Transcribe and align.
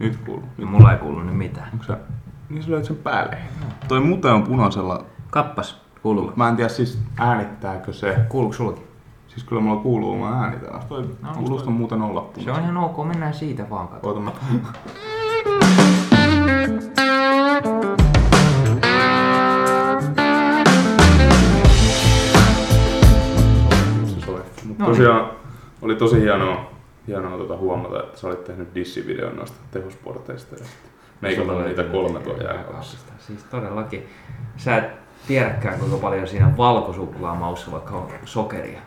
Nyt 0.00 0.16
kuuluu. 0.16 0.44
No, 0.58 0.66
mulla 0.66 0.92
ei 0.92 0.98
kuulu 0.98 1.20
nyt 1.22 1.36
mitään. 1.36 1.68
Onko 1.72 1.84
sä... 1.84 1.98
Niin 2.48 2.62
sä 2.62 2.70
löit 2.70 2.84
sen 2.84 2.96
päälle. 2.96 3.38
Toi 3.88 4.00
mute 4.00 4.28
on 4.30 4.42
punaisella. 4.42 5.04
Kappas, 5.30 5.82
kuuluu. 6.02 6.32
Mä 6.36 6.48
en 6.48 6.56
tiedä 6.56 6.68
siis 6.68 6.98
äänittääkö 7.18 7.92
se. 7.92 8.16
Kuuluuko 8.28 8.52
sullakin? 8.56 8.84
Siis 9.28 9.44
kyllä 9.44 9.62
mulla 9.62 9.80
kuuluu, 9.82 10.16
mä 10.18 10.40
äänitän. 10.44 10.80
Toi 10.88 11.02
No, 11.22 11.28
kuulostaa 11.34 11.64
toi- 11.64 11.74
muuten 11.74 12.02
olla 12.02 12.20
Se 12.20 12.26
on 12.26 12.32
punaisella. 12.34 12.58
ihan 12.60 12.76
ok, 12.76 13.06
mennään 13.06 13.34
siitä 13.34 13.70
vaan 13.70 13.88
kato. 13.88 14.08
Oota 14.08 14.20
mä... 14.20 14.30
Se 24.06 24.20
soi. 24.26 24.42
Mut 24.66 24.78
No 24.78 24.86
tosiaan 24.86 25.30
oli 25.82 25.96
tosi 25.96 26.20
hienoa, 26.20 26.70
hienoa 27.06 27.36
tuota 27.36 27.56
huomata, 27.56 28.02
että 28.02 28.20
sä 28.20 28.26
olit 28.26 28.44
tehnyt 28.44 28.74
dissivideon 28.74 29.36
noista 29.36 29.56
tehosporteista. 29.70 30.56
Meikällä 31.20 31.52
on 31.52 31.64
niitä 31.64 31.82
kolme 31.82 32.20
tuolla 32.20 32.42
jääkaapissa. 32.42 32.98
Siis 33.18 33.44
todellakin. 33.44 34.06
Sä 34.56 34.76
et 34.76 34.84
tiedäkään 35.28 35.78
kuinka 35.78 35.96
paljon 35.96 36.28
siinä 36.28 36.56
valkosuklaamaussa 36.56 37.72
vaikka 37.72 37.94
on 37.94 38.08
sokeria. 38.24 38.80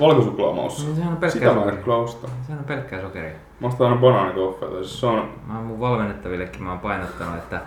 Valkosuklaamaussa. 0.00 0.84
Niin 0.86 0.96
sehän 0.96 1.12
on 1.12 1.18
pelkkää 1.18 1.40
Sitä 1.52 1.60
mä 1.60 1.70
sokeria. 1.70 1.96
osta. 1.96 2.28
Sehän 2.46 2.58
on 2.58 2.64
pelkkää 2.64 3.00
sokeria. 3.00 3.36
Mä 3.60 3.66
ostan 3.66 3.86
aina 3.86 4.00
banaanitoffeita. 4.00 4.76
Siis 4.76 5.00
se 5.00 5.06
on 5.06 5.28
Mä 5.46 5.54
mun 5.54 5.80
valmennettavillekin 5.80 6.62
mä 6.62 6.70
oon 6.70 6.78
painottanut, 6.78 7.34
että 7.34 7.60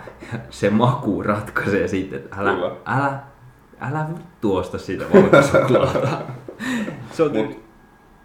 se 0.50 0.70
maku 0.70 1.22
ratkaisee 1.22 1.88
sitten, 1.88 2.18
että 2.18 2.36
älä, 2.40 2.52
Kyllä. 2.52 2.70
älä, 2.86 3.18
älä 3.80 4.06
tuosta 4.40 4.78
siitä 4.78 5.04
valkosuklaata. 5.14 6.08
se 7.12 7.22
on 7.22 7.36
Mut 7.36 7.67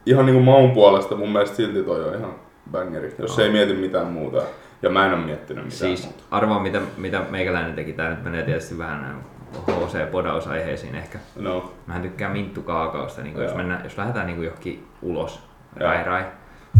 ihan 0.06 0.26
niinku 0.26 0.42
maun 0.44 0.72
puolesta 0.72 1.16
mun 1.16 1.30
mielestä 1.30 1.56
silti 1.56 1.84
toi 1.84 2.04
on 2.10 2.16
ihan 2.20 2.32
bangeri, 2.72 3.16
jos 3.20 3.40
ei 3.40 3.52
mieti 3.52 3.74
mitään 3.74 4.08
muuta. 4.08 4.42
Ja 4.82 4.90
mä 4.90 5.06
en 5.06 5.12
oo 5.14 5.18
miettinyt 5.20 5.64
mitään 5.64 5.78
Siis 5.80 6.04
muuta. 6.04 6.24
arvaa 6.32 6.60
mitä, 6.60 6.82
mitä 6.98 7.22
meikäläinen 7.30 7.74
teki. 7.74 7.94
Tää 7.94 8.10
nyt 8.10 8.24
menee 8.24 8.44
tietysti 8.44 8.78
vähän 8.78 9.24
HC-podausaiheisiin 9.72 10.96
ehkä. 10.96 11.20
No, 11.36 11.74
Mä 11.88 12.00
tykkään 12.00 12.32
minttukaakaosta, 12.32 13.22
niin 13.22 13.36
jos, 13.38 13.46
Joo. 13.48 13.58
mennään, 13.58 13.84
jos 13.84 13.98
lähdetään 13.98 14.28
niin 14.28 14.44
johonkin 14.44 14.88
ulos, 15.02 15.40
Joo. 15.80 15.90
rai 15.90 16.04
rai. 16.04 16.24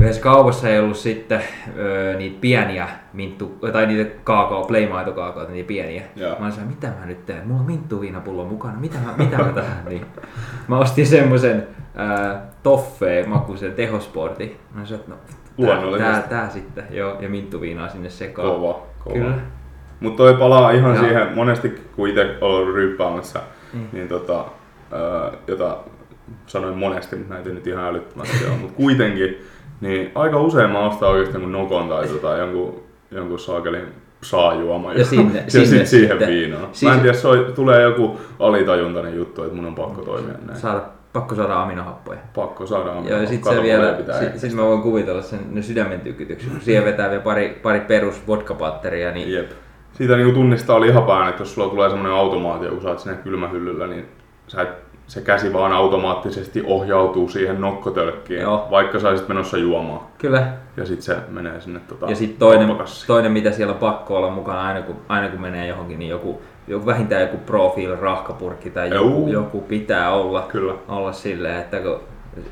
Yhdessä 0.02 0.22
kaupassa 0.22 0.70
ei 0.70 0.80
ollut 0.80 0.98
sitten 0.98 1.42
öö, 1.78 2.18
niitä 2.18 2.38
pieniä 2.42 2.88
minttu, 3.14 3.58
tai 3.74 3.86
niitä 3.88 4.16
kaakao, 4.24 4.64
playmaitokaakaoita, 4.66 5.52
niitä 5.52 5.68
pieniä. 5.68 6.04
Joo. 6.16 6.36
Mä 6.40 6.52
sanoin, 6.52 6.70
mitä 6.70 6.88
mä 7.00 7.06
nyt 7.06 7.26
teen? 7.26 7.48
Mulla 7.48 7.60
on 7.60 7.66
minttuviinapullo 7.66 8.46
mukana, 8.46 8.78
mitä 8.80 8.98
mä, 9.06 9.14
mitä 9.18 9.38
mä 9.38 9.52
tähän? 9.54 9.86
Niin. 9.90 10.06
Mä 10.68 10.78
ostin 10.80 11.08
semmosen 11.08 11.68
ää, 11.96 12.46
toffee 12.64 13.26
makuisen 13.26 13.74
tehosportin. 13.74 14.56
Mä 14.74 14.86
sanoin, 14.86 15.02
että 15.02 15.16
no, 15.58 15.98
tää, 15.98 16.12
tää, 16.14 16.22
tää, 16.22 16.50
sitten, 16.50 16.84
joo, 16.92 17.18
ja 17.22 17.30
minttuviinaa 17.30 17.90
sinne 17.90 18.10
sekaan. 18.10 18.48
kova, 18.52 18.82
kova. 19.04 19.14
Kyllä. 19.16 19.36
Mutta 20.00 20.18
toi 20.18 20.34
palaa 20.34 20.72
ihan 20.72 20.96
Joo. 20.96 21.04
siihen, 21.04 21.28
monesti 21.36 21.70
kun 21.96 22.10
itse 22.10 22.38
ollut 22.42 22.76
ryyppäämässä, 22.76 23.40
Niin. 23.74 23.90
niin 23.94 24.08
tota, 24.08 24.46
ää, 24.92 25.32
jota 25.48 25.78
sanoin 26.48 26.78
monesti, 26.78 27.16
mutta 27.16 27.34
näitä 27.34 27.50
nyt 27.50 27.68
ihan 27.68 27.86
älyttömästi 27.86 28.46
ole, 28.46 28.58
mutta 28.58 28.76
kuitenkin, 28.76 29.42
niin 29.82 30.12
aika 30.16 30.40
usein 30.40 30.70
mä 30.70 30.80
ostan 30.86 31.10
oikeasti 31.10 31.34
jonkun 31.36 31.52
nokon 31.52 31.90
tai 31.90 32.08
tota, 32.08 32.38
jonkun, 32.38 32.84
jonkun 33.12 33.40
saakelin 33.40 33.86
saajuoma 34.22 34.94
Ja 34.94 35.06
sinne- 35.06 35.40
ja 35.46 35.52
sinne 35.52 35.66
sit 35.78 35.88
siihen 35.88 36.10
sitten. 36.10 36.28
viinaan. 36.28 36.62
Mä 36.64 36.70
Siis- 36.72 36.94
en 36.94 37.00
tiedä, 37.00 37.18
soi, 37.18 37.52
tulee 37.56 37.82
joku 37.82 38.20
alitajuntainen 38.40 39.16
juttu, 39.16 39.44
että 39.44 39.56
mun 39.56 39.66
on 39.66 39.76
pakko 39.76 40.02
toimia 40.02 40.34
näin. 40.46 40.60
Saada, 40.60 40.82
pakko 41.14 41.36
saada 41.36 41.62
aminohappoja. 41.62 42.20
Pakko 42.36 42.66
saada 42.68 42.92
Joo, 43.10 43.22
ja 43.22 43.28
sitten 43.28 43.56
se 43.56 43.64
vielä, 43.64 43.94
pitää 43.94 44.38
sit, 44.38 44.54
mä 44.54 44.62
voin 44.64 44.82
kuvitella 44.82 45.22
sen 45.22 45.40
ne 45.52 45.62
sydämen 45.62 46.02
tykytyksen. 46.02 46.52
Kun 46.52 46.62
siihen 46.62 46.86
vetää 46.86 47.10
vielä 47.10 47.24
pari, 47.24 47.60
pari 47.64 47.80
perus 47.80 48.28
vodkapatteria, 48.28 49.12
niin 49.12 49.32
Jep. 49.34 49.52
Siitä 49.94 50.16
niinku 50.16 50.34
tunnistaa 50.34 50.82
lihapään, 50.82 51.30
että 51.30 51.42
jos 51.42 51.54
sulla 51.54 51.70
tulee 51.70 51.90
semmoinen 51.90 52.18
automaatio, 52.18 52.72
kun 52.72 52.82
sä 52.82 52.90
oot 52.90 53.00
siinä 53.00 53.18
kylmähyllyllä, 53.18 53.88
niin 53.88 54.06
sä 54.48 54.62
et, 54.62 54.70
se 55.08 55.22
käsi 55.22 55.54
vaan 55.54 55.72
automaattisesti 55.72 56.64
ohjautuu 56.66 57.30
siihen 57.30 57.62
nokkotölkkiin, 57.62 58.42
Joo. 58.42 58.68
vaikka 58.72 59.00
sä 59.00 59.10
olisit 59.10 59.28
menossa 59.28 59.58
juomaan. 59.58 60.02
kyllä. 60.18 60.48
Ja 60.78 60.86
sit 60.86 61.02
se 61.02 61.18
menee 61.30 61.62
sinne 61.62 61.80
tota, 61.88 62.10
Ja 62.10 62.16
sitten 62.16 62.40
toinen, 62.40 62.78
toinen, 63.08 63.32
mitä 63.32 63.52
siellä 63.52 63.74
on 63.74 63.80
pakko 63.80 64.18
olla 64.18 64.30
mukana 64.30 64.68
aina 64.68 64.82
kun, 64.82 64.96
aina 65.10 65.30
kun 65.30 65.42
menee 65.42 65.68
johonkin, 65.68 66.00
niin 66.00 66.10
joku, 66.10 66.42
joku 66.68 66.86
vähintään 66.86 67.22
joku 67.22 67.38
profil 67.38 67.96
rahkapurkki 67.96 68.70
tai 68.70 68.90
joku, 68.90 69.28
joku 69.28 69.62
pitää 69.62 70.14
olla, 70.14 70.42
Kyllä. 70.42 70.74
olla 70.88 71.12
silleen, 71.12 71.60
että 71.60 71.80
kun, 71.80 72.00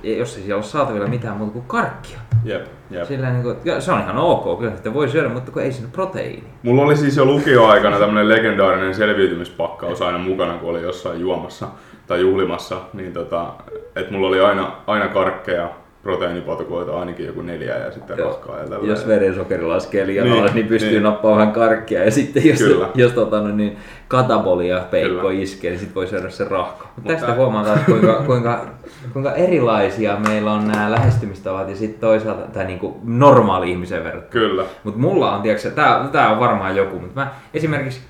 jos 0.03 0.37
ei 0.37 0.43
siellä 0.43 0.55
ole 0.55 0.63
saatavilla 0.63 1.07
mitään 1.07 1.37
muuta 1.37 1.53
kuin 1.53 1.65
karkkia. 1.67 2.19
Jep, 2.43 2.65
jep. 2.89 3.07
Silleen, 3.07 3.33
niin 3.33 3.43
kuin, 3.43 3.81
se 3.81 3.91
on 3.91 4.01
ihan 4.01 4.17
ok, 4.17 4.59
kyllä 4.59 4.75
sitä 4.75 4.93
voi 4.93 5.09
syödä, 5.09 5.29
mutta 5.29 5.51
kun 5.51 5.61
ei 5.61 5.71
siinä 5.71 5.89
proteiini. 5.91 6.43
Mulla 6.63 6.81
oli 6.81 6.97
siis 6.97 7.17
jo 7.17 7.25
lukioaikana 7.25 7.99
tämmönen 7.99 8.29
legendaarinen 8.29 8.95
selviytymispakkaus 8.95 10.01
aina 10.01 10.17
mukana, 10.17 10.53
kun 10.53 10.69
oli 10.69 10.81
jossain 10.81 11.21
juomassa 11.21 11.67
tai 12.07 12.21
juhlimassa, 12.21 12.77
niin 12.93 13.13
tota, 13.13 13.53
että 13.95 14.11
mulla 14.11 14.27
oli 14.27 14.41
aina, 14.41 14.71
aina 14.87 15.07
karkkeja, 15.07 15.69
proteiinipatukoita 16.03 16.99
ainakin 16.99 17.25
joku 17.25 17.41
neljä 17.41 17.77
ja 17.77 17.91
sitten 17.91 18.17
Joo. 18.17 18.27
rahkaa 18.27 18.57
ja 18.59 18.63
tälleen. 18.63 18.89
Jos 18.89 19.07
verensokeri 19.07 19.63
laskee 19.65 20.07
liian 20.07 20.23
Niin, 20.23 20.31
niin, 20.31 20.41
alas, 20.41 20.53
niin 20.53 20.67
pystyy 20.67 20.91
niin. 20.91 21.03
nappaamaan 21.03 21.39
vähän 21.39 21.53
karkkia. 21.53 22.03
Ja 22.03 22.11
sitten 22.11 22.45
jos, 22.45 22.59
Kyllä. 22.59 22.87
jos 22.95 23.11
tota, 23.11 23.41
no, 23.41 23.55
niin 23.55 23.77
katabolia 24.07 24.79
peikko 24.91 25.27
Kyllä. 25.27 25.41
iskee, 25.41 25.71
niin 25.71 25.79
sitten 25.79 25.95
voi 25.95 26.07
syödä 26.07 26.29
sen 26.29 26.51
rahka. 26.51 26.83
Mutta 26.83 26.91
Mutta- 26.95 27.13
tästä 27.13 27.33
huomaa 27.35 27.63
taas, 27.63 27.79
kuinka, 27.85 28.23
kuinka, 28.25 28.65
kuinka 29.13 29.33
erilaisia 29.33 30.17
meillä 30.27 30.51
on 30.51 30.67
nämä 30.67 30.91
lähestymistavat 30.91 31.69
ja 31.69 31.75
sitten 31.75 31.99
toisaalta 32.01 32.41
tämä 32.51 32.65
niinku 32.65 32.99
normaali 33.03 33.71
ihmisen 33.71 34.03
verrattuna. 34.03 34.31
Kyllä. 34.31 34.63
Mutta 34.83 34.99
mulla 34.99 35.35
on, 35.35 35.41
tiedätkö, 35.41 35.71
tää, 35.71 36.09
tää 36.11 36.31
on 36.31 36.39
varmaan 36.39 36.75
joku, 36.75 36.99
mutta 36.99 37.19
mä 37.21 37.31
esimerkiksi, 37.53 38.01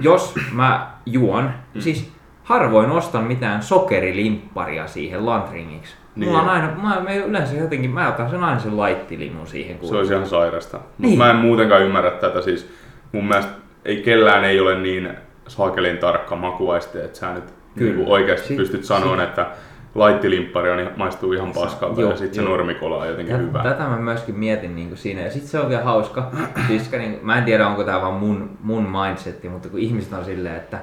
jos 0.00 0.34
mä 0.52 0.90
juon, 1.06 1.50
mm. 1.74 1.80
siis 1.80 2.10
harvoin 2.44 2.90
ostan 2.90 3.24
mitään 3.24 3.62
sokerilimpparia 3.62 4.86
siihen 4.86 5.26
lantringiksi. 5.26 5.99
Niin. 6.16 6.28
Mulla 6.28 6.42
on 6.42 6.48
aina, 6.48 6.66
mä, 6.82 7.00
mä 7.00 7.14
yleensä 7.14 7.56
jotenkin, 7.56 7.90
mä 7.90 8.08
otan 8.08 8.30
sen 8.30 8.44
aina 8.44 8.60
sen 8.60 8.76
laittilimun 8.76 9.46
siihen. 9.46 9.78
Kun... 9.78 9.88
Se 9.88 9.96
olisi 9.96 10.12
ihan 10.12 10.26
sairasta. 10.26 10.76
Mutta 10.76 10.94
Niin. 10.98 11.18
mä 11.18 11.30
en 11.30 11.36
muutenkaan 11.36 11.82
ymmärrä 11.82 12.10
tätä. 12.10 12.42
Siis 12.42 12.70
mun 13.12 13.28
mielestä 13.28 13.52
ei 13.84 14.02
kellään 14.02 14.44
ei 14.44 14.60
ole 14.60 14.78
niin 14.78 15.10
saakelin 15.48 15.98
tarkka 15.98 16.36
makuaisti, 16.36 16.98
että 16.98 17.18
sä 17.18 17.34
nyt 17.34 17.44
Kyllä. 17.78 17.96
niin 17.96 18.08
oikeasti 18.08 18.48
Si- 18.48 18.56
pystyt 18.56 18.84
sanomaan, 18.84 19.18
si- 19.18 19.24
että 19.24 19.46
laittilimppari 19.94 20.70
on, 20.70 20.80
ihan- 20.80 20.92
maistuu 20.96 21.32
ihan 21.32 21.52
paskalta 21.52 22.00
Joo, 22.00 22.10
ja 22.10 22.16
sitten 22.16 22.34
se 22.44 22.50
normikola 22.50 22.96
on 22.96 23.08
jotenkin 23.08 23.34
Tätä, 23.36 23.46
hyvä. 23.48 23.62
tätä 23.62 23.82
mä 23.88 23.96
myöskin 23.96 24.38
mietin 24.38 24.76
niin 24.76 24.96
siinä. 24.96 25.20
Ja 25.20 25.30
sitten 25.30 25.48
se 25.50 25.60
on 25.60 25.68
vielä 25.68 25.82
hauska. 25.84 26.30
Siis, 26.66 26.92
niin, 26.92 27.18
mä 27.22 27.38
en 27.38 27.44
tiedä, 27.44 27.66
onko 27.66 27.84
tämä 27.84 28.00
vaan 28.00 28.14
mun, 28.14 28.50
mun 28.62 28.88
mindsetti, 28.88 29.48
mutta 29.48 29.68
kun 29.68 29.78
ihmiset 29.80 30.12
on 30.12 30.24
silleen, 30.24 30.56
että 30.56 30.78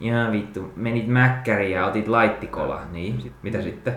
jaa 0.00 0.32
vittu, 0.32 0.72
menit 0.76 1.08
mäkkäriin 1.08 1.72
ja 1.72 1.86
otit 1.86 2.08
laittikola. 2.08 2.80
Niin, 2.92 3.20
sit, 3.20 3.32
mitä 3.42 3.62
sitten? 3.62 3.96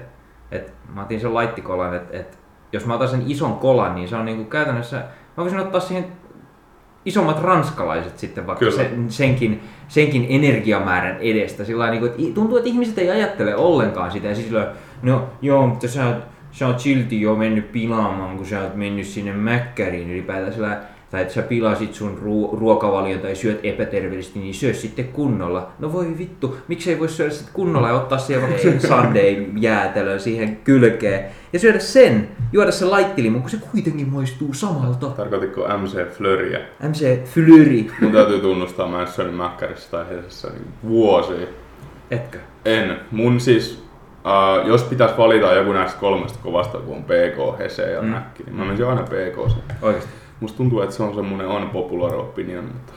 Et, 0.52 0.74
mä 0.94 1.02
otin 1.02 1.20
sen 1.20 1.34
laittikolan, 1.34 1.96
että 1.96 2.18
et, 2.18 2.40
jos 2.74 2.86
mä 2.86 2.94
otan 2.94 3.08
sen 3.08 3.24
ison 3.28 3.54
kolan, 3.54 3.96
niin 3.96 4.08
se 4.08 4.16
on 4.16 4.26
niinku 4.26 4.44
käytännössä, 4.44 4.98
mä 5.38 5.44
voisin 5.44 5.60
ottaa 5.60 5.82
siihen 5.82 6.06
isommat 7.06 7.42
ranskalaiset 7.42 8.18
sitten 8.20 8.48
vaikka 8.48 8.60
Kyllä. 8.66 8.78
se, 8.78 8.92
senkin, 9.08 9.64
senkin 9.88 10.26
energiamäärän 10.30 11.18
edestä. 11.20 11.64
Sillä 11.64 11.92
niin 11.92 12.06
että 12.06 12.22
i- 12.22 12.32
tuntuu, 12.34 12.58
että 12.58 12.70
ihmiset 12.70 12.98
ei 12.98 13.12
ajattele 13.12 13.56
ollenkaan 13.56 14.12
sitä. 14.12 14.28
Ja 14.28 14.36
siis 14.36 14.48
sillä 14.48 14.60
lailla, 14.60 14.76
no 15.04 15.24
joo, 15.42 15.68
mutta 15.68 15.88
sä 15.88 16.08
oot, 16.08 16.18
sä 16.52 16.68
oot 16.68 16.80
silti 16.80 17.22
jo 17.22 17.36
mennyt 17.36 17.72
pilaamaan, 17.72 18.38
kun 18.38 18.46
sä 18.46 18.62
oot 18.62 18.76
mennyt 18.76 19.06
sinne 19.06 19.32
mäkkäriin 19.34 20.12
ylipäätään. 20.12 20.54
Sillä, 20.54 20.78
tai 21.12 21.22
että 21.22 21.34
sä 21.34 21.42
pilasit 21.42 21.94
sun 21.94 22.18
ruo- 22.24 22.60
ruokavalion 22.60 23.20
tai 23.20 23.36
syöt 23.36 23.60
epäterveellisesti, 23.64 24.40
niin 24.40 24.54
syö 24.54 24.74
sitten 24.74 25.08
kunnolla. 25.08 25.72
No 25.80 25.94
voi 25.94 26.18
vittu, 26.18 26.58
miksei 26.68 27.00
voi 27.00 27.10
syödä 27.10 27.30
sitten 27.32 27.54
kunnolla 27.54 27.88
ja 27.88 27.94
ottaa 27.96 28.18
siihen 28.18 28.42
vaikka 28.44 28.62
sen 28.62 28.82
sunday 28.82 29.46
jäätelön 29.58 30.20
siihen 30.20 30.56
kylkeen. 30.64 31.26
Ja 31.54 31.60
syödä 31.60 31.80
sen, 31.80 32.28
juoda 32.54 32.72
se 32.72 32.86
laittilimu, 32.86 33.40
kun 33.40 33.50
se 33.50 33.58
kuitenkin 33.72 34.10
maistuu 34.10 34.54
samalta. 34.54 35.08
Tarkoititko 35.08 35.68
MC 35.82 36.10
Flöriä? 36.18 36.60
MC 36.90 37.24
Fleury. 37.26 37.86
Mun 38.02 38.12
täytyy 38.12 38.40
tunnustaa, 38.40 38.88
mä 38.88 39.02
en 39.02 39.08
syönyt 39.08 39.36
mäkkärissä 39.36 39.92
tai 39.92 40.06
Hesessä 40.10 40.48
niin 40.50 40.68
vuosia. 40.88 41.48
Etkö? 42.12 42.38
En. 42.66 42.96
Mun 43.12 43.40
siis, 43.40 43.84
uh, 44.64 44.68
jos 44.68 44.84
pitäisi 44.84 45.18
valita 45.18 45.54
joku 45.54 45.74
näistä 45.74 46.00
kolmesta 46.00 46.40
kovasta, 46.44 46.78
kun 46.78 46.96
on 46.96 47.04
PK, 47.04 47.60
Hese 47.60 47.92
ja 47.92 48.02
Mm. 48.02 48.08
Mäkki, 48.08 48.44
niin 48.44 48.56
mä 48.56 48.66
menisin 48.66 48.86
aina 48.88 49.04
PK. 49.04 49.38
Oikeesti. 49.82 50.10
Musta 50.40 50.58
tuntuu, 50.58 50.82
että 50.82 50.96
se 50.96 51.04
on 51.04 51.16
semmonen 51.16 51.48
unpopular 51.48 52.16
opinion, 52.16 52.64
mutta... 52.66 52.94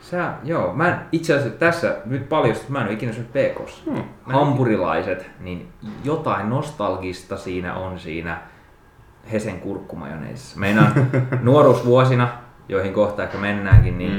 Sä, 0.00 0.32
joo, 0.44 0.72
mä 0.72 0.88
en, 0.88 0.94
itse 1.12 1.34
asiassa 1.34 1.58
tässä 1.58 1.96
nyt 2.04 2.28
paljastut, 2.28 2.68
mä 2.68 2.78
en 2.78 2.84
ole 2.86 2.92
ikinä 2.92 3.12
syönyt 3.12 3.32
PKssa. 3.32 3.90
Hmm. 3.90 4.02
Hampurilaiset, 4.22 5.30
niin 5.40 5.68
jotain 6.04 6.50
nostalgista 6.50 7.36
siinä 7.36 7.74
on 7.74 7.98
siinä 7.98 8.38
Hesen 9.32 9.60
kurkkumajoneisissa. 9.60 10.60
Meinaan 10.60 10.92
nuoruusvuosina, 11.42 12.28
joihin 12.68 12.92
kohta 12.92 13.22
ehkä 13.22 13.38
mennäänkin, 13.38 13.98
niin 13.98 14.12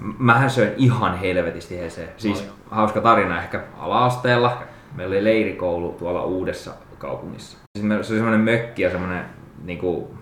Mm. 0.00 0.06
mm. 0.06 0.14
mähän 0.18 0.50
söin 0.50 0.72
ihan 0.76 1.18
helvetisti 1.18 1.78
Heseä. 1.78 2.08
Siis 2.16 2.50
hauska 2.70 3.00
tarina 3.00 3.42
ehkä 3.42 3.60
ala-asteella. 3.78 4.62
Meillä 4.94 5.12
oli 5.12 5.24
leirikoulu 5.24 5.92
tuolla 5.92 6.24
uudessa 6.24 6.70
kaupungissa. 6.98 7.58
Siis 7.78 7.88
se 7.90 8.12
oli 8.12 8.18
semmoinen 8.20 8.40
mökki 8.40 8.82
ja 8.82 8.90
semmoinen 8.90 9.24
niinku, 9.64 10.14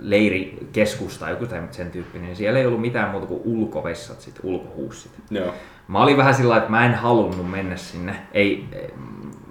leirikeskus 0.00 1.18
tai 1.18 1.30
joku 1.30 1.46
sen 1.70 1.90
tyyppinen, 1.90 2.26
niin 2.26 2.36
siellä 2.36 2.58
ei 2.58 2.66
ollut 2.66 2.80
mitään 2.80 3.10
muuta 3.10 3.26
kuin 3.26 3.42
ulkovessat, 3.44 4.20
sit 4.20 4.40
ulkohuussit. 4.42 5.12
Joo. 5.30 5.54
Mä 5.88 6.02
olin 6.02 6.16
vähän 6.16 6.34
sillä 6.34 6.56
että 6.56 6.70
mä 6.70 6.86
en 6.86 6.94
halunnut 6.94 7.50
mennä 7.50 7.76
sinne. 7.76 8.16
Ei, 8.32 8.64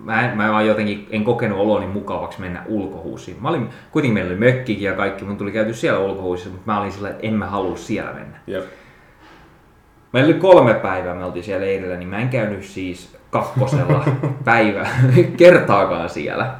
mä, 0.03 0.21
en, 0.21 0.37
mä 0.37 0.51
vaan 0.51 0.67
jotenkin 0.67 1.07
en 1.11 1.23
kokenut 1.23 1.59
oloni 1.59 1.87
mukavaksi 1.87 2.41
mennä 2.41 2.63
ulkohuusiin. 2.67 3.37
Mä 3.41 3.49
olin, 3.49 3.69
kuitenkin 3.91 4.13
meillä 4.13 4.29
oli 4.29 4.39
mökkikin 4.39 4.83
ja 4.83 4.93
kaikki, 4.93 5.25
mun 5.25 5.37
tuli 5.37 5.51
käyty 5.51 5.73
siellä 5.73 5.99
ulkohuusissa, 5.99 6.49
mutta 6.49 6.71
mä 6.71 6.79
olin 6.79 6.91
sillä 6.91 7.09
että 7.09 7.27
en 7.27 7.33
mä 7.33 7.45
halua 7.45 7.77
siellä 7.77 8.13
mennä. 8.13 8.37
Jep. 8.47 8.63
Meillä 10.13 10.27
oli 10.27 10.39
kolme 10.39 10.73
päivää, 10.73 11.15
me 11.15 11.25
oltiin 11.25 11.43
siellä 11.43 11.65
leirillä, 11.65 11.95
niin 11.95 12.09
mä 12.09 12.19
en 12.19 12.29
käynyt 12.29 12.63
siis 12.63 13.17
kakkosella 13.29 14.05
päivä 14.45 14.87
kertaakaan 15.37 16.09
siellä. 16.09 16.55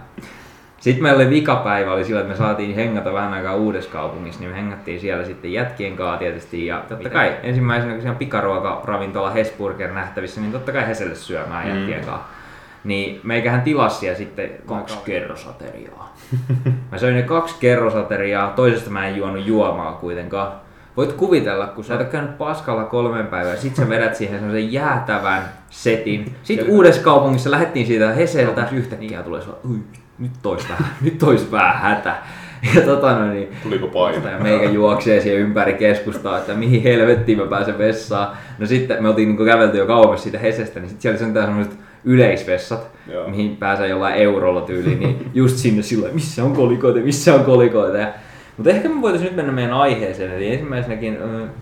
Sitten 0.80 1.04
meillä 1.04 1.18
oli 1.18 1.30
vikapäivä, 1.30 1.94
oli 1.94 2.06
sillä, 2.06 2.20
että 2.20 2.32
me 2.32 2.38
saatiin 2.38 2.76
hengata 2.76 3.14
vähän 3.14 3.34
aikaa 3.34 3.56
uudessa 3.56 3.92
kaupungissa, 3.92 4.40
niin 4.40 4.52
me 4.52 4.58
hengattiin 4.58 5.00
siellä 5.00 5.26
sitten 5.26 5.54
jätkien 5.54 5.96
kanssa 5.96 6.18
tietysti. 6.18 6.66
Ja 6.66 6.84
totta 6.90 7.10
kai 7.10 7.36
ensimmäisenä, 7.44 7.94
kun 7.94 8.02
siellä 8.02 8.14
on 8.14 8.20
pikaruokaravintola 8.20 9.30
Hesburger 9.30 9.92
nähtävissä, 9.92 10.42
niin 10.42 10.52
totta 10.52 10.72
kai 10.72 10.88
Heselle 10.88 11.16
syömään 11.16 11.68
mm. 11.68 11.76
jätkien 11.76 12.06
kanssa. 12.06 12.28
Niin 12.84 13.20
meikähän 13.24 13.62
tilasi 13.62 14.06
ja 14.06 14.16
sitten 14.16 14.50
kaksi 14.66 14.98
kerrosateriaa. 15.06 16.16
mä 16.92 16.98
söin 16.98 17.16
ne 17.16 17.22
kaksi 17.22 17.56
kerrosateriaa, 17.60 18.54
toisesta 18.56 18.90
mä 18.90 19.08
en 19.08 19.16
juonut 19.16 19.46
juomaa 19.46 19.92
kuitenkaan. 19.92 20.52
Voit 20.98 21.14
kuvitella, 21.14 21.68
kun 21.68 21.84
sä 21.84 21.98
oot 21.98 22.08
käynyt 22.08 22.38
paskalla 22.38 22.84
kolmen 22.84 23.28
päivää, 23.28 23.56
sit 23.56 23.76
sä 23.76 23.90
vedät 23.90 24.16
siihen 24.16 24.40
semmoisen 24.40 24.74
jäätävän 24.74 25.44
setin. 25.70 26.36
Sitten 26.44 26.70
uudessa 26.70 27.02
kaupungissa 27.02 27.52
lähdettiin 27.52 27.88
siitä 27.88 28.14
Heseltä, 28.14 28.68
yhtäkkiä 28.72 29.24
tulee 29.24 29.42
se, 29.42 29.48
nyt 30.20 30.32
tois 30.42 30.70
vähän, 30.70 30.88
nyt 31.02 31.18
tois 31.18 31.52
vähän 31.52 31.82
hätä. 31.82 32.16
Ja 32.76 32.82
tota 32.82 33.20
no 33.20 33.34
niin, 33.34 33.48
Tuliko 33.64 33.88
paino? 33.88 34.30
Ja 34.30 34.40
meikä 34.40 34.70
juoksee 34.70 35.22
siihen 35.22 35.40
ympäri 35.40 35.74
keskustaa, 35.74 36.38
että 36.38 36.54
mihin 36.54 36.84
helvettiin 36.84 37.38
mä 37.38 37.46
pääsen 37.46 37.78
vessaan. 37.78 38.38
No 38.58 38.66
sitten 38.66 39.04
me 39.04 39.10
oltiin 39.10 39.36
niin 39.36 39.46
kävelty 39.46 39.78
jo 39.78 39.86
kauemmas 39.86 40.24
siitä 40.24 40.40
Hesestä, 40.40 40.80
niin 40.80 40.90
sitten 40.90 41.02
siellä 41.02 41.16
oli 41.16 41.26
sentään 41.26 41.46
semmoiset 41.46 41.74
yleisvessat, 42.06 42.92
Joo. 43.12 43.30
mihin 43.30 43.58
pääsee 43.58 43.88
jollain 43.88 44.16
eurolla 44.16 44.62
tyyliin, 44.62 45.00
niin 45.00 45.32
just 45.34 45.58
sinne 45.58 45.82
silloin, 45.82 46.14
missä 46.14 46.44
on 46.44 46.54
kolikoita, 46.54 47.00
missä 47.00 47.34
on 47.34 47.46
kolikoita. 47.46 47.98
Ja 47.98 48.08
mutta 48.58 48.70
ehkä 48.70 48.90
me 48.90 49.02
voitaisiin 49.02 49.28
nyt 49.28 49.36
mennä 49.36 49.52
meidän 49.52 49.74
aiheeseen, 49.74 50.32
eli 50.32 50.52
ensimmäisenäkin... 50.52 51.18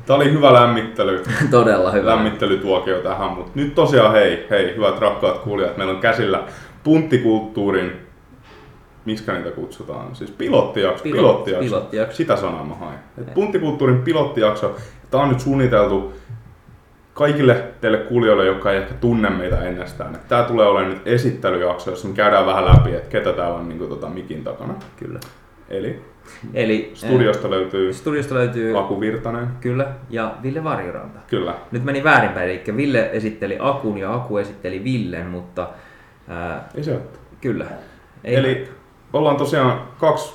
Tämä 0.05 0.17
oli 0.17 0.31
hyvä 0.31 0.53
lämmittely. 0.53 1.23
Todella 1.51 1.91
hyvä. 1.91 2.09
Lämmittelytuokio 2.09 2.97
tähän, 2.97 3.31
mutta 3.31 3.51
nyt 3.55 3.75
tosiaan 3.75 4.11
hei, 4.11 4.47
hei, 4.49 4.75
hyvät 4.75 4.99
rakkaat 4.99 5.37
kuulijat, 5.37 5.77
meillä 5.77 5.93
on 5.93 5.99
käsillä 5.99 6.43
punttikulttuurin 6.83 8.06
miksi 9.07 9.31
niitä 9.31 9.51
kutsutaan? 9.51 10.15
Siis 10.15 10.31
pilottijakso. 10.31 11.03
Pilot, 11.03 11.17
pilottijakso. 11.17 11.65
pilottijakso. 11.65 12.17
Sitä 12.17 12.35
sanaa 12.35 12.63
mä 12.63 12.75
hain. 12.75 12.99
Et 13.17 13.33
punttikulttuurin 13.33 14.01
pilottijakso. 14.01 14.75
Tämä 15.11 15.23
on 15.23 15.29
nyt 15.29 15.39
suunniteltu 15.39 16.13
kaikille 17.13 17.63
teille 17.81 17.97
kuulijoille, 17.97 18.45
jotka 18.45 18.71
ei 18.71 18.77
ehkä 18.77 18.93
tunne 18.93 19.29
meitä 19.29 19.63
ennestään. 19.63 20.19
Tämä 20.27 20.43
tulee 20.43 20.67
olemaan 20.67 20.93
nyt 20.93 21.07
esittelyjakso, 21.07 21.89
jossa 21.89 22.07
me 22.07 22.13
käydään 22.13 22.45
vähän 22.45 22.65
läpi, 22.65 22.95
että 22.95 23.09
ketä 23.09 23.33
täällä 23.33 23.57
on 23.57 23.69
niin 23.69 23.79
kuin, 23.79 23.89
tota, 23.89 24.09
mikin 24.09 24.43
takana. 24.43 24.73
Kyllä. 24.97 25.19
Eli 25.69 26.01
Eli 26.53 26.91
studiosta 26.93 27.49
löytyy, 27.49 27.93
studiosta 27.93 28.35
löytyy 28.35 28.79
Aku 28.79 28.99
Virtanen. 28.99 29.47
Kyllä, 29.61 29.87
ja 30.09 30.35
Ville 30.43 30.63
Varjoranta. 30.63 31.19
Kyllä. 31.27 31.55
Nyt 31.71 31.83
meni 31.83 32.03
väärinpäin, 32.03 32.49
eli 32.49 32.77
Ville 32.77 33.09
esitteli 33.13 33.57
Akun 33.59 33.97
ja 33.97 34.13
Aku 34.13 34.37
esitteli 34.37 34.83
Villen, 34.83 35.27
mutta... 35.27 35.69
Ää, 36.27 36.69
ei 36.75 36.83
se 36.83 36.99
Kyllä. 37.41 37.65
Ei 38.23 38.35
Eli 38.35 38.69
ollaan 39.13 39.37
tosiaan 39.37 39.81
kaksi, 39.99 40.33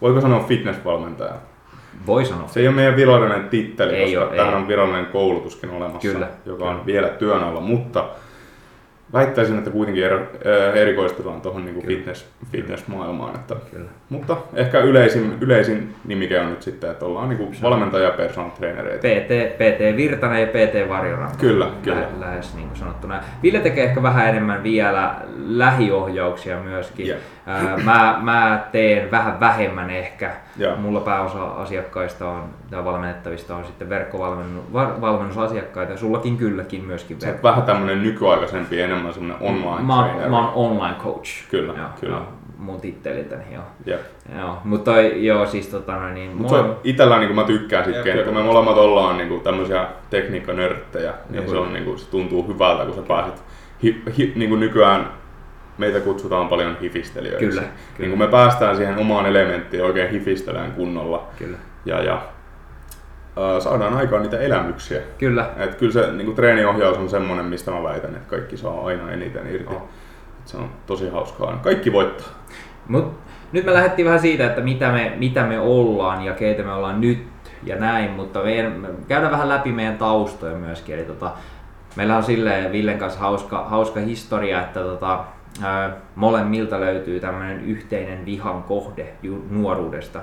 voiko 0.00 0.20
sanoa 0.20 0.40
fitnessvalmentajaa? 0.40 1.38
Voi 2.06 2.24
sanoa. 2.24 2.48
Se 2.48 2.60
ei 2.60 2.68
ole 2.68 2.76
meidän 2.76 2.96
virallinen 2.96 3.48
titteli, 3.48 3.94
ei 3.96 4.04
koska 4.14 4.28
ole, 4.28 4.36
tähän 4.36 4.54
ei. 4.54 4.60
on 4.60 4.68
virallinen 4.68 5.06
koulutuskin 5.06 5.70
olemassa, 5.70 6.08
Kyllä. 6.08 6.28
joka 6.46 6.64
on 6.64 6.86
vielä 6.86 7.08
työn 7.08 7.44
alla, 7.44 7.60
mutta 7.60 8.04
väittäisin, 9.12 9.58
että 9.58 9.70
kuitenkin 9.70 10.04
er, 10.04 10.20
erikoistutaan 10.74 11.40
tuohon 11.40 11.64
niin 11.64 11.86
fitness, 11.86 12.26
fitness-maailmaan. 12.52 13.34
Että, 13.34 13.56
Kyllä. 13.70 13.90
Mutta 14.08 14.36
ehkä 14.54 14.78
yleisin, 14.78 15.36
yleisin 15.40 15.94
nimike 16.04 16.40
on 16.40 16.50
nyt 16.50 16.62
sitten, 16.62 16.90
että 16.90 17.04
ollaan 17.04 17.28
niin 17.28 17.56
valmentaja 17.62 18.04
ja 18.04 18.10
personal 18.10 18.50
trainereita. 18.50 19.08
PT, 19.08 19.54
PT 19.54 19.96
Virtanen 19.96 20.40
ja 20.40 20.46
PT 20.46 20.88
Varjoranta. 20.88 21.38
Kyllä, 21.38 21.70
kyllä. 21.82 22.00
Lä, 22.00 22.06
lähes 22.20 22.54
niin 22.54 22.68
kuin 22.68 22.78
sanottuna. 22.78 23.20
Ville 23.42 23.58
tekee 23.58 23.84
ehkä 23.84 24.02
vähän 24.02 24.28
enemmän 24.28 24.62
vielä 24.62 25.14
lähiohjauksia 25.46 26.60
myöskin. 26.60 27.06
Yeah. 27.06 27.20
Mä, 27.84 28.18
mä 28.22 28.64
teen 28.72 29.10
vähän 29.10 29.40
vähemmän 29.40 29.90
ehkä. 29.90 30.30
Yeah. 30.60 30.78
Mulla 30.78 31.00
pääosa 31.00 31.44
asiakkaista 31.44 32.28
on, 32.28 32.44
tai 32.70 32.84
valmennettavista 32.84 33.56
on 33.56 33.64
sitten 33.64 33.88
verkkovalmennusasiakkaita. 33.88 35.96
Sullakin 35.96 36.36
kylläkin 36.36 36.84
myöskin. 36.84 37.20
Sä 37.20 37.34
vähän 37.42 37.62
tämmönen 37.62 38.02
nykyaikaisempi, 38.02 38.80
enemmän 38.80 39.14
semmonen 39.14 39.36
online 39.40 39.82
mä, 39.82 39.94
trainer. 39.94 40.28
Mä 40.28 40.48
oon 40.48 40.54
online 40.54 40.96
coach. 40.98 41.48
Kyllä, 41.50 41.74
joo, 41.76 41.88
kyllä. 42.00 42.16
Joo, 42.16 42.26
mun 42.58 42.80
titteliltäni, 42.80 43.44
joo. 43.52 43.64
Yep. 43.88 44.00
joo. 44.38 44.58
Mutta 44.64 45.00
joo, 45.00 45.46
siis 45.46 45.68
tota 45.68 46.08
niin... 46.08 46.30
Mut 46.30 46.50
mulla... 46.50 46.76
itellä 46.84 47.18
niin 47.18 47.34
mä 47.34 47.44
tykkään 47.44 47.84
sit 47.84 47.96
kentä, 48.04 48.24
kun 48.24 48.34
me 48.34 48.42
molemmat 48.42 48.76
ollaan 48.76 49.18
niin 49.18 49.40
tämmöisiä 49.40 49.86
tekniikkanörttejä, 50.10 51.12
niin 51.30 51.48
se, 51.48 51.56
on, 51.56 51.72
niin 51.72 51.84
kuin, 51.84 51.98
se 51.98 52.10
tuntuu 52.10 52.48
hyvältä, 52.48 52.84
kun 52.84 52.94
sä 52.94 53.02
pääset 53.02 53.42
hi, 53.82 54.02
hi, 54.18 54.32
niin 54.36 54.48
kuin 54.48 54.60
nykyään 54.60 55.21
meitä 55.78 56.00
kutsutaan 56.00 56.48
paljon 56.48 56.76
hifistelijöiksi. 56.80 57.46
Kyllä, 57.46 57.60
kyllä. 57.60 57.72
Niin 57.98 58.10
kun 58.10 58.18
me 58.18 58.28
päästään 58.28 58.76
siihen 58.76 58.98
omaan 58.98 59.26
elementtiin 59.26 59.84
oikein 59.84 60.10
hifistelemään 60.10 60.72
kunnolla. 60.72 61.28
Kyllä. 61.38 61.58
Ja, 61.84 62.02
ja 62.02 62.22
saadaan 63.60 63.94
aikaan 63.94 64.22
niitä 64.22 64.38
elämyksiä. 64.38 65.00
Kyllä. 65.18 65.50
Et 65.56 65.74
kyllä 65.74 65.92
se 65.92 66.12
niin 66.12 66.34
treeniohjaus 66.34 66.98
on 66.98 67.08
semmoinen, 67.08 67.46
mistä 67.46 67.70
mä 67.70 67.82
väitän, 67.82 68.14
että 68.14 68.30
kaikki 68.30 68.56
saa 68.56 68.86
aina 68.86 69.12
eniten 69.12 69.46
irti. 69.54 69.74
Oh. 69.74 69.88
Et 70.40 70.48
se 70.48 70.56
on 70.56 70.70
tosi 70.86 71.08
hauskaa. 71.08 71.60
Kaikki 71.62 71.92
voittaa. 71.92 72.28
Mut, 72.88 73.20
nyt 73.52 73.64
me 73.64 73.72
lähdettiin 73.72 74.06
vähän 74.06 74.20
siitä, 74.20 74.46
että 74.46 74.60
mitä 74.60 74.92
me, 74.92 75.12
mitä 75.16 75.42
me 75.42 75.60
ollaan 75.60 76.24
ja 76.24 76.32
keitä 76.34 76.62
me 76.62 76.72
ollaan 76.72 77.00
nyt 77.00 77.26
ja 77.62 77.76
näin, 77.76 78.10
mutta 78.10 78.42
meidän, 78.42 78.72
me 78.72 78.88
käydään 79.08 79.32
vähän 79.32 79.48
läpi 79.48 79.72
meidän 79.72 79.98
taustoja 79.98 80.56
myöskin. 80.56 80.94
Eli 80.94 81.04
tota, 81.04 81.30
meillä 81.96 82.16
on 82.16 82.22
silleen 82.22 82.72
Villen 82.72 82.98
kanssa 82.98 83.20
hauska, 83.20 83.64
hauska 83.64 84.00
historia, 84.00 84.60
että 84.60 84.80
tota, 84.80 85.24
molemmilta 86.14 86.80
löytyy 86.80 87.20
tämmöinen 87.20 87.64
yhteinen 87.64 88.24
vihan 88.26 88.62
kohde 88.62 89.12
nuoruudesta. 89.50 90.20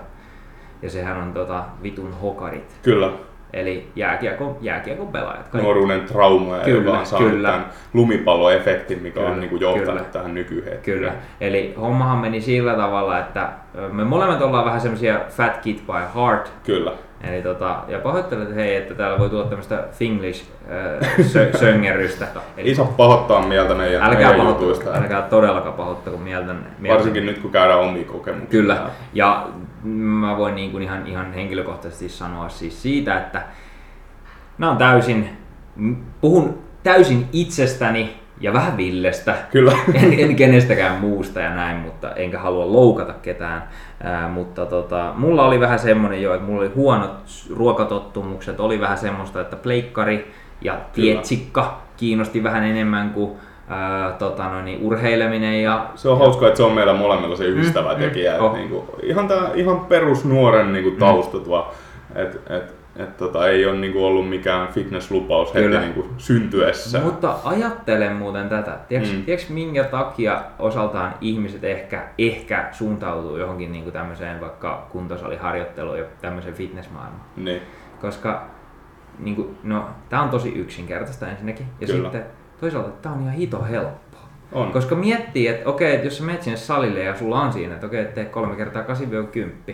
Ja 0.81 0.89
sehän 0.89 1.17
on 1.17 1.33
tota, 1.33 1.65
vitun 1.83 2.13
hokarit. 2.13 2.79
Kyllä. 2.83 3.11
Eli 3.54 3.88
jääkiekon, 3.96 4.57
jääkiekon 4.62 5.08
pelaajat. 5.08 5.48
Kaikki. 5.48 5.58
Nuoruuden 5.58 6.01
trauma, 6.01 6.58
kyllä, 6.58 6.84
joka 6.84 7.00
on 7.00 7.06
saanut 7.06 7.29
kyllä. 7.29 7.50
tämän 7.50 7.65
lumipalloefektin, 7.94 9.01
mikä 9.01 9.20
kyllä, 9.20 9.29
on 9.29 9.39
niin 9.39 9.50
kuin 9.50 9.62
johtanut 9.62 9.86
kyllä. 9.86 10.03
tähän 10.03 10.34
nykyhetkeen. 10.34 10.98
Kyllä. 10.98 11.13
Eli 11.41 11.74
hommahan 11.82 12.18
meni 12.18 12.41
sillä 12.41 12.74
tavalla, 12.74 13.20
että 13.20 13.50
me 13.91 14.03
molemmat 14.03 14.41
ollaan 14.41 14.65
vähän 14.65 14.82
semmoisia 14.82 15.20
fat 15.29 15.58
kid 15.58 15.79
by 15.79 16.22
heart. 16.22 16.51
Kyllä. 16.63 16.91
Eli 17.24 17.41
tota, 17.41 17.79
ja 17.88 18.00
pahoittelen, 18.00 18.44
että 18.44 18.56
hei, 18.56 18.75
että 18.75 18.94
täällä 18.94 19.20
voi 19.20 19.29
tulla 19.29 19.44
tämmöistä 19.44 19.84
Finglish 19.91 20.46
äh, 20.72 21.10
sö- 21.20 21.58
söngerrystä. 21.60 22.27
Eli, 22.58 22.72
Isä 22.72 22.86
pahoittaa 22.98 23.41
mieltä 23.41 23.74
meidän, 23.74 24.03
älkää 24.03 24.29
meidän 24.29 24.48
jutuista. 24.48 24.94
Älkää 24.94 25.22
todellakaan 25.22 25.74
pahoittako 25.74 26.18
mieltä, 26.18 26.56
mieltä. 26.79 26.98
Varsinkin 26.98 27.25
nyt 27.25 27.39
kun 27.39 27.51
käydään 27.51 27.79
omia 27.79 28.03
kokemuksia. 28.03 28.50
Kyllä, 28.50 28.77
ja 29.13 29.48
mä 29.83 30.38
voin 30.38 30.55
niin 30.55 30.71
kuin 30.71 30.83
ihan, 30.83 31.07
ihan 31.07 31.33
henkilökohtaisesti 31.33 32.09
sanoa 32.09 32.50
siis 32.50 32.81
siitä, 32.81 33.17
että 33.17 33.43
mä 34.57 34.71
on 34.71 34.77
täysin, 34.77 35.29
puhun 36.21 36.57
täysin 36.83 37.27
itsestäni 37.33 38.19
ja 38.41 38.53
vähän 38.53 38.77
Villestä. 38.77 39.36
Kyllä. 39.51 39.71
En, 39.93 40.19
en 40.19 40.36
kenestäkään 40.36 41.01
muusta 41.01 41.39
ja 41.39 41.55
näin, 41.55 41.77
mutta 41.77 42.15
enkä 42.15 42.39
halua 42.39 42.71
loukata 42.71 43.13
ketään. 43.13 43.63
Ää, 44.03 44.27
mutta 44.27 44.65
tota, 44.65 45.13
mulla 45.17 45.45
oli 45.45 45.59
vähän 45.59 45.79
semmonen 45.79 46.21
jo, 46.21 46.33
että 46.33 46.45
mulla 46.48 46.62
oli 46.62 46.71
huonot 46.75 47.12
ruokatottumukset, 47.55 48.59
oli 48.59 48.81
vähän 48.81 48.98
semmoista, 48.98 49.41
että 49.41 49.55
pleikkari 49.55 50.31
ja 50.62 50.79
tietsikka 50.93 51.81
kiinnosti 51.98 52.43
vähän 52.43 52.63
enemmän 52.63 53.09
kuin 53.09 53.31
ää, 53.69 54.11
tota, 54.11 54.49
no 54.49 54.61
niin, 54.61 54.79
urheileminen. 54.81 55.63
Ja, 55.63 55.85
se 55.95 56.09
on 56.09 56.17
hauskaa, 56.17 56.47
että 56.47 56.57
se 56.57 56.63
on 56.63 56.73
meillä 56.73 56.93
molemmilla 56.93 57.35
se 57.35 57.45
yhdistävä 57.45 57.93
mm, 57.93 57.99
tekijä. 57.99 58.38
Mm, 58.38 58.43
oh. 58.43 58.53
niin 58.53 58.69
kuin, 58.69 58.83
ihan, 59.03 59.27
tää, 59.27 59.51
ihan 59.55 59.79
perusnuoren 59.79 60.73
niin 60.73 60.83
kuin, 60.83 60.95
tausta 60.95 61.38
mm. 61.38 61.43
tuo, 61.43 61.73
et, 62.15 62.41
et, 62.49 62.75
et, 62.95 63.17
tota, 63.17 63.47
ei 63.47 63.65
ole 63.65 63.77
niin 63.77 63.93
kuin, 63.93 64.05
ollut 64.05 64.29
mikään 64.29 64.67
fitnesslupaus 64.67 65.53
heti 65.53 65.67
niin 65.67 65.93
kuin, 65.93 66.09
syntyessä. 66.17 66.99
Mutta 66.99 67.35
ajattelen 67.43 68.15
muuten 68.15 68.49
tätä. 68.49 68.77
Tiedätkö, 68.88 69.15
mm. 69.15 69.23
tiedätkö 69.23 69.53
minkä 69.53 69.83
takia 69.83 70.41
osaltaan 70.59 71.13
ihmiset 71.21 71.63
ehkä, 71.63 72.03
ehkä 72.17 72.69
suuntautuu 72.71 73.38
johonkin 73.38 73.71
niin 73.71 73.83
kuin 73.83 73.93
tämmöiseen 73.93 74.41
vaikka 74.41 74.88
kuntosaliharjoitteluun 74.91 75.97
ja 75.97 76.05
tämmöiseen 76.21 76.55
fitnessmaailmaan? 76.55 77.25
Niin. 77.38 77.61
Koska 78.01 78.45
niin 79.19 79.35
kuin, 79.35 79.57
no, 79.63 79.85
tämä 80.09 80.21
on 80.21 80.29
tosi 80.29 80.49
yksinkertaista 80.49 81.27
ensinnäkin. 81.27 81.65
Ja 81.81 81.88
Kyllä. 81.88 82.01
sitten 82.01 82.38
toisaalta 82.60 82.89
tämä 82.89 83.16
on 83.16 83.22
ihan 83.22 83.34
hito 83.34 83.63
helppoa. 83.63 84.20
On. 84.51 84.72
Koska 84.72 84.96
miettii, 84.96 85.48
että 85.48 85.70
okei, 85.70 85.96
että 85.96 86.08
jos 86.08 86.18
sä 86.18 86.24
menet 86.24 86.44
sinne 86.44 86.58
salille 86.58 87.04
ja 87.04 87.16
sulla 87.16 87.42
on 87.42 87.54
siinä, 87.54 87.74
että 87.74 87.88
okei, 87.88 88.06
tee 88.06 88.25
kolme 88.25 88.56
kertaa 88.56 88.84
8-10, 89.70 89.74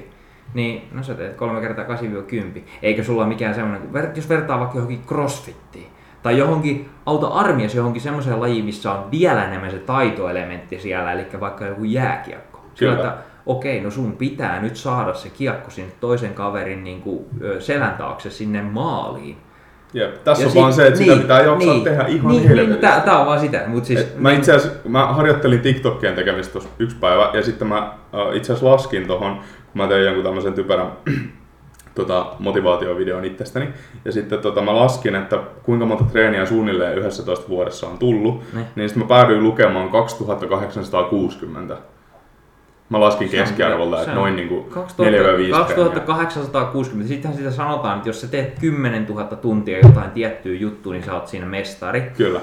niin 0.54 0.88
no 0.92 1.04
sä 1.04 1.14
teet 1.14 1.34
kolme 1.34 1.62
kertaa 1.62 1.86
8-10. 1.86 2.60
Eikä 2.82 3.04
sulla 3.04 3.22
ole 3.22 3.30
mikään 3.30 3.56
semmoinen, 3.56 3.90
jos 4.16 4.30
vertaa 4.30 4.60
vaikka 4.60 4.78
johonkin 4.78 5.04
crossfittiin, 5.08 5.88
tai 6.24 6.38
johonkin, 6.38 6.90
auta 7.06 7.28
armias 7.28 7.76
johonkin 7.76 8.02
semmoiseen 8.02 8.40
lajiin, 8.42 8.66
missä 8.66 8.92
on 8.92 9.12
vielä 9.12 9.46
enemmän 9.46 9.72
se 9.72 9.78
taitoelementti 9.78 10.80
siellä, 10.80 11.12
eli 11.12 11.28
vaikka 11.40 11.66
joku 11.66 11.84
jääkiekko. 11.84 12.66
Sillä, 12.74 12.96
Kyllä. 12.96 13.08
että 13.08 13.24
okei, 13.46 13.82
no 13.82 13.92
sun 13.92 14.12
pitää 14.12 14.62
nyt 14.62 14.76
saada 14.76 15.14
se 15.14 15.30
kiekko 15.30 15.72
sinne 15.72 15.92
toisen 16.00 16.34
kaverin 16.34 16.84
niin 16.84 17.02
kuin, 17.02 17.26
selän 17.60 17.94
taakse 17.94 18.30
sinne 18.30 18.62
maaliin. 18.62 19.38
Jep. 19.96 20.24
Tässä 20.24 20.44
Ja 20.44 20.48
on 20.48 20.52
sit- 20.52 20.62
vaan 20.62 20.74
se, 20.74 20.88
että 20.88 21.00
sitä 21.00 21.16
pitää 21.16 21.42
jaksaa 21.42 21.74
niin, 21.74 21.84
tehdä 21.84 22.06
ihan 22.08 22.32
niin, 22.32 22.44
helvetisti. 22.48 22.72
niin, 22.72 22.82
tää, 22.82 23.00
tää 23.00 23.20
on 23.20 23.26
vaan 23.26 23.40
sitä. 23.40 23.64
Mut 23.68 23.86
siis, 23.86 24.00
Et 24.00 24.18
mä 24.18 24.32
itse 24.32 24.54
asiassa 24.54 24.80
mä 24.90 25.06
harjoittelin 25.06 25.60
TikTokien 25.60 26.16
tekemistä 26.16 26.52
tuossa 26.54 26.70
yksi 26.80 26.96
päivä 26.96 27.30
ja 27.34 27.44
sitten 27.44 27.68
mä 27.68 27.78
äh, 27.78 28.36
itse 28.36 28.54
asiassa 28.54 28.72
laskin 28.72 29.08
tohon, 29.08 29.36
kun 29.36 29.42
mä 29.74 29.88
tein 29.88 30.06
jonkun 30.06 30.24
tämmöisen 30.24 30.54
typerän 30.54 30.88
tota, 31.96 32.26
motivaatiovideon 32.40 33.26
itsestäni. 33.26 33.68
Ja 34.06 34.12
sitten 34.12 34.40
tota, 34.40 34.62
mä 34.62 34.76
laskin, 34.76 35.16
että 35.16 35.40
kuinka 35.64 35.86
monta 35.86 36.04
treeniä 36.04 36.46
suunnilleen 36.46 36.98
11 36.98 37.50
vuodessa 37.50 37.88
on 37.88 37.98
tullut. 37.98 38.44
Ne. 38.54 38.62
Niin 38.76 38.90
sitten 38.90 39.04
mä 39.04 39.08
päädyin 39.08 39.44
lukemaan 39.44 39.90
2860. 39.90 41.78
Mä 42.90 43.00
laskin 43.00 43.30
keskiarvolta, 43.30 44.02
että 44.02 44.14
noin 44.14 44.50
2000 44.70 45.18
4-5 45.18 45.22
treeniä. 45.24 45.56
2860. 45.56 47.08
Sittenhän 47.08 47.38
sitä 47.38 47.52
sanotaan, 47.52 47.98
että 47.98 48.10
jos 48.10 48.22
sä 48.22 48.28
teet 48.28 48.60
10 48.60 49.06
000 49.06 49.24
tuntia 49.24 49.80
jotain 49.80 50.12
tiettyä 50.12 50.56
juttua, 50.56 50.94
niin 50.94 51.04
sä 51.04 51.14
oot 51.14 51.28
siinä 51.28 51.46
mestari. 51.46 52.02
Kyllä, 52.18 52.40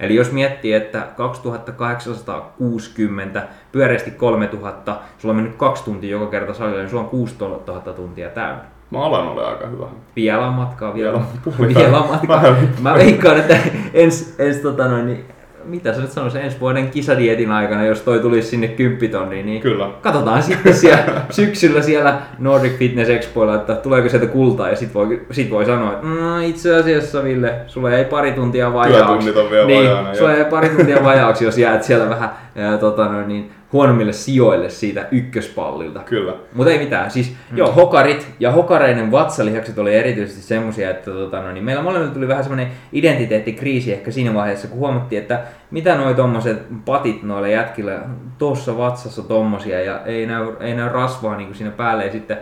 Eli 0.00 0.14
jos 0.14 0.32
miettii, 0.32 0.72
että 0.72 1.06
2860, 1.16 3.46
pyöreästi 3.72 4.10
3000, 4.10 4.96
sulla 5.18 5.32
on 5.32 5.36
mennyt 5.36 5.56
kaksi 5.56 5.84
tuntia 5.84 6.10
joka 6.10 6.26
kerta 6.26 6.54
salille, 6.54 6.80
niin 6.80 6.90
sulla 6.90 7.02
on 7.02 7.08
6000 7.08 7.92
tuntia 7.92 8.28
täynnä. 8.28 8.62
mä 8.90 9.04
alan 9.04 9.28
ole 9.28 9.46
aika 9.46 9.66
hyvä. 9.66 9.86
Vielä 10.16 10.46
on 10.46 10.54
matkaa, 10.54 10.94
vielä, 10.94 11.20
Vielä 11.58 11.74
vielä 11.74 11.98
on 11.98 12.08
matkaa. 12.08 12.42
Vähän. 12.42 12.68
Mä 12.80 12.94
veikkaan, 12.94 13.38
että 13.38 13.58
ens, 13.94 14.34
ens 14.38 14.56
tota 14.56 14.88
noin, 14.88 15.06
niin, 15.06 15.24
mitä 15.66 15.94
sä 15.94 16.00
nyt 16.00 16.10
sanoisit, 16.10 16.40
ensi 16.44 16.60
vuoden 16.60 16.90
kisadietin 16.90 17.50
aikana, 17.50 17.84
jos 17.84 18.00
toi 18.00 18.18
tulisi 18.18 18.48
sinne 18.48 18.68
10 18.68 19.10
tonniin, 19.10 19.46
niin 19.46 19.62
Kyllä. 19.62 19.90
katsotaan 20.00 20.42
sitten 20.42 20.74
siellä 20.82 21.22
syksyllä 21.30 21.82
siellä 21.82 22.18
Nordic 22.38 22.78
Fitness 22.78 23.10
Expoilla, 23.10 23.54
että 23.54 23.74
tuleeko 23.74 24.08
sieltä 24.08 24.26
kultaa 24.26 24.70
ja 24.70 24.76
sit 24.76 24.94
voi, 24.94 25.26
sit 25.30 25.50
voi 25.50 25.64
sanoa, 25.64 25.92
että 25.92 26.06
mm, 26.06 26.42
itse 26.42 26.74
asiassa 26.74 27.24
Ville, 27.24 27.54
sulla 27.66 27.92
ei 27.92 28.04
pari 28.04 28.32
tuntia 28.32 28.72
vajaaksi. 28.72 29.06
Työtunnit 29.06 29.36
on 29.36 29.50
vielä 29.50 29.66
niin, 29.66 29.84
vajaana, 29.84 30.14
sulla 30.14 30.30
joo. 30.30 30.44
ei 30.44 30.50
pari 30.50 30.68
tuntia 30.68 31.04
vajaaksi, 31.04 31.44
jos 31.44 31.58
jäät 31.58 31.82
siellä 31.82 32.08
vähän 32.08 32.30
ää, 32.56 32.78
tota, 32.78 33.22
niin, 33.22 33.50
huonommille 33.76 34.12
sijoille 34.12 34.70
siitä 34.70 35.08
ykköspallilta. 35.10 36.00
Kyllä. 36.00 36.34
Mutta 36.54 36.72
ei 36.72 36.78
mitään, 36.78 37.10
siis 37.10 37.36
mm. 37.50 37.56
joo, 37.56 37.72
hokarit 37.72 38.28
ja 38.40 38.52
hokareiden 38.52 39.12
vatsalihakset 39.12 39.78
oli 39.78 39.94
erityisesti 39.94 40.42
semmosia, 40.42 40.90
että 40.90 41.10
tota, 41.10 41.42
no, 41.42 41.52
niin 41.52 41.64
meillä 41.64 41.82
molemmilla 41.82 42.14
tuli 42.14 42.28
vähän 42.28 42.44
semmoinen 42.44 42.72
identiteettikriisi 42.92 43.92
ehkä 43.92 44.10
siinä 44.10 44.34
vaiheessa, 44.34 44.68
kun 44.68 44.78
huomattiin, 44.78 45.22
että 45.22 45.42
mitä 45.70 45.94
noi 45.94 46.14
tommoset 46.14 46.62
patit 46.84 47.22
noilla 47.22 47.48
jätkillä, 47.48 48.00
tuossa 48.38 48.78
vatsassa 48.78 49.22
tommosia 49.22 49.80
ja 49.80 50.00
ei 50.04 50.26
näy, 50.26 50.46
ei 50.60 50.74
näy 50.74 50.88
rasvaa 50.88 51.36
niin 51.36 51.46
kuin 51.46 51.56
siinä 51.56 51.70
päälle 51.70 52.04
ja 52.06 52.12
sitten 52.12 52.38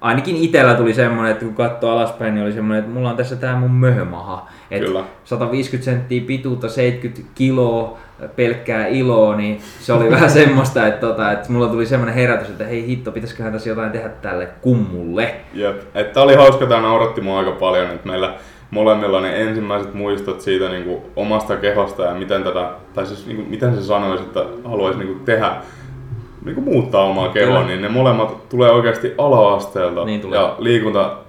ainakin 0.00 0.36
itellä 0.36 0.74
tuli 0.74 0.94
semmoinen, 0.94 1.32
että 1.32 1.44
kun 1.44 1.54
katsoo 1.54 1.90
alaspäin, 1.90 2.34
niin 2.34 2.44
oli 2.44 2.52
semmoinen, 2.52 2.84
että 2.84 2.94
mulla 2.94 3.10
on 3.10 3.16
tässä 3.16 3.36
tää 3.36 3.56
mun 3.56 3.70
möhömaha. 3.70 4.48
Et 4.70 4.84
Kyllä. 4.84 5.04
150 5.24 5.84
senttiä 5.84 6.22
pituutta, 6.26 6.68
70 6.68 7.32
kiloa, 7.34 7.98
pelkkää 8.36 8.86
iloa, 8.86 9.36
niin 9.36 9.60
se 9.80 9.92
oli 9.92 10.10
vähän 10.10 10.30
semmoista, 10.30 10.86
että, 10.86 11.06
tota, 11.06 11.32
että 11.32 11.52
mulla 11.52 11.68
tuli 11.68 11.86
semmoinen 11.86 12.14
herätys, 12.14 12.48
että 12.48 12.64
hei 12.64 12.86
hitto, 12.86 13.12
pitäisiköhän 13.12 13.52
tässä 13.52 13.68
jotain 13.68 13.92
tehdä 13.92 14.08
tälle 14.08 14.48
kummulle. 14.60 15.34
Jep. 15.54 15.80
Että 15.94 16.22
oli 16.22 16.34
hauska, 16.34 16.66
tää 16.66 16.80
nauratti 16.80 17.20
mua 17.20 17.38
aika 17.38 17.52
paljon, 17.52 17.90
että 17.90 18.08
meillä 18.08 18.34
molemmilla 18.70 19.20
ne 19.20 19.42
ensimmäiset 19.42 19.94
muistot 19.94 20.40
siitä 20.40 20.68
niin 20.68 20.84
kuin 20.84 21.02
omasta 21.16 21.56
kehosta 21.56 22.02
ja 22.02 22.14
miten 22.14 22.42
tätä, 22.44 22.70
tai 22.94 23.06
siis 23.06 23.26
niin 23.26 23.36
kuin, 23.36 23.48
miten 23.48 23.74
se 23.74 23.82
sanoisi, 23.82 24.24
että 24.24 24.44
haluaisi 24.64 24.98
niin 24.98 25.08
kuin 25.08 25.24
tehdä, 25.24 25.52
niin 26.44 26.54
kuin 26.54 26.64
muuttaa 26.64 27.04
omaa 27.04 27.28
kehoa, 27.28 27.54
Kyllä. 27.54 27.66
niin 27.66 27.82
ne 27.82 27.88
molemmat 27.88 28.48
tulee 28.48 28.70
oikeasti 28.70 29.14
ala-asteelta 29.18 30.04
Niin 30.04 30.20
tulee. 30.20 30.38
ja 30.38 30.56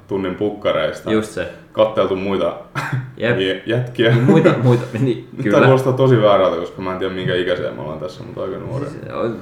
liikuntatunnin 0.10 0.36
pukkareista. 0.36 1.12
Just 1.12 1.32
se. 1.32 1.48
Katteltu 1.72 2.16
muita 2.16 2.54
Jep. 3.18 3.40
jä- 3.40 3.62
jätkiä. 3.66 4.12
Muita, 4.26 4.50
muita, 4.64 4.84
niin, 5.00 5.28
Tämä 5.32 5.44
kyllä. 5.44 5.62
kuulostaa 5.62 5.94
tosi 5.94 6.22
väärältä, 6.22 6.56
koska 6.58 6.82
mä 6.82 6.92
en 6.94 7.00
tiedä 7.00 7.14
minkä 7.14 7.36
ikäisiä 7.36 7.72
me 7.72 7.82
ollaan 7.82 8.00
tässä, 8.00 8.24
mutta 8.24 8.42
aika 8.44 8.58
nuoria. 8.58 8.90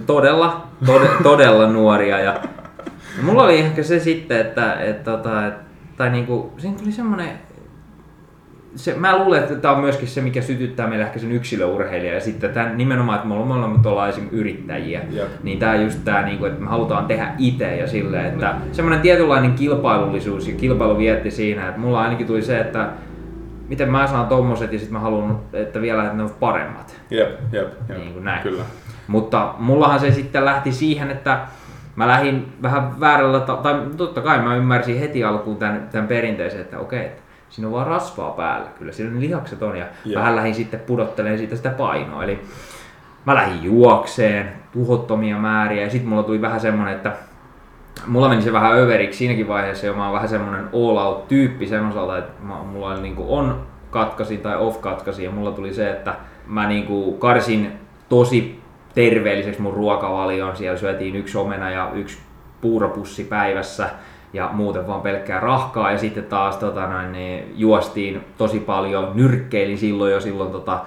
Todella, 0.05 0.67
tode, 0.85 1.07
todella 1.23 1.67
nuoria. 1.67 2.19
Ja 2.19 2.35
mulla 3.23 3.43
oli 3.43 3.59
ehkä 3.59 3.83
se 3.83 3.99
sitten, 3.99 4.39
että, 4.39 4.73
että, 4.73 5.11
tota, 5.11 5.47
että 5.47 5.59
tai 5.97 6.09
niinku, 6.09 6.53
siinä 6.57 6.77
tuli 6.77 6.91
semmoinen 6.91 7.29
se, 8.77 8.93
mä 8.93 9.17
luulen, 9.17 9.43
että 9.43 9.55
tämä 9.55 9.73
on 9.73 9.81
myöskin 9.81 10.07
se, 10.07 10.21
mikä 10.21 10.41
sytyttää 10.41 10.87
meillä 10.87 11.05
ehkä 11.05 11.19
sen 11.19 11.31
yksilöurheilija 11.31 12.13
ja 12.13 12.19
sitten 12.19 12.53
tämän, 12.53 12.77
nimenomaan, 12.77 13.15
että 13.15 13.27
me 13.27 13.33
ollaan 13.33 13.47
molemmat 13.47 13.85
ollaan 13.85 14.09
esimerkiksi 14.09 14.39
yrittäjiä, 14.39 15.01
Jep. 15.11 15.27
niin 15.43 15.59
tämä 15.59 15.75
just 15.75 15.99
tämä, 16.05 16.21
niinku, 16.21 16.45
että 16.45 16.61
me 16.61 16.67
halutaan 16.67 17.05
tehdä 17.05 17.31
itse 17.37 17.75
ja 17.75 17.87
silleen, 17.87 18.25
että 18.25 18.55
semmoinen 18.71 19.01
tietynlainen 19.01 19.53
kilpailullisuus 19.53 20.47
ja 20.47 20.55
kilpailuvietti 20.55 21.31
siinä, 21.31 21.67
että 21.67 21.79
mulla 21.79 22.01
ainakin 22.01 22.27
tuli 22.27 22.41
se, 22.41 22.59
että 22.59 22.89
miten 23.67 23.91
mä 23.91 24.07
saan 24.07 24.27
tommoset 24.27 24.73
ja 24.73 24.79
sitten 24.79 24.93
mä 24.93 24.99
haluan, 24.99 25.39
että 25.53 25.81
vielä 25.81 26.03
että 26.03 26.17
ne 26.17 26.23
on 26.23 26.29
paremmat. 26.39 27.01
Jep, 27.11 27.29
jep, 27.51 27.67
jep. 27.89 27.97
Niin 27.97 28.13
kuin 28.13 28.25
näin. 28.25 28.43
Kyllä. 28.43 28.63
Mutta 29.07 29.53
mullahan 29.59 29.99
se 29.99 30.11
sitten 30.11 30.45
lähti 30.45 30.71
siihen, 30.71 31.11
että 31.11 31.39
mä 31.95 32.07
lähdin 32.07 32.53
vähän 32.61 32.99
väärällä, 32.99 33.39
ta- 33.39 33.55
tai 33.55 33.81
totta 33.97 34.21
kai 34.21 34.41
mä 34.41 34.55
ymmärsin 34.55 34.99
heti 34.99 35.23
alkuun 35.23 35.57
tämän, 35.57 35.89
tämän 35.91 36.07
perinteisen, 36.07 36.61
että 36.61 36.79
okei, 36.79 37.05
että 37.05 37.26
siinä 37.49 37.67
on 37.67 37.73
vaan 37.73 37.87
rasvaa 37.87 38.31
päällä, 38.31 38.67
kyllä. 38.79 38.91
Siinä 38.91 39.11
ne 39.11 39.19
lihakset 39.19 39.61
on, 39.61 39.77
ja 39.77 39.85
Joo. 40.05 40.19
vähän 40.19 40.35
lähdin 40.35 40.55
sitten 40.55 40.79
pudottelemaan 40.79 41.37
siitä 41.37 41.55
sitä 41.55 41.69
painoa, 41.69 42.23
eli 42.23 42.39
mä 43.25 43.35
lähdin 43.35 43.63
juokseen 43.63 44.51
tuhottomia 44.71 45.37
määriä, 45.37 45.83
ja 45.83 45.89
sitten 45.89 46.09
mulla 46.09 46.23
tuli 46.23 46.41
vähän 46.41 46.59
semmonen, 46.59 46.95
että 46.95 47.11
mulla 48.07 48.29
meni 48.29 48.41
se 48.41 48.53
vähän 48.53 48.77
överiksi 48.77 49.17
siinäkin 49.17 49.47
vaiheessa, 49.47 49.85
ja 49.85 49.93
mä 49.93 50.03
oon 50.03 50.13
vähän 50.13 50.29
semmonen 50.29 50.69
all 50.73 50.97
out 50.97 51.27
tyyppi 51.27 51.67
sen 51.67 51.85
osalta, 51.85 52.17
että 52.17 52.43
mulla 52.43 52.87
oli 52.87 53.01
niinku 53.01 53.35
on 53.35 53.67
katkasi 53.91 54.37
tai 54.37 54.57
off 54.57 54.81
katkasi, 54.81 55.23
ja 55.23 55.31
mulla 55.31 55.51
tuli 55.51 55.73
se, 55.73 55.91
että 55.91 56.15
mä 56.47 56.67
niinku 56.67 57.13
karsin 57.13 57.71
tosi 58.09 58.59
terveelliseksi 58.93 59.61
mun 59.61 59.73
ruokavalion. 59.73 60.57
Siellä 60.57 60.77
syötiin 60.77 61.15
yksi 61.15 61.37
omena 61.37 61.71
ja 61.71 61.91
yksi 61.93 62.17
puuropussi 62.61 63.23
päivässä 63.23 63.89
ja 64.33 64.49
muuten 64.53 64.87
vaan 64.87 65.01
pelkkää 65.01 65.39
rahkaa. 65.39 65.91
Ja 65.91 65.97
sitten 65.97 66.23
taas 66.23 66.57
tota, 66.57 66.87
noin, 66.87 67.11
niin, 67.11 67.53
juostiin 67.55 68.25
tosi 68.37 68.59
paljon, 68.59 69.11
nyrkkeilin 69.13 69.77
silloin 69.77 70.11
jo 70.11 70.19
silloin 70.19 70.51
tota, 70.51 70.79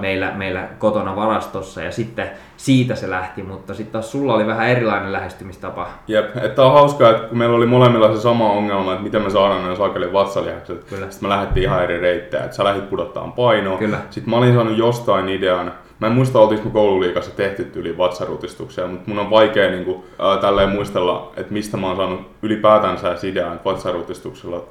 meillä, 0.00 0.32
meillä 0.36 0.68
kotona 0.78 1.16
varastossa 1.16 1.82
ja 1.82 1.92
sitten 1.92 2.30
siitä 2.56 2.94
se 2.94 3.10
lähti, 3.10 3.42
mutta 3.42 3.74
sitten 3.74 3.92
taas 3.92 4.12
sulla 4.12 4.34
oli 4.34 4.46
vähän 4.46 4.68
erilainen 4.68 5.12
lähestymistapa. 5.12 5.86
Jep, 6.08 6.36
että 6.36 6.62
on 6.62 6.72
hauskaa, 6.72 7.10
että 7.10 7.28
kun 7.28 7.38
meillä 7.38 7.56
oli 7.56 7.66
molemmilla 7.66 8.14
se 8.14 8.20
sama 8.20 8.50
ongelma, 8.50 8.92
että 8.92 9.04
miten 9.04 9.22
me 9.22 9.30
saadaan 9.30 9.68
ne 9.68 9.76
saakelin 9.76 10.12
vatsalihakset. 10.12 10.84
Kyllä. 10.84 11.10
Sitten 11.10 11.28
me 11.28 11.34
lähdettiin 11.34 11.64
ihan 11.64 11.84
eri 11.84 12.00
reittejä, 12.00 12.44
että 12.44 12.56
sä 12.56 12.64
lähdit 12.64 12.90
pudottaa 12.90 13.32
painoa. 13.36 13.78
Kyllä. 13.78 13.98
Sitten 14.10 14.30
mä 14.30 14.36
olin 14.36 14.54
saanut 14.54 14.78
jostain 14.78 15.28
idean. 15.28 15.72
Mä 16.00 16.06
en 16.06 16.12
muista, 16.12 16.38
oltiinko 16.40 16.64
me 16.68 16.70
koululiikassa 16.72 17.30
tehty 17.36 17.70
yli 17.74 17.98
vatsarutistuksia, 17.98 18.86
mutta 18.86 19.10
mun 19.10 19.18
on 19.18 19.30
vaikea 19.30 19.70
niin 19.70 19.84
kuin, 19.84 20.04
ää, 20.18 20.36
tälleen 20.36 20.68
muistella, 20.68 21.32
että 21.36 21.52
mistä 21.52 21.76
mä 21.76 21.86
oon 21.86 21.96
saanut 21.96 22.20
ylipäätänsä 22.42 23.16
idean, 23.22 23.52
että 23.52 23.64
vatsarutistuksella 23.64 24.64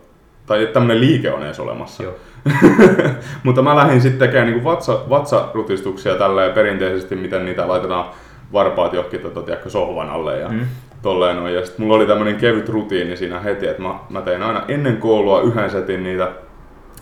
tai 0.45 0.63
että 0.63 0.73
tämmöinen 0.73 1.01
liike 1.01 1.31
on 1.31 1.43
edes 1.43 1.59
olemassa. 1.59 2.03
Joo. 2.03 2.13
Mutta 3.43 3.61
mä 3.61 3.75
lähdin 3.75 4.01
sitten 4.01 4.19
tekemään 4.27 4.51
niin 4.53 4.63
vatsa, 4.63 4.99
vatsarutistuksia 5.09 6.15
tälleen 6.15 6.51
perinteisesti, 6.53 7.15
miten 7.15 7.45
niitä 7.45 7.67
laitetaan 7.67 8.05
varpaat 8.53 8.93
johonkin 8.93 9.19
tota, 9.19 9.41
tiedätkö, 9.41 9.69
sohvan 9.69 10.09
alle 10.09 10.39
ja 10.39 10.47
Mm. 10.49 10.59
tolleen 11.01 11.35
noin. 11.35 11.53
Ja 11.55 11.65
sitten 11.65 11.85
mulla 11.85 11.95
oli 11.97 12.05
tämmönen 12.05 12.35
kevyt 12.35 12.69
rutiini 12.69 13.17
siinä 13.17 13.39
heti, 13.39 13.67
että 13.67 13.81
mä, 13.81 13.95
mä 14.09 14.21
tein 14.21 14.43
aina 14.43 14.61
ennen 14.67 14.97
koulua 14.97 15.41
yhden 15.41 15.69
setin 15.69 16.03
niitä 16.03 16.31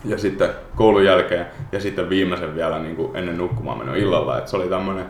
ja 0.06 0.18
sitten 0.18 0.50
koulun 0.76 1.06
jälkeen 1.06 1.46
ja 1.72 1.80
sitten 1.80 2.10
viimeisen 2.10 2.56
vielä 2.56 2.80
niin 2.80 2.96
kuin 2.96 3.16
ennen 3.16 3.38
nukkumaan 3.38 3.78
menoa 3.78 3.96
illalla. 3.96 4.38
Et 4.38 4.48
se 4.48 4.56
oli 4.56 4.68
tämmönen 4.68 5.06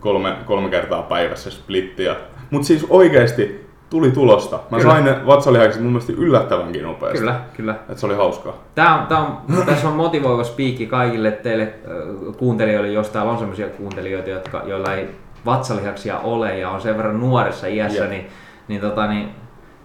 kolme, 0.00 0.36
kolme 0.44 0.68
kertaa 0.68 1.02
päivässä 1.02 1.50
splitti. 1.50 2.04
Ja... 2.04 2.16
Mut 2.50 2.64
siis 2.64 2.86
oikeesti 2.90 3.68
tuli 3.90 4.10
tulosta. 4.10 4.60
Mä 4.70 4.78
Kyllä. 4.78 4.92
sain 4.92 5.04
ne 5.04 5.26
vatsalihakset 5.26 5.82
mun 5.82 5.92
mielestä 5.92 6.12
yllättävänkin 6.16 6.82
nopeasti. 6.82 7.18
Kyllä, 7.18 7.40
kyllä. 7.56 7.74
Et 7.88 7.98
se 7.98 8.06
oli 8.06 8.14
hauskaa. 8.14 8.64
Tää 8.74 9.00
on, 9.00 9.06
tää 9.06 9.18
on, 9.18 9.42
tässä 9.66 9.88
on 9.88 9.94
motivoiva 9.94 10.44
spiikki 10.44 10.86
kaikille 10.86 11.30
teille 11.30 11.62
äh, 11.62 12.36
kuuntelijoille, 12.36 12.88
jos 12.88 13.08
täällä 13.08 13.32
on 13.32 13.38
sellaisia 13.38 13.68
kuuntelijoita, 13.68 14.30
jotka, 14.30 14.62
joilla 14.66 14.94
ei 14.94 15.08
vatsalihaksia 15.46 16.18
ole 16.18 16.58
ja 16.58 16.70
on 16.70 16.80
sen 16.80 16.96
verran 16.96 17.20
nuoressa 17.20 17.66
iässä, 17.66 18.02
Jep. 18.02 18.10
niin, 18.10 18.28
niin, 18.68 18.80
tota, 18.80 19.06
niin 19.06 19.28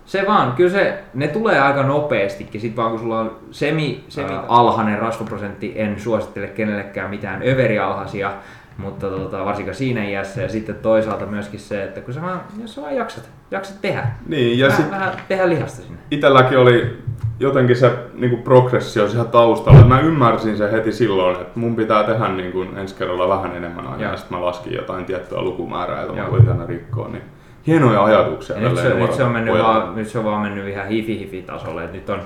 se 0.05 0.23
vaan, 0.27 0.51
kyllä 0.53 0.69
se, 0.69 1.03
ne 1.13 1.27
tulee 1.27 1.59
aika 1.61 1.83
nopeastikin, 1.83 2.61
sit 2.61 2.75
vaan 2.77 2.91
kun 2.91 2.99
sulla 2.99 3.19
on 3.19 3.37
semi, 3.51 4.03
semi 4.09 4.33
alhainen 4.47 4.99
rasvaprosentti, 4.99 5.73
en 5.75 5.99
suosittele 5.99 6.47
kenellekään 6.47 7.09
mitään 7.09 7.41
överialhaisia, 7.45 8.31
mutta 8.77 9.09
tota, 9.09 9.45
varsinkaan 9.45 9.75
siinä 9.75 10.03
iässä 10.03 10.41
ja 10.41 10.49
sitten 10.49 10.75
toisaalta 10.75 11.25
myöskin 11.25 11.59
se, 11.59 11.83
että 11.83 12.01
kun 12.01 12.13
sä 12.13 12.21
vaan, 12.21 12.41
jos 12.61 12.75
sä 12.75 12.81
vaan 12.81 12.95
jaksat, 12.95 13.29
jaksat 13.51 13.81
tehdä, 13.81 14.07
Niin, 14.27 14.59
ja 14.59 14.67
vähän, 14.67 14.81
sit 14.81 14.91
vähän 14.91 15.13
tehdä 15.27 15.49
lihasta 15.49 15.81
sinne. 15.81 15.97
itelläkin 16.11 16.57
oli 16.57 16.97
jotenkin 17.39 17.75
se 17.75 17.91
niinku 18.13 18.37
progressio 18.37 19.07
siellä 19.09 19.29
taustalla. 19.29 19.85
Mä 19.85 19.99
ymmärsin 19.99 20.57
sen 20.57 20.71
heti 20.71 20.91
silloin, 20.91 21.35
että 21.41 21.59
mun 21.59 21.75
pitää 21.75 22.03
tehdä 22.03 22.27
niinku 22.27 22.65
ensi 22.77 22.95
kerralla 22.95 23.29
vähän 23.29 23.55
enemmän 23.55 23.87
aina. 23.87 24.03
Joo. 24.03 24.11
Ja 24.11 24.17
sitten 24.17 24.37
mä 24.37 24.45
laskin 24.45 24.73
jotain 24.73 25.05
tiettyä 25.05 25.41
lukumäärää, 25.41 26.01
jota 26.01 26.13
mä 26.13 26.31
voisin 26.31 26.49
aina 26.51 26.65
rikkoa. 26.65 27.07
Niin 27.07 27.23
hienoja 27.67 28.03
ajatuksia. 28.03 28.55
Ja 28.55 28.69
nyt, 28.69 28.77
se, 28.77 28.93
nyt, 28.93 29.13
se 29.13 29.23
on 29.23 29.31
mennyt 29.31 29.53
vaan, 29.53 29.95
nyt 29.95 30.07
se 30.07 30.19
on 30.19 30.25
vaan 30.25 30.41
mennyt 30.41 30.67
ihan 30.67 30.87
hifi-hifi-tasolle. 30.87 31.87
Nyt 31.91 32.09
on 32.09 32.21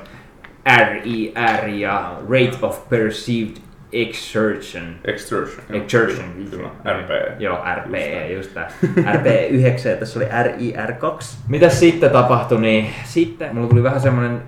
RER 0.77 1.67
ja 1.67 2.11
Rate 2.29 2.57
of 2.61 2.89
Perceived 2.89 3.57
Exertion. 3.91 4.95
Exertion. 5.05 5.65
joo. 5.69 5.83
Exertion. 5.83 6.25
Kyllä, 6.51 6.69
RP. 6.85 7.39
Joo, 7.39 7.57
RP, 7.75 7.93
just 8.35 8.53
tää. 8.53 8.71
RP9 9.13 9.87
ja 9.89 9.95
tässä 9.95 10.19
oli 10.19 10.27
RIR2. 10.27 11.37
Mitä 11.47 11.69
sitten 11.69 12.09
tapahtui, 12.09 12.61
niin 12.61 12.89
sitten 13.03 13.55
mulla 13.55 13.67
tuli 13.67 13.83
vähän 13.83 14.01
semmonen 14.01 14.41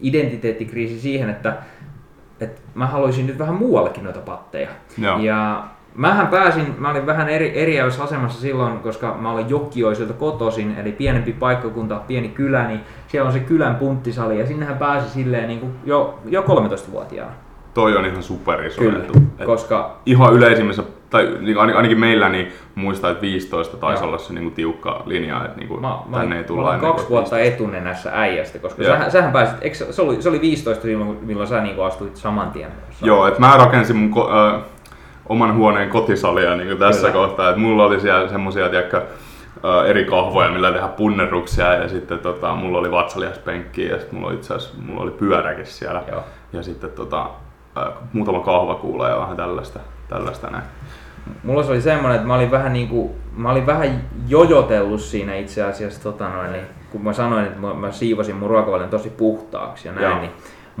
identiteettikriisi 0.00 1.00
siihen, 1.00 1.30
että, 1.30 1.56
että 2.40 2.60
mä 2.74 2.86
haluaisin 2.86 3.26
nyt 3.26 3.38
vähän 3.38 3.54
muuallekin 3.54 4.04
noita 4.04 4.20
patteja. 4.20 4.68
Joo. 4.98 5.18
Ja 5.18 5.64
mähän 5.94 6.26
pääsin, 6.26 6.74
mä 6.78 6.90
olin 6.90 7.06
vähän 7.06 7.28
eri, 7.28 7.52
eriävässä 7.62 8.02
asemassa 8.02 8.40
silloin, 8.40 8.78
koska 8.78 9.16
mä 9.20 9.30
olen 9.32 9.50
Jokkioisilta 9.50 10.12
kotoisin, 10.12 10.76
eli 10.78 10.92
pienempi 10.92 11.32
paikkakunta, 11.32 12.00
pieni 12.06 12.28
kylä, 12.28 12.68
niin 12.68 12.80
siellä 13.08 13.26
on 13.26 13.32
se 13.32 13.40
kylän 13.40 13.74
punttisali 13.76 14.38
ja 14.38 14.46
sinnehän 14.46 14.78
pääsi 14.78 15.10
silleen 15.10 15.48
niin 15.48 15.60
kuin 15.60 15.72
jo, 15.84 16.18
jo 16.24 16.42
13-vuotiaana. 16.42 17.32
Toi 17.74 17.96
on 17.96 18.04
ihan 18.06 18.22
super 18.22 18.64
iso 18.66 18.80
Kyllä, 18.80 18.98
etu. 18.98 19.12
Et 19.38 19.46
koska 19.46 19.96
Ihan 20.06 20.34
yleisimmissä, 20.34 20.82
tai 21.10 21.36
niin 21.40 21.56
ain- 21.56 21.76
ainakin 21.76 22.00
meillä, 22.00 22.28
niin 22.28 22.48
muistaa, 22.74 23.10
että 23.10 23.22
15 23.22 23.76
taisi 23.76 24.02
Joo. 24.02 24.08
olla 24.08 24.18
se 24.18 24.32
niinku 24.32 24.50
tiukka 24.50 25.02
linja, 25.06 25.44
että 25.44 25.58
niinku 25.58 25.76
Mä, 25.80 25.98
mä, 26.08 26.18
tänne 26.18 26.36
ei 26.36 26.42
mä 26.42 26.46
tulla 26.46 26.62
olen 26.62 26.74
ennen 26.74 26.90
kaksi 26.90 27.06
kuin 27.06 27.16
vuotta 27.16 27.38
etunenässä 27.38 28.10
äijästä, 28.14 28.58
koska 28.58 28.82
Joo. 28.82 28.92
sähän, 28.92 29.10
sähän 29.10 29.32
pääsit, 29.32 29.56
eikö, 29.60 29.76
se, 29.76 30.02
oli, 30.02 30.22
se 30.22 30.28
oli 30.28 30.40
15 30.40 30.82
silloin, 30.82 31.18
milloin 31.22 31.48
sä 31.48 31.60
niin 31.60 31.84
astuit 31.86 32.16
saman 32.16 32.50
tien. 32.50 32.70
Joo, 33.02 33.26
että 33.26 33.40
mä 33.40 33.56
rakensin 33.56 33.96
mun 33.96 34.10
ko- 34.10 34.30
ö, 34.34 34.58
oman 35.30 35.56
huoneen 35.56 35.88
kotisalia 35.88 36.56
niin 36.56 36.78
tässä 36.78 37.10
Kyllä. 37.10 37.26
kohtaa, 37.26 37.48
että 37.48 37.60
mulla 37.60 37.84
oli 37.84 38.00
siellä 38.00 38.28
semmosia, 38.28 38.68
tiedätkö, 38.68 39.02
ö, 39.64 39.86
eri 39.86 40.04
kahvoja, 40.04 40.50
millä 40.50 40.72
tehdä 40.72 40.88
punnerruksia 40.88 41.74
ja 41.74 41.88
sitten 41.88 42.18
tota, 42.18 42.54
mulla 42.54 42.78
oli 42.78 42.90
vatsaliaspenkki 42.90 43.86
ja 43.86 43.98
sitten 43.98 44.14
mulla 44.14 44.28
oli 44.28 44.36
itse 44.36 44.54
asiassa 44.54 44.78
mulla 44.86 45.02
oli 45.02 45.10
pyöräkin 45.10 45.66
siellä 45.66 46.02
Joo. 46.10 46.22
ja 46.52 46.62
sitten 46.62 46.90
tota, 46.90 47.26
muutama 48.12 48.40
kahvakuula 48.40 49.08
ja 49.08 49.20
vähän 49.20 49.36
tällaista, 49.36 49.80
tällaista 50.08 50.50
näin. 50.50 50.64
Mulla 51.44 51.62
se 51.62 51.70
oli 51.70 51.80
semmoinen, 51.80 52.16
että 52.16 52.28
mä 52.28 52.34
olin 52.34 52.50
vähän 52.50 52.72
niinku, 52.72 53.16
mä 53.36 53.50
olin 53.50 53.66
vähän 53.66 54.00
jojotellut 54.28 55.00
siinä 55.00 55.36
itse 55.36 55.62
asiassa, 55.62 56.02
tota 56.02 56.28
noin, 56.28 56.52
niin, 56.52 56.64
kun 56.92 57.04
mä 57.04 57.12
sanoin, 57.12 57.46
että 57.46 57.60
mä, 57.60 57.74
mä 57.74 57.92
siivosin 57.92 58.36
mun 58.36 58.50
ruokavalion 58.50 58.90
tosi 58.90 59.10
puhtaaksi 59.10 59.88
ja 59.88 59.94
näin, 59.94 60.10
Joo. 60.10 60.18
niin 60.18 60.30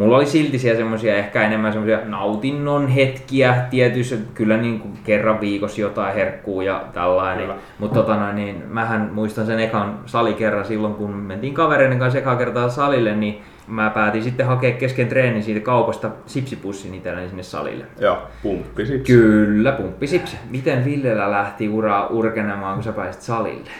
mulla 0.04 0.16
oli 0.16 0.26
silti 0.26 0.58
siellä 0.58 0.78
semmosia 0.78 1.16
ehkä 1.16 1.42
enemmän 1.42 1.72
semmosia 1.72 1.98
nautinnon 2.04 2.88
hetkiä 2.88 3.66
tietyissä, 3.70 4.16
kyllä 4.34 4.56
niin 4.56 4.80
kuin 4.80 4.98
kerran 5.04 5.40
viikossa 5.40 5.80
jotain 5.80 6.14
herkkuu 6.14 6.60
ja 6.60 6.84
tällainen. 6.92 7.50
Mutta 7.78 8.00
tota 8.00 8.16
noin, 8.16 8.36
niin 8.36 8.62
mähän 8.68 9.10
muistan 9.12 9.46
sen 9.46 9.60
ekan 9.60 9.98
salikerran 10.06 10.64
silloin, 10.64 10.94
kun 10.94 11.10
mentiin 11.10 11.54
kavereiden 11.54 11.98
kanssa 11.98 12.18
ekaa 12.18 12.36
kertaa 12.36 12.68
salille, 12.68 13.16
niin 13.16 13.42
mä 13.66 13.90
päätin 13.90 14.22
sitten 14.22 14.46
hakea 14.46 14.72
kesken 14.72 15.08
treenin 15.08 15.42
siitä 15.42 15.60
kaupasta 15.60 16.10
sipsipussin 16.26 16.94
itselleni 16.94 17.28
sinne 17.28 17.42
salille. 17.42 17.84
Ja 17.98 18.22
pumppi 18.42 18.86
sit. 18.86 19.06
Kyllä, 19.06 19.72
pumppisipsi. 19.72 20.36
Miten 20.50 20.84
Villellä 20.84 21.30
lähti 21.30 21.68
ura 21.68 22.06
urkenemaan, 22.06 22.74
kun 22.74 22.84
sä 22.84 22.92
pääsit 22.92 23.22
salille? 23.22 23.70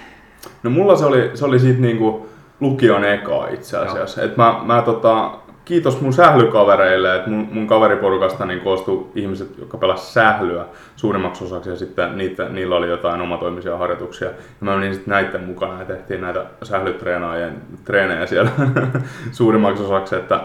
No 0.62 0.70
mulla 0.70 0.96
se 0.96 1.04
oli, 1.04 1.30
se 1.34 1.44
oli 1.44 1.58
siitä 1.58 1.80
niinku 1.80 2.28
lukion 2.60 3.04
eka 3.04 3.48
itse 3.48 3.76
asiassa. 3.76 4.22
Et 4.22 4.36
mä, 4.36 4.60
mä 4.64 4.82
tota, 4.82 5.30
kiitos 5.70 6.00
mun 6.00 6.12
sählykavereille, 6.12 7.16
että 7.16 7.30
mun, 7.30 7.48
mun 7.52 7.66
kaveriporukasta 7.66 8.46
niin 8.46 8.60
koostui 8.60 9.06
ihmiset, 9.14 9.58
jotka 9.58 9.78
pelas 9.78 10.14
sählyä 10.14 10.64
suurimmaksi 10.96 11.44
osaksi 11.44 11.70
ja 11.70 11.76
sitten 11.76 12.18
niitä, 12.18 12.48
niillä 12.48 12.76
oli 12.76 12.88
jotain 12.88 13.20
omatoimisia 13.20 13.76
harjoituksia. 13.76 14.28
Ja 14.28 14.34
mä 14.60 14.76
menin 14.76 14.94
sitten 14.94 15.12
näiden 15.12 15.44
mukana 15.44 15.78
ja 15.78 15.84
tehtiin 15.84 16.20
näitä 16.20 16.46
sählytreenaajien 16.62 17.62
treenejä 17.84 18.26
siellä 18.26 18.50
suurimmaksi 19.32 19.82
osaksi, 19.82 20.16
että 20.16 20.40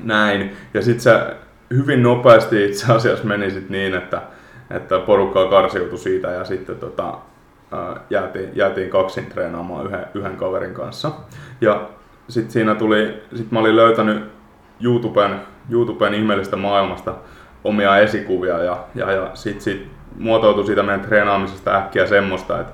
näin. 0.00 0.56
Ja 0.74 0.82
sitten 0.82 1.02
se 1.02 1.36
hyvin 1.70 2.02
nopeasti 2.02 2.64
itse 2.64 2.92
asiassa 2.92 3.24
meni 3.24 3.50
sit 3.50 3.70
niin, 3.70 3.94
että, 3.94 4.22
että 4.70 4.98
porukkaa 4.98 5.50
karsiutui 5.50 5.98
siitä 5.98 6.28
ja 6.28 6.44
sitten 6.44 6.76
tota, 6.76 7.14
ää, 7.72 8.00
jäätiin, 8.10 8.50
jäätiin 8.54 8.90
kaksin 8.90 9.26
treenaamaan 9.26 9.86
yhden, 9.86 10.06
yhden 10.14 10.36
kaverin 10.36 10.74
kanssa. 10.74 11.10
Ja 11.60 11.88
sitten 12.28 12.52
siinä 12.52 12.74
tuli, 12.74 13.22
sit 13.34 13.50
mä 13.50 13.58
olin 13.58 13.76
löytänyt 13.76 14.24
YouTuben, 14.80 15.40
YouTuben 15.70 16.14
ihmeellistä 16.14 16.56
maailmasta 16.56 17.14
omia 17.64 17.98
esikuvia 17.98 18.58
ja, 18.58 18.84
ja, 18.94 19.12
ja 19.12 19.30
sitten 19.34 19.62
sit 19.62 19.86
muotoutui 20.18 20.66
siitä 20.66 20.82
meidän 20.82 21.00
treenaamisesta 21.00 21.76
äkkiä 21.76 22.06
semmoista, 22.06 22.60
että 22.60 22.72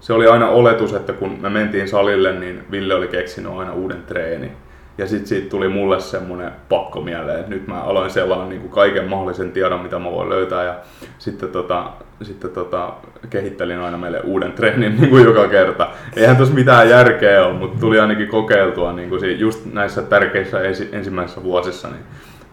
se 0.00 0.12
oli 0.12 0.26
aina 0.26 0.48
oletus, 0.48 0.92
että 0.92 1.12
kun 1.12 1.38
me 1.40 1.50
mentiin 1.50 1.88
salille, 1.88 2.32
niin 2.32 2.64
Ville 2.70 2.94
oli 2.94 3.08
keksinyt 3.08 3.52
aina 3.52 3.72
uuden 3.72 4.02
treeni. 4.02 4.52
Ja 4.98 5.06
sitten 5.06 5.26
siitä 5.26 5.50
tuli 5.50 5.68
mulle 5.68 6.00
semmoinen 6.00 6.52
pakko 6.68 7.00
mieleen, 7.00 7.40
että 7.40 7.50
nyt 7.50 7.66
mä 7.66 7.82
aloin 7.82 8.10
selaan 8.10 8.48
niin 8.48 8.60
kuin 8.60 8.70
kaiken 8.70 9.08
mahdollisen 9.08 9.52
tiedon, 9.52 9.80
mitä 9.80 9.98
mä 9.98 10.10
voin 10.10 10.28
löytää. 10.28 10.64
Ja 10.64 10.74
sitten, 11.18 11.48
tota, 11.48 11.90
sitten 12.22 12.50
tota, 12.50 12.92
kehittelin 13.30 13.78
aina 13.78 13.98
meille 13.98 14.20
uuden 14.20 14.52
treenin 14.52 14.96
niin 14.96 15.10
kuin 15.10 15.24
joka 15.24 15.48
kerta. 15.48 15.88
Eihän 16.16 16.36
tuossa 16.36 16.54
mitään 16.54 16.90
järkeä 16.90 17.46
ole, 17.46 17.54
mutta 17.54 17.80
tuli 17.80 18.00
ainakin 18.00 18.28
kokeiltua 18.28 18.92
niin 18.92 19.08
kuin 19.08 19.40
just 19.40 19.72
näissä 19.72 20.02
tärkeissä 20.02 20.60
ensi, 20.60 20.88
ensimmäisissä 20.92 21.42
vuosissa. 21.42 21.88
Niin 21.88 22.04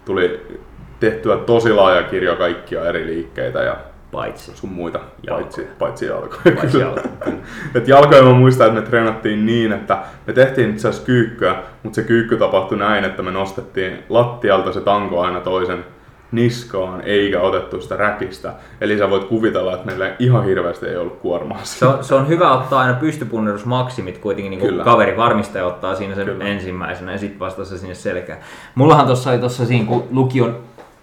tuli 0.05 0.47
tehtyä 0.99 1.37
tosi 1.37 1.73
laaja 1.73 2.03
kirjo 2.03 2.35
kaikkia 2.35 2.85
eri 2.85 3.05
liikkeitä 3.05 3.63
ja 3.63 3.77
Paitsi. 4.11 4.51
sun 4.55 4.69
muita, 4.69 4.99
Jalkoja. 5.27 5.43
paitsi, 5.43 5.67
paitsi 5.79 6.05
jalkoja. 6.05 6.55
Paitsi 6.55 6.79
jalkoja. 6.79 7.05
Et 7.75 7.87
jalkoja 7.87 8.23
mä 8.23 8.33
muistan, 8.33 8.67
että 8.67 8.81
me 8.81 8.87
treenattiin 8.87 9.45
niin, 9.45 9.71
että 9.71 9.97
me 10.27 10.33
tehtiin 10.33 10.69
itse 10.69 10.87
asiassa 10.87 11.05
kyykkyä, 11.05 11.55
mutta 11.83 11.95
se 11.95 12.03
kyykky 12.03 12.37
tapahtui 12.37 12.77
näin, 12.77 13.05
että 13.05 13.23
me 13.23 13.31
nostettiin 13.31 14.03
lattialta 14.09 14.73
se 14.73 14.81
tanko 14.81 15.21
aina 15.21 15.39
toisen 15.39 15.85
niskaan, 16.31 17.01
eikä 17.01 17.41
otettu 17.41 17.81
sitä 17.81 17.95
räkistä. 17.97 18.53
Eli 18.81 18.97
sä 18.97 19.09
voit 19.09 19.23
kuvitella, 19.23 19.73
että 19.73 19.85
meillä 19.85 20.11
ihan 20.19 20.45
hirveästi 20.45 20.85
ei 20.85 20.97
ollut 20.97 21.19
kuormaa. 21.19 21.59
Se 21.63 21.85
on, 21.85 22.03
se 22.03 22.15
on 22.15 22.27
hyvä 22.27 22.51
ottaa 22.51 22.79
aina 22.81 22.93
pystypunnerusmaksimit 22.93 24.17
kuitenkin, 24.17 24.49
niin 24.49 24.59
kuin 24.59 24.79
kaveri 24.79 25.17
varmistaja 25.17 25.65
ottaa 25.65 25.95
siinä 25.95 26.15
sen 26.15 26.25
Kyllä. 26.25 26.43
ensimmäisenä 26.45 27.11
ja 27.11 27.17
sitten 27.17 27.39
vasta 27.39 27.65
se 27.65 27.77
sinne 27.77 27.95
selkään. 27.95 28.39
Mullahan 28.75 29.05
tuossa 29.05 29.29
oli 29.29 29.39
tuossa 29.39 29.65
siinä 29.65 29.85
kun 29.85 30.07
lukion 30.11 30.57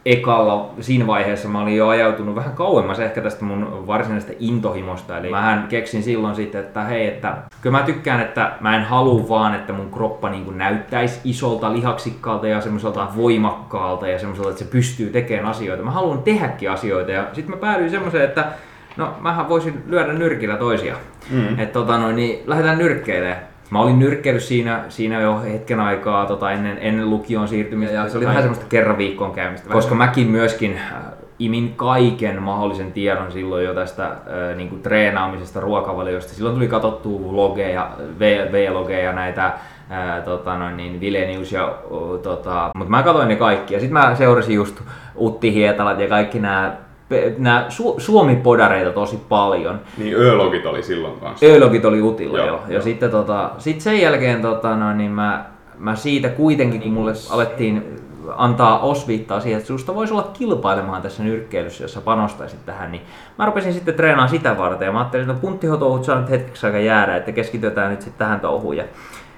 ekalla, 0.07 0.71
siinä 0.81 1.07
vaiheessa 1.07 1.49
mä 1.49 1.61
olin 1.61 1.77
jo 1.77 1.89
ajautunut 1.89 2.35
vähän 2.35 2.53
kauemmas 2.53 3.01
ehkä 3.01 3.21
tästä 3.21 3.45
mun 3.45 3.87
varsinaisesta 3.87 4.33
intohimosta. 4.39 5.19
Eli 5.19 5.31
mähän 5.31 5.67
keksin 5.69 6.03
silloin 6.03 6.35
sitten, 6.35 6.61
että 6.61 6.83
hei, 6.83 7.07
että 7.07 7.37
kyllä 7.61 7.79
mä 7.79 7.85
tykkään, 7.85 8.21
että 8.21 8.53
mä 8.61 8.77
en 8.77 8.85
halua 8.85 9.29
vaan, 9.29 9.55
että 9.55 9.73
mun 9.73 9.91
kroppa 9.91 10.31
niin 10.31 10.45
kuin 10.45 10.59
näyttäisi 10.59 11.21
isolta 11.25 11.73
lihaksikkaalta 11.73 12.49
ja 12.49 12.61
semmoiselta 12.61 13.09
voimakkaalta 13.17 14.09
ja 14.09 14.19
semmoiselta, 14.19 14.51
että 14.51 14.65
se 14.65 14.71
pystyy 14.71 15.11
tekemään 15.11 15.47
asioita. 15.47 15.83
Mä 15.83 15.91
haluan 15.91 16.23
tehdäkin 16.23 16.71
asioita 16.71 17.11
ja 17.11 17.25
sitten 17.33 17.55
mä 17.55 17.61
päädyin 17.61 17.91
semmoiseen, 17.91 18.25
että 18.25 18.45
no 18.97 19.15
mähän 19.21 19.49
voisin 19.49 19.83
lyödä 19.87 20.13
nyrkillä 20.13 20.57
toisia. 20.57 20.95
Mm. 21.31 21.59
Että 21.59 21.73
tota 21.73 21.99
noin, 21.99 22.17
niin 22.17 22.43
lähdetään 22.47 22.79
nyrkkeilemään. 22.79 23.56
Mä 23.71 23.81
olin 23.81 23.99
nyrkkeily 23.99 24.41
siinä, 24.41 24.85
siinä 24.89 25.21
jo 25.21 25.41
hetken 25.41 25.81
aikaa 25.81 26.27
tota, 26.27 26.51
ennen, 26.51 26.79
ennen 26.81 27.11
lukioon 27.11 27.49
siirtymistä. 27.49 27.95
Ja 27.95 28.09
se 28.09 28.19
oli 28.19 28.27
vähän 28.27 28.43
semmoista 28.43 28.67
kerran 28.69 28.99
viikkoon 28.99 29.33
käymistä. 29.33 29.71
Koska 29.71 29.95
mäkin 29.95 30.27
myöskin 30.27 30.77
äh, 30.77 31.03
imin 31.39 31.75
kaiken 31.77 32.43
mahdollisen 32.43 32.93
tiedon 32.93 33.33
silloin 33.33 33.65
jo 33.65 33.75
tästä 33.75 34.07
äh, 34.07 34.57
niin 34.57 34.69
kuin 34.69 34.83
treenaamisesta, 34.83 35.61
ruokavaliosta. 35.61 36.35
Silloin 36.35 36.55
tuli 36.55 36.69
katsottua 36.69 37.33
vlogeja, 37.33 37.91
V-logeja, 38.53 39.13
näitä 39.13 39.53
ää, 39.91 40.21
tota 40.21 40.59
noin, 40.59 40.77
niin 40.77 41.01
Vilenius 41.01 41.53
ja 41.53 41.79
o, 41.91 42.19
tota, 42.19 42.71
mutta 42.77 42.91
mä 42.91 43.03
katsoin 43.03 43.29
ne 43.29 43.37
kaikki 43.37 43.75
ja 43.75 43.81
sitten 43.81 43.93
mä 43.93 44.15
seurasin 44.15 44.55
just 44.55 44.83
Utti 45.17 45.55
Hietalat 45.55 46.01
ja 46.01 46.09
kaikki 46.09 46.39
nämä 46.39 46.77
nämä 47.39 47.67
Su- 47.69 48.01
Suomi-podareita 48.01 48.93
tosi 48.93 49.21
paljon. 49.29 49.81
Niin 49.99 50.17
Ölogit 50.17 50.67
oli 50.67 50.83
silloin 50.83 51.21
kanssa. 51.21 51.47
Öölogit 51.47 51.85
oli 51.85 52.03
Utilla 52.03 52.39
Joo, 52.39 52.47
jo. 52.47 52.61
Ja 52.67 52.73
joo. 52.73 52.83
sitten 52.83 53.11
tota, 53.11 53.51
sit 53.59 53.81
sen 53.81 54.01
jälkeen 54.01 54.43
tota, 54.43 54.77
no, 54.77 54.93
niin 54.93 55.11
mä, 55.11 55.45
mä 55.79 55.97
siitä 55.97 56.29
kuitenkin, 56.29 56.81
kun 56.81 56.93
mulle 56.93 57.13
alettiin 57.31 58.01
antaa 58.37 58.79
osviittaa 58.79 59.41
siihen, 59.41 59.59
että 59.59 59.67
susta 59.69 59.95
voisi 59.95 60.13
olla 60.13 60.31
kilpailemaan 60.33 61.03
tässä 61.03 61.23
nyrkkeilyssä, 61.23 61.85
jos 61.85 61.93
sä 61.93 62.01
panostaisit 62.01 62.67
tähän, 62.67 62.93
niin 62.93 63.03
mä 63.39 63.47
rupesin 63.47 63.73
sitten 63.73 63.95
treenaamaan 63.95 64.29
sitä 64.29 64.59
varten. 64.59 64.87
Ja 64.87 64.93
mä 64.93 64.99
ajattelin, 64.99 65.23
että 65.23 65.35
no 65.35 65.41
punttihotouhut 65.41 66.05
saa 66.05 66.21
nyt 66.21 66.31
hetkeksi 66.31 66.67
aika 66.67 66.79
jäädä, 66.79 67.17
että 67.17 67.33
keskitytään 67.33 67.91
nyt 67.91 68.03
sitten 68.03 68.19
tähän 68.19 68.41
touhuun. 68.41 68.77
Ja 68.77 68.85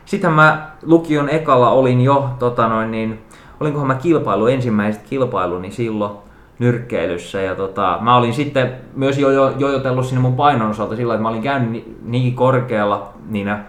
Sittenhän 0.04 0.36
mä 0.36 0.70
lukion 0.82 1.28
ekalla 1.28 1.70
olin 1.70 2.00
jo, 2.00 2.30
tota 2.38 2.68
noin, 2.68 2.90
niin, 2.90 3.18
olinkohan 3.60 3.86
mä 3.86 3.94
kilpailu, 3.94 4.46
ensimmäiset 4.46 5.02
kilpailuni 5.10 5.70
silloin, 5.70 6.12
nyrkkeilyssä. 6.58 7.40
Ja 7.40 7.54
tota, 7.54 7.98
mä 8.00 8.16
olin 8.16 8.34
sitten 8.34 8.72
myös 8.94 9.18
jo, 9.18 9.30
jo, 9.30 9.54
jojotellut 9.58 10.06
sinne 10.06 10.20
mun 10.20 10.36
painon 10.36 10.70
osalta 10.70 10.96
sillä, 10.96 11.14
että 11.14 11.22
mä 11.22 11.28
olin 11.28 11.42
käynyt 11.42 11.70
ni, 11.70 11.96
niin 12.02 12.34
korkealla 12.34 13.12
niinä 13.28 13.64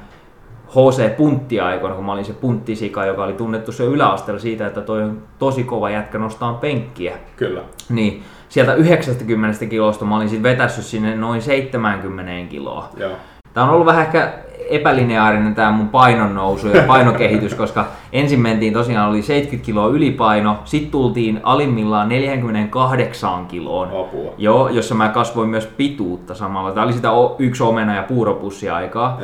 HC-punttiaikoina, 0.70 1.96
kun 1.96 2.06
mä 2.06 2.12
olin 2.12 2.26
se 2.26 2.34
punttisika, 2.34 3.06
joka 3.06 3.24
oli 3.24 3.34
tunnettu 3.34 3.72
se 3.72 3.84
yläasteella 3.84 4.40
siitä, 4.40 4.68
että 4.68 4.82
toi 4.82 5.04
on 5.04 5.22
tosi 5.40 5.64
kova 5.64 5.90
jätkä 5.90 6.18
nostaa 6.18 6.54
penkkiä. 6.54 7.18
Kyllä. 7.36 7.62
Niin 7.90 8.24
sieltä 8.50 8.74
90 8.74 9.66
kilosta 9.66 10.06
mä 10.06 10.16
olin 10.16 10.30
sitten 10.30 10.52
vetässyt 10.52 10.86
sinne 10.86 11.16
noin 11.16 11.42
70 11.42 12.50
kiloa. 12.52 12.90
Joo. 12.98 13.12
Tämä 13.54 13.68
on 13.68 13.74
ollut 13.74 13.86
vähän 13.86 14.06
ehkä 14.06 14.34
epälineaarinen 14.70 15.56
tämä 15.56 15.72
mun 15.72 15.90
painon 15.90 16.36
nousu 16.36 16.68
ja 16.68 16.84
painokehitys, 16.84 17.56
koska 17.56 17.86
ensin 18.14 18.40
mentiin 18.40 18.74
tosiaan 18.74 19.10
oli 19.10 19.22
70 19.22 19.66
kiloa 19.66 19.88
ylipaino, 19.88 20.58
sitten 20.66 20.92
tultiin 20.92 21.40
alimmillaan 21.44 22.10
48 22.10 23.46
kiloon, 23.46 23.88
Apua. 23.88 24.34
Joo, 24.38 24.70
jossa 24.70 24.96
mä 24.96 25.10
kasvoin 25.10 25.50
myös 25.50 25.68
pituutta 25.68 26.36
samalla. 26.36 26.72
Tämä 26.72 26.86
oli 26.86 26.94
sitä 26.94 27.10
yksi 27.40 27.64
omena 27.64 27.96
ja 27.96 28.04
puuropussi 28.04 28.70
aikaa, 28.70 29.20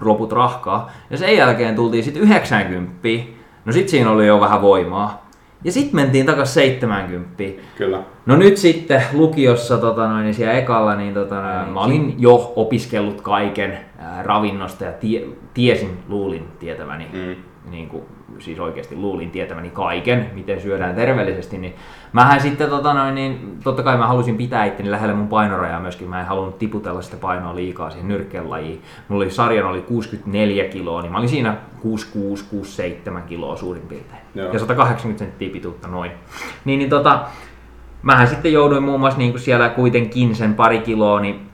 loput 0.00 0.32
rahkaa. 0.32 0.90
Ja 1.10 1.18
sen 1.18 1.36
jälkeen 1.36 1.74
tultiin 1.74 2.04
sitten 2.04 2.22
90. 2.22 3.08
No 3.64 3.72
sit 3.72 3.88
siinä 3.88 4.10
oli 4.10 4.26
jo 4.26 4.40
vähän 4.40 4.62
voimaa. 4.62 5.22
Ja 5.64 5.72
sitten 5.72 5.96
mentiin 5.96 6.26
takas 6.26 6.54
70. 6.54 7.42
Kyllä. 7.76 8.02
No 8.26 8.36
nyt 8.36 8.56
sitten 8.56 9.02
lukiossa 9.12 9.78
tota 9.78 10.08
noin, 10.08 10.24
niin 10.24 10.34
siellä 10.34 10.52
ekalla, 10.54 10.94
niin 10.96 11.14
tota 11.14 11.42
noin, 11.42 11.68
mä 11.72 11.80
olin 11.80 12.14
jo 12.18 12.52
opiskellut 12.56 13.20
kaiken 13.20 13.78
ää, 13.98 14.22
ravinnosta 14.22 14.84
ja 14.84 14.92
tie, 14.92 15.24
tiesin, 15.54 15.98
luulin 16.08 16.44
tietäväni, 16.58 17.06
Mm. 17.12 17.34
niin 17.70 17.88
kuin, 17.88 18.02
siis 18.38 18.60
oikeasti 18.60 18.96
luulin 18.96 19.30
tietäväni 19.30 19.70
kaiken, 19.70 20.30
miten 20.34 20.60
syödään 20.60 20.94
terveellisesti, 20.94 21.58
niin 21.58 21.74
mähän 22.12 22.40
sitten 22.40 22.70
tota 22.70 22.94
noin, 22.94 23.14
niin 23.14 23.58
totta 23.64 23.82
kai 23.82 23.98
mä 23.98 24.06
halusin 24.06 24.36
pitää 24.36 24.64
itteni 24.64 24.90
lähellä 24.90 25.14
mun 25.14 25.28
painorajaa 25.28 25.80
myöskin, 25.80 26.08
mä 26.08 26.20
en 26.20 26.26
halunnut 26.26 26.58
tiputella 26.58 27.02
sitä 27.02 27.16
painoa 27.16 27.56
liikaa 27.56 27.90
siihen 27.90 28.08
nyrkkeenlajiin. 28.08 28.82
Mulla 29.08 29.24
oli 29.24 29.30
sarjan 29.30 29.66
oli 29.66 29.80
64 29.80 30.64
kiloa, 30.64 31.02
niin 31.02 31.12
mä 31.12 31.18
olin 31.18 31.28
siinä 31.28 31.56
66-67 33.18 33.20
kiloa 33.26 33.56
suurin 33.56 33.82
piirtein. 33.82 34.22
Joo. 34.34 34.52
Ja 34.52 34.58
180 34.58 35.24
senttiä 35.24 35.50
pituutta 35.50 35.88
noin. 35.88 36.10
Niin, 36.64 36.78
niin 36.78 36.90
tota, 36.90 37.24
mähän 38.02 38.28
sitten 38.28 38.52
jouduin 38.52 38.82
muun 38.82 39.00
muassa 39.00 39.18
niin 39.18 39.30
kuin 39.30 39.40
siellä 39.40 39.68
kuitenkin 39.68 40.34
sen 40.34 40.54
pari 40.54 40.78
kiloa 40.78 41.20
niin 41.20 41.52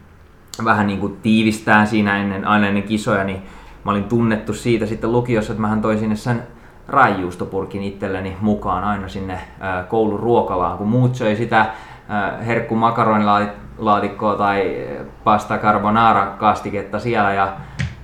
vähän 0.65 0.87
niin 0.87 1.01
kuin 1.01 1.17
tiivistään 1.23 1.87
siinä 1.87 2.17
ennen, 2.19 2.45
aina 2.45 2.67
ennen 2.67 2.83
kisoja, 2.83 3.25
niin 3.25 3.43
mä 3.85 3.91
olin 3.91 4.05
tunnettu 4.05 4.55
siitä 4.55 4.87
sitten 4.87 5.13
lukiossa, 5.13 5.53
että 5.53 5.61
mähän 5.61 5.83
toin 5.83 5.99
sinne 5.99 6.17
sen 6.17 6.43
raijuustopurkin 6.89 7.83
itselleni 7.83 8.37
mukaan 8.41 8.85
aina 8.85 9.09
sinne 9.09 9.41
koulun 9.89 10.21
ruokalaan, 10.21 10.79
kun 10.79 10.89
muut 10.89 11.15
söi 11.15 11.37
sitä 11.37 11.67
herkku 12.47 12.75
makaronilaatikkoa 12.77 14.35
tai 14.35 14.87
pasta 15.25 15.59
carbonara 15.59 16.27
kastiketta 16.27 16.99
siellä 16.99 17.33
ja 17.35 17.53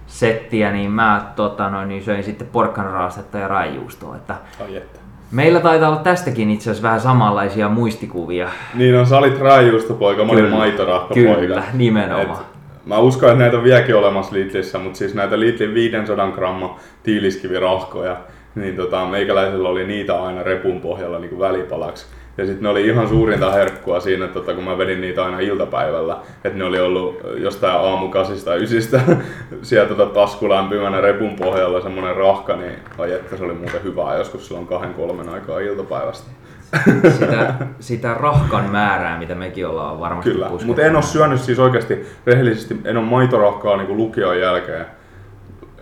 settiä, 0.06 0.72
niin 0.72 0.90
mä 0.90 1.32
tota, 1.36 1.70
noin, 1.70 1.88
niin 1.88 2.02
söin 2.04 2.24
sitten 2.24 2.48
porkkanaraastetta 2.52 3.38
ja 3.38 3.48
raijuustoa. 3.48 4.16
Että 4.16 4.34
Ai 4.64 4.76
että. 4.76 4.98
meillä 5.32 5.60
taitaa 5.60 5.88
olla 5.88 6.00
tästäkin 6.00 6.50
itse 6.50 6.70
asiassa 6.70 6.88
vähän 6.88 7.00
samanlaisia 7.00 7.68
muistikuvia. 7.68 8.48
Niin 8.74 8.96
on, 8.98 9.06
sä 9.06 9.18
olit 9.18 9.40
raajuustopoika, 9.40 10.24
mä 10.24 10.32
olin 10.32 10.44
Kyllä. 10.44 10.56
maitorahkapoika. 10.56 11.40
Kyllä, 11.40 11.62
nimenomaan. 11.72 12.40
Et 12.40 12.54
Mä 12.86 12.98
uskon, 12.98 13.28
että 13.28 13.38
näitä 13.38 13.56
on 13.56 13.64
vieläkin 13.64 13.96
olemassa 13.96 14.34
Lidlissä, 14.34 14.78
mutta 14.78 14.98
siis 14.98 15.14
näitä 15.14 15.40
Lidlin 15.40 15.74
500 15.74 16.30
gramma 16.30 16.78
tiiliskivirahkoja, 17.02 18.16
niin 18.54 18.76
tota, 18.76 19.06
meikäläisellä 19.06 19.68
oli 19.68 19.86
niitä 19.86 20.22
aina 20.22 20.42
repun 20.42 20.80
pohjalla 20.80 21.18
niin 21.18 21.28
kuin 21.28 21.40
välipalaksi. 21.40 22.06
Ja 22.38 22.46
sitten 22.46 22.62
ne 22.62 22.68
oli 22.68 22.86
ihan 22.86 23.08
suurinta 23.08 23.52
herkkua 23.52 24.00
siinä, 24.00 24.24
että 24.24 24.40
tota, 24.40 24.54
kun 24.54 24.64
mä 24.64 24.78
vedin 24.78 25.00
niitä 25.00 25.24
aina 25.24 25.40
iltapäivällä, 25.40 26.16
että 26.44 26.58
ne 26.58 26.64
oli 26.64 26.80
ollut 26.80 27.20
jostain 27.36 27.76
aamukasista 27.76 28.54
ysistä 28.54 29.00
sieltä 29.62 29.94
tota, 29.94 30.14
taskulämpimänä 30.14 31.00
repun 31.00 31.36
pohjalla 31.36 31.80
semmonen 31.80 32.16
rahka, 32.16 32.56
niin 32.56 32.74
ai 32.98 33.12
että 33.12 33.36
se 33.36 33.44
oli 33.44 33.54
muuten 33.54 33.82
hyvää 33.84 34.18
joskus 34.18 34.48
silloin 34.48 34.66
kahden 34.66 34.94
kolmen 34.94 35.28
aikaa 35.28 35.60
iltapäivästä. 35.60 36.30
Sitä, 37.18 37.54
sitä 37.80 38.14
rahkan 38.14 38.70
määrää, 38.70 39.18
mitä 39.18 39.34
mekin 39.34 39.66
ollaan 39.66 40.00
varmasti 40.00 40.30
Kyllä, 40.30 40.50
mutta 40.64 40.82
en 40.82 40.94
ole 40.96 41.02
syönyt 41.02 41.40
siis 41.40 41.58
oikeasti 41.58 42.06
rehellisesti, 42.26 42.76
en 42.84 42.96
ole 42.96 43.06
maitorahkaa 43.06 43.76
niin 43.76 43.96
lukion 43.96 44.40
jälkeen 44.40 44.86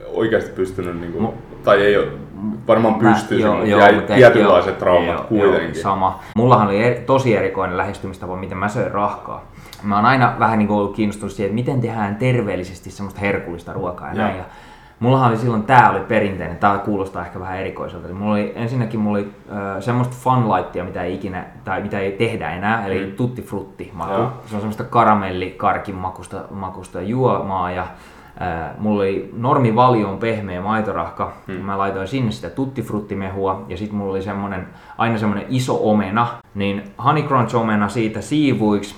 oikeasti 0.07 0.51
pystynyt, 0.51 1.01
niin 1.01 1.13
kuin, 1.13 1.29
tai 1.65 1.83
ei 1.83 1.97
ole, 1.97 2.07
varmaan 2.67 2.95
pystyisi, 2.95 3.49
mutta 3.49 3.67
jäi 3.67 3.95
mutta 3.95 4.15
tietynlaiset 4.15 4.71
joo, 4.71 4.79
traumat 4.79 5.07
joo, 5.09 5.25
kuitenkin. 5.25 5.75
Joo, 5.75 5.83
sama. 5.83 6.19
Mullahan 6.37 6.67
oli 6.67 6.83
eri, 6.85 7.01
tosi 7.07 7.37
erikoinen 7.37 7.77
lähestymistapa, 7.77 8.37
miten 8.37 8.59
mä 8.59 8.69
söin 8.69 8.91
rahkaa. 8.91 9.43
Mä 9.83 9.97
oon 9.97 10.05
aina 10.05 10.35
vähän 10.39 10.59
niin 10.59 10.71
ollut 10.71 10.97
kiinnostunut 10.97 11.33
siitä, 11.33 11.47
että 11.47 11.55
miten 11.55 11.81
tehdään 11.81 12.17
terveellisesti 12.17 12.91
semmoista 12.91 13.21
herkullista 13.21 13.73
ruokaa 13.73 14.09
ja 14.09 14.15
Joo. 14.15 14.25
näin. 14.25 14.39
Ja 14.39 14.45
mullahan 15.01 15.29
oli 15.31 15.39
silloin, 15.39 15.63
tää 15.63 15.91
oli 15.91 16.01
perinteinen, 16.01 16.57
tää 16.57 16.79
kuulostaa 16.79 17.27
ehkä 17.27 17.41
vähän 17.41 17.59
erikoiselta. 17.59 18.07
Eli 18.07 18.15
mulla 18.15 18.33
oli, 18.33 18.53
ensinnäkin 18.57 19.01
mulla 19.01 19.19
oli 19.19 19.31
äh, 19.53 19.83
semmoista 19.83 20.17
funlightia, 20.21 20.85
mitä 20.85 21.03
ei 21.03 21.15
ikinä, 21.15 21.45
tai 21.65 21.83
mitä 21.83 21.99
ei 21.99 22.13
tehdä 22.13 22.51
enää, 22.51 22.87
eli 22.87 23.07
Mm. 23.07 23.13
tutti 23.13 23.43
frutti 23.43 23.91
maku. 23.95 24.13
Joo. 24.13 24.33
Se 24.47 24.55
on 24.55 24.61
semmoista 24.61 24.85
karamellikarkin 24.85 25.95
makusta, 25.95 26.41
makusta 26.51 27.01
juomaa 27.03 27.71
ja 27.71 27.87
Ää, 28.41 28.75
mulla 28.79 29.03
oli 29.03 29.31
normivalioon 29.37 30.19
pehmeä 30.19 30.61
maitorahka. 30.61 31.33
Hmm. 31.47 31.55
Mä 31.55 31.79
laitoin 31.79 32.09
sinne 32.09 32.31
sitä 32.31 32.51
tuttifruttimehua 32.51 33.65
ja 33.69 33.77
sitten 33.77 33.99
mulla 33.99 34.11
oli 34.11 34.23
semmonen, 34.23 34.67
aina 34.99 35.19
semmonen 35.19 35.47
iso 35.49 35.91
omena. 35.91 36.27
Niin 36.55 36.83
honey 37.05 37.23
crunch 37.23 37.57
omena 37.57 37.89
siitä 37.89 38.21
siivuiksi. 38.21 38.95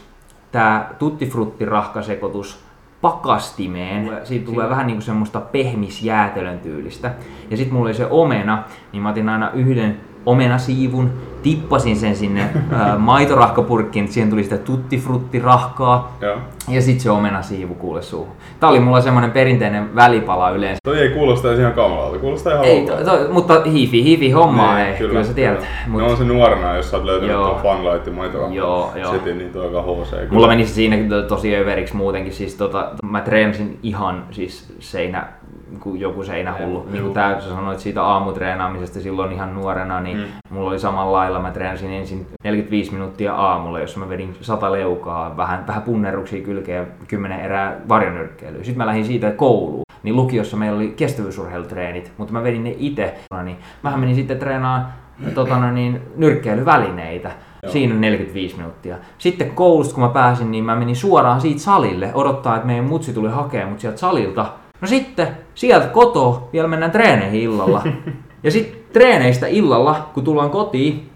Tää 0.52 0.94
tuttifruttirahkasekoitus 0.98 2.64
pakastimeen. 3.00 4.10
Siitä 4.24 4.46
tulee 4.46 4.70
vähän 4.70 4.86
niinku 4.86 5.02
semmoista 5.02 5.40
pehmisjäätelön 5.40 6.58
tyylistä. 6.58 7.14
Ja 7.50 7.56
sitten 7.56 7.74
mulla 7.74 7.86
oli 7.86 7.94
se 7.94 8.06
omena, 8.10 8.62
niin 8.92 9.02
mä 9.02 9.08
otin 9.08 9.28
aina 9.28 9.50
yhden 9.50 10.00
omenasiivun, 10.26 11.10
tippasin 11.44 11.96
sen 11.96 12.16
sinne 12.16 12.40
ää, 12.72 12.98
maitorahkapurkkiin, 12.98 14.09
siihen 14.09 14.30
tuli 14.30 14.44
sitä 14.44 14.59
tuttifruttirahkaa. 14.59 16.16
Joo. 16.20 16.37
Ja 16.68 16.83
sit 16.83 17.00
se 17.00 17.11
omenasiivu 17.11 17.74
kuule 17.74 18.02
suuhun. 18.02 18.33
Tää 18.61 18.70
oli 18.70 18.80
mulla 18.80 19.00
semmonen 19.00 19.30
perinteinen 19.30 19.94
välipala 19.94 20.50
yleensä. 20.50 20.78
Toi 20.85 20.98
ei 21.00 21.09
kuulosta 21.11 21.48
edes 21.48 21.61
ihan 21.61 21.72
kamalalta, 21.72 22.18
kuulostaa 22.18 22.52
ihan 22.52 22.64
Ei, 22.64 22.87
to, 22.87 22.96
to, 22.96 23.33
mutta 23.33 23.62
hiifi, 23.66 24.04
hiifi 24.04 24.30
hommaa, 24.30 24.76
Niin, 24.76 24.87
ei, 24.87 24.94
kyllä, 24.94 25.09
kyllä 25.11 25.24
sä 25.24 25.35
tiedät. 25.35 25.59
Mut... 25.61 25.68
Mut, 25.87 26.00
No 26.00 26.07
on 26.07 26.16
se 26.16 26.24
nuorena, 26.24 26.76
jos 26.76 26.90
sä 26.90 26.96
oot 26.96 27.07
löytänyt 27.07 27.30
Joo. 27.35 27.48
tuon 27.48 27.62
Funlight 27.62 28.14
maitorahka 28.16 28.54
Joo, 28.54 28.92
joo. 28.96 29.12
setin, 29.12 29.38
niin 29.38 29.50
tuo 29.52 29.62
aika 29.62 29.83
HC. 29.83 30.11
kyllä. 30.11 30.28
mulla 30.33 30.46
meni 30.48 30.66
se 30.66 30.74
siinäkin 30.74 31.09
to- 31.09 31.22
tosi 31.22 31.57
överiksi 31.57 31.96
muutenkin. 31.96 32.33
Siis 32.33 32.54
tota, 32.54 32.90
mä 33.02 33.20
treenasin 33.20 33.78
ihan 33.83 34.24
siis 34.30 34.74
seinä, 34.78 35.26
joku 35.98 36.24
seinähullu. 36.24 36.87
Niin 36.90 37.03
kuin 37.03 37.14
tää, 37.14 37.40
sä 37.40 37.48
sanoit 37.48 37.79
siitä 37.79 38.03
aamutreenaamisesta 38.03 39.00
silloin 39.00 39.33
ihan 39.33 39.55
nuorena, 39.55 40.00
niin 40.00 40.16
Mm. 40.18 40.24
mulla 40.50 40.70
oli 40.70 40.79
samalla 40.79 41.12
lailla. 41.12 41.38
Mä 41.40 41.50
treenasin 41.50 41.92
ensin 41.92 42.27
45 42.44 42.92
minuuttia 42.92 43.35
aamulla, 43.35 43.81
jossa 43.81 44.00
mä 44.00 44.09
vedin 44.09 44.37
100 44.40 44.72
leukaa, 44.72 45.37
vähän, 45.37 45.66
vähän 45.66 45.83
punnerruksia 45.83 46.44
kylkeen 46.44 46.79
ja 46.79 46.87
10 47.09 47.40
erää 47.40 47.77
varjonyrkkeilyä. 47.88 48.64
Sitten 48.64 48.79
mä 48.79 48.87
lähdin 48.87 49.05
siitä 49.05 49.31
kouluun. 49.31 49.83
Niin 50.03 50.16
lukiossa 50.16 50.57
meillä 50.57 50.77
oli 50.77 50.94
kestävyysurheilutreenit, 50.96 52.12
mutta 52.18 52.33
mä 52.33 52.42
vedin 52.42 52.64
ne 52.64 52.74
itse. 52.79 53.14
Niin 53.44 53.57
mähän 53.83 54.00
menin 54.00 54.14
sitten 54.14 54.38
treenaamaan 54.38 54.92
tota, 55.35 55.59
no 55.59 55.70
niin, 55.70 56.00
nyrkkeilyvälineitä. 56.16 57.31
Joo. 57.62 57.72
Siinä 57.72 57.94
45 57.94 58.57
minuuttia. 58.57 58.96
Sitten 59.18 59.50
koulusta 59.50 59.94
kun 59.94 60.03
mä 60.05 60.09
pääsin, 60.09 60.50
niin 60.50 60.64
mä 60.64 60.77
menin 60.77 60.96
suoraan 60.96 61.40
siitä 61.40 61.61
salille 61.61 62.11
odottaa, 62.14 62.55
että 62.57 62.66
meidän 62.66 62.85
mutsi 62.85 63.12
tuli 63.12 63.31
hakemaan 63.31 63.70
mut 63.70 63.81
sieltä 63.81 63.98
salilta. 63.98 64.46
No 64.84 64.88
sitten 64.88 65.28
sieltä 65.54 65.86
kotoa 65.86 66.48
vielä 66.52 66.68
mennään 66.68 66.92
treeneihin 66.92 67.40
illalla. 67.42 67.82
ja 68.42 68.50
sitten 68.50 68.80
treeneistä 68.92 69.46
illalla, 69.46 70.10
kun 70.14 70.24
tullaan 70.24 70.50
kotiin, 70.50 71.10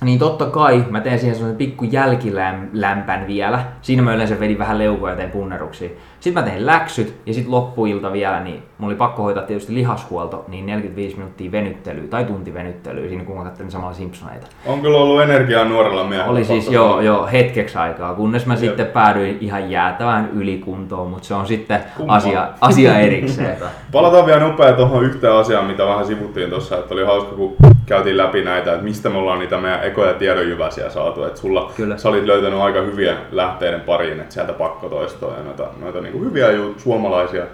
niin 0.00 0.18
totta 0.18 0.46
kai 0.46 0.84
mä 0.90 1.00
teen 1.00 1.18
siihen 1.18 1.36
semmoisen 1.36 1.58
pikku 1.58 1.84
jälkilämpän 1.84 3.26
vielä. 3.26 3.64
Siinä 3.82 4.02
mä 4.02 4.14
yleensä 4.14 4.40
vedin 4.40 4.58
vähän 4.58 4.78
leukoja 4.78 5.12
ja 5.12 5.16
tein 5.16 5.30
punneruksia. 5.30 5.90
Sitten 6.20 6.44
mä 6.44 6.50
tein 6.50 6.66
läksyt 6.66 7.14
ja 7.26 7.34
sitten 7.34 7.50
loppuilta 7.52 8.12
vielä, 8.12 8.40
niin 8.40 8.62
mulla 8.78 8.90
oli 8.90 8.98
pakko 8.98 9.22
hoitaa 9.22 9.42
tietysti 9.42 9.74
lihashuolto, 9.74 10.44
niin 10.48 10.66
45 10.66 11.16
minuuttia 11.16 11.52
venyttelyä 11.52 12.08
tai 12.10 12.24
tunti 12.24 12.54
venyttelyä 12.54 13.08
siinä 13.08 13.24
kun 13.24 13.36
mä 13.38 13.44
katselin 13.44 13.70
samalla 13.70 13.94
Simpsoneita. 13.94 14.46
On 14.66 14.80
kyllä 14.80 14.98
ollut 14.98 15.22
energiaa 15.22 15.64
nuorella 15.64 16.04
miehellä. 16.04 16.30
Oli 16.32 16.44
siis 16.44 16.64
pakko 16.64 16.74
joo, 16.74 17.00
joo, 17.00 17.26
hetkeksi 17.32 17.78
aikaa, 17.78 18.14
kunnes 18.14 18.46
mä 18.46 18.54
Jep. 18.54 18.60
sitten 18.60 18.86
päädyin 18.86 19.38
ihan 19.40 19.70
jäätävään 19.70 20.30
ylikuntoon, 20.34 21.10
mutta 21.10 21.28
se 21.28 21.34
on 21.34 21.46
sitten 21.46 21.80
Kummaa. 21.96 22.16
asia, 22.16 22.48
asia 22.60 22.98
erikseen. 22.98 23.56
Palataan 23.92 24.26
vielä 24.26 24.40
nopea 24.40 24.72
tuohon 24.72 25.04
yhteen 25.04 25.32
asiaan, 25.32 25.64
mitä 25.64 25.86
vähän 25.86 26.06
sivuttiin 26.06 26.50
tuossa, 26.50 26.78
että 26.78 26.94
oli 26.94 27.04
hauska, 27.04 27.36
kun 27.36 27.56
käytiin 27.86 28.16
läpi 28.16 28.42
näitä, 28.44 28.72
että 28.72 28.84
mistä 28.84 29.08
me 29.08 29.18
ollaan 29.18 29.38
niitä 29.38 29.58
meidän 29.58 29.84
ekoja 29.84 30.14
tiedonjyväsiä 30.14 30.90
saatu. 30.90 31.24
Että 31.24 31.40
sulla, 31.40 31.72
Kyllä. 31.76 31.96
sä 31.96 32.08
olit 32.08 32.24
löytänyt 32.24 32.60
aika 32.60 32.80
hyviä 32.80 33.16
lähteiden 33.32 33.80
pariin, 33.80 34.20
että 34.20 34.34
sieltä 34.34 34.52
pakkotoistoa 34.52 35.34
ja 35.36 35.42
noita, 35.42 35.66
noita 35.80 36.00
niin 36.12 36.24
hyviä 36.24 36.52
ju- 36.52 36.74
suomalaisia 36.78 37.44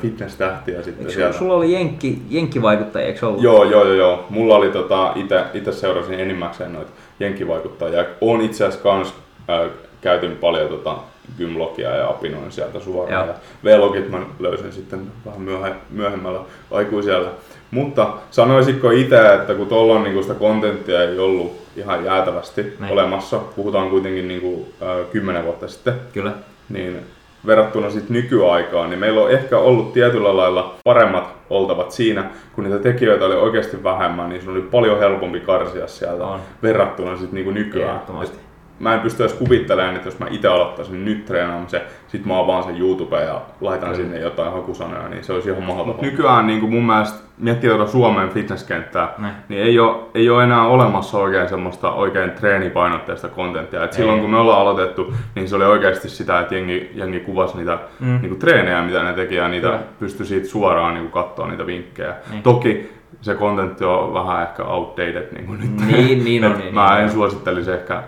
fitness-tähtiä 0.00 0.82
sitten 0.82 1.06
Eikö 1.06 1.32
sulla 1.32 1.54
oli 1.54 1.72
jenkki, 1.72 2.22
jenkkivaikuttaja, 2.30 3.06
eikö 3.06 3.26
ollut? 3.26 3.42
Joo, 3.42 3.64
joo, 3.64 3.84
joo, 3.84 3.94
joo. 3.94 4.26
Mulla 4.30 4.56
oli 4.56 4.70
tota, 4.70 5.12
ite 5.54 5.72
seurasin 5.72 6.20
enimmäkseen 6.20 6.72
noita 6.72 6.90
jenkkivaikuttajia. 7.20 8.04
Oon 8.20 8.40
itse 8.40 8.64
asiassa 8.64 8.82
kans 8.82 9.14
äh, 9.50 9.70
käytin 10.00 10.36
paljon 10.36 10.68
tota 10.68 10.96
Gymlogia 11.38 11.96
ja 11.96 12.08
apinoin 12.08 12.52
sieltä 12.52 12.80
suoraan. 12.80 13.26
Joo. 13.26 13.26
Ja 13.26 13.34
V-logit 13.64 14.10
mä 14.10 14.18
löysin 14.38 14.72
sitten 14.72 15.00
vähän 15.26 15.40
myöhe, 15.40 15.72
myöhemmällä 15.90 16.40
aikuisella. 16.70 17.30
Mutta 17.70 18.08
sanoisitko 18.30 18.90
itse, 18.90 19.34
että 19.34 19.54
kun 19.54 19.66
tuolla 19.66 19.94
on 19.94 20.02
niinku 20.02 20.22
sitä 20.22 20.34
kontenttia 20.34 21.02
ei 21.02 21.18
ollut 21.18 21.56
ihan 21.76 22.04
jäätävästi 22.04 22.72
Näin. 22.78 22.92
olemassa, 22.92 23.38
puhutaan 23.38 23.90
kuitenkin 23.90 24.28
niinku, 24.28 24.68
äh, 24.82 25.10
10 25.12 25.44
vuotta 25.44 25.68
sitten, 25.68 25.94
Kyllä. 26.12 26.32
niin 26.68 27.00
verrattuna 27.46 27.90
sitten 27.90 28.16
nykyaikaan, 28.16 28.90
niin 28.90 29.00
meillä 29.00 29.20
on 29.20 29.30
ehkä 29.30 29.58
ollut 29.58 29.92
tietyllä 29.92 30.36
lailla 30.36 30.74
paremmat 30.84 31.34
oltavat 31.50 31.90
siinä, 31.90 32.30
kun 32.54 32.64
niitä 32.64 32.78
tekijöitä 32.78 33.24
oli 33.24 33.34
oikeasti 33.34 33.84
vähemmän, 33.84 34.28
niin 34.28 34.42
se 34.42 34.50
oli 34.50 34.60
paljon 34.60 34.98
helpompi 34.98 35.40
karsia 35.40 35.86
sieltä 35.86 36.24
On. 36.24 36.40
verrattuna 36.62 37.16
sitten 37.16 37.34
niinku 37.34 37.50
nykyään. 37.50 38.00
Et 38.22 38.40
Mä 38.80 38.94
en 38.94 39.00
pysty 39.00 39.22
edes 39.22 39.32
kuvittelemaan, 39.34 39.96
että 39.96 40.08
jos 40.08 40.18
mä 40.18 40.26
itse 40.30 40.48
aloittaisin 40.48 41.04
nyt 41.04 41.24
treenaamisen, 41.24 41.80
sit 42.08 42.26
mä 42.26 42.38
avaan 42.38 42.62
sen 42.62 42.76
YouTube 42.80 43.24
ja 43.24 43.40
laitan 43.60 43.88
Kyllä. 43.90 44.02
sinne 44.02 44.18
jotain 44.20 44.52
hakusanoja, 44.52 45.08
niin 45.08 45.24
se 45.24 45.32
olisi 45.32 45.50
ihan 45.50 45.62
mahdotonta. 45.62 46.02
Nykyään 46.02 46.46
niin 46.46 46.60
kuin 46.60 46.72
mun 46.72 46.86
mielestä 46.86 47.18
miettii 47.38 47.70
tuota 47.70 47.86
Suomen 47.90 48.28
fitnesskenttää, 48.28 49.14
Näin. 49.18 49.34
niin 49.48 49.62
ei 49.62 49.78
ole, 49.78 49.96
ei 50.14 50.30
ole 50.30 50.44
enää 50.44 50.66
olemassa 50.66 51.18
oikein 51.18 51.48
semmoista 51.48 51.92
oikein 51.92 52.30
treenipainotteista 52.30 53.28
kontenttia. 53.28 53.84
Et 53.84 53.92
silloin 53.92 54.16
Ei. 54.16 54.20
kun 54.22 54.30
me 54.30 54.36
ollaan 54.36 54.60
aloitettu, 54.60 55.14
niin 55.34 55.48
se 55.48 55.56
oli 55.56 55.64
oikeasti 55.64 56.08
sitä, 56.08 56.40
että 56.40 56.54
jengi, 56.54 56.90
jengi 56.94 57.20
kuvasi 57.20 57.56
niitä 57.56 57.78
Mm. 58.00 58.06
mm. 58.06 58.18
niin 58.20 58.28
kuin 58.28 58.38
treenejä, 58.38 58.82
mitä 58.82 59.02
ne 59.02 59.12
teki, 59.12 59.34
ja 59.34 59.48
niitä 59.48 59.66
Kyllä. 59.66 59.80
pystyi 59.98 60.26
siitä 60.26 60.48
suoraan 60.48 60.94
niin 60.94 61.10
kuin 61.10 61.24
katsoa 61.24 61.48
niitä 61.48 61.66
vinkkejä. 61.66 62.14
Niin. 62.30 62.42
Toki 62.42 62.92
se 63.20 63.34
kontentti 63.34 63.84
on 63.84 64.14
vähän 64.14 64.42
ehkä 64.42 64.62
outdated 64.64 65.26
niin 65.34 65.46
kuin 65.46 65.60
nyt. 65.60 65.86
Niin, 65.86 66.24
niin 66.24 66.44
on. 66.44 66.52
Niin, 66.58 66.74
mä 66.74 66.88
niin, 66.90 66.98
en 66.98 67.04
on. 67.04 67.10
suosittelisi 67.10 67.70
ehkä 67.72 68.02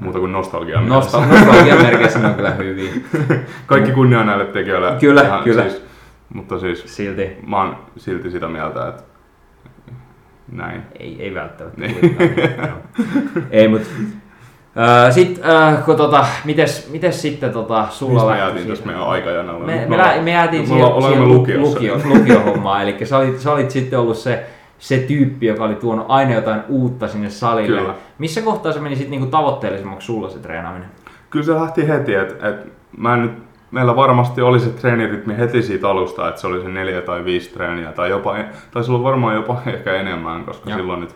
muuta 0.00 0.18
kuin 0.18 0.32
nostalgiaa. 0.32 0.80
Nosta, 0.80 1.20
mielessä. 1.20 1.44
nostalgian 1.46 1.82
merkeissä 1.82 2.18
ne 2.18 2.28
on 2.28 2.34
kyllä 2.34 2.50
hyviä. 2.50 2.92
Kaikki 3.66 3.92
kunnia 3.92 4.24
näille 4.24 4.44
tekijöille. 4.44 4.96
Kyllä, 5.00 5.40
kyllä. 5.44 5.62
Siis, 5.62 5.82
mutta 6.34 6.58
siis 6.58 6.96
Silti 6.96 7.36
mä 7.46 7.56
oon 7.56 7.76
silti 7.96 8.30
sitä 8.30 8.48
mieltä, 8.48 8.88
että 8.88 9.02
näin. 10.52 10.82
ei, 11.00 11.16
ei 11.22 11.34
välttämättä. 11.34 11.80
Niin. 11.80 12.16
ei, 13.50 13.68
mut 13.68 13.82
sitten 15.10 15.50
äh, 15.50 15.84
kun 15.84 15.96
tota, 15.96 16.26
mites, 16.44 16.90
mites 16.92 17.22
sitten 17.22 17.52
tota, 17.52 17.86
sulla 17.90 18.12
Mistä 18.12 18.30
me 18.32 18.38
jäätiin 18.38 18.66
tässä 18.66 18.86
meidän 18.86 19.02
aikajanalla? 19.02 19.66
Me, 19.66 19.86
me, 19.88 19.98
lä- 19.98 20.22
me 20.22 20.30
jäätiin 20.30 20.62
me 20.62 20.66
siihen, 20.66 21.02
siihen 21.02 21.28
lukiossa. 21.28 21.74
lukio, 21.74 22.00
lukiohommaan, 22.04 22.82
eli 22.82 23.06
sä 23.06 23.18
olit, 23.18 23.38
sä 23.38 23.52
olit 23.52 23.70
sitten 23.70 23.98
ollut 23.98 24.16
se, 24.16 24.46
se 24.80 24.98
tyyppi, 24.98 25.46
joka 25.46 25.64
oli 25.64 25.74
tuonut 25.74 26.06
aina 26.08 26.34
jotain 26.34 26.60
uutta 26.68 27.08
sinne 27.08 27.30
salille. 27.30 27.80
Kyllä. 27.80 27.94
Missä 28.18 28.42
kohtaa 28.42 28.72
se 28.72 28.80
meni 28.80 28.96
sitten 28.96 29.10
niinku 29.10 29.26
tavoitteellisemmaksi 29.26 30.06
sulla 30.06 30.28
se 30.28 30.38
treenaaminen? 30.38 30.88
Kyllä 31.30 31.44
se 31.46 31.54
lähti 31.54 31.88
heti, 31.88 32.14
että 32.14 32.48
et 32.48 32.66
mä 32.96 33.16
nyt, 33.16 33.32
meillä 33.70 33.96
varmasti 33.96 34.40
oli 34.42 34.60
se 34.60 34.70
treenirytmi 34.70 35.36
heti 35.38 35.62
siitä 35.62 35.88
alusta, 35.90 36.28
että 36.28 36.40
se 36.40 36.46
oli 36.46 36.62
se 36.62 36.68
neljä 36.68 37.00
tai 37.00 37.24
viisi 37.24 37.52
treeniä, 37.54 37.92
tai 37.92 38.10
jopa, 38.10 38.36
taisi 38.70 38.90
olla 38.90 39.02
varmaan 39.02 39.34
jopa 39.34 39.56
ehkä 39.74 39.94
enemmän, 39.94 40.44
koska 40.44 40.70
Joo. 40.70 40.78
silloin 40.78 41.00
nyt, 41.00 41.14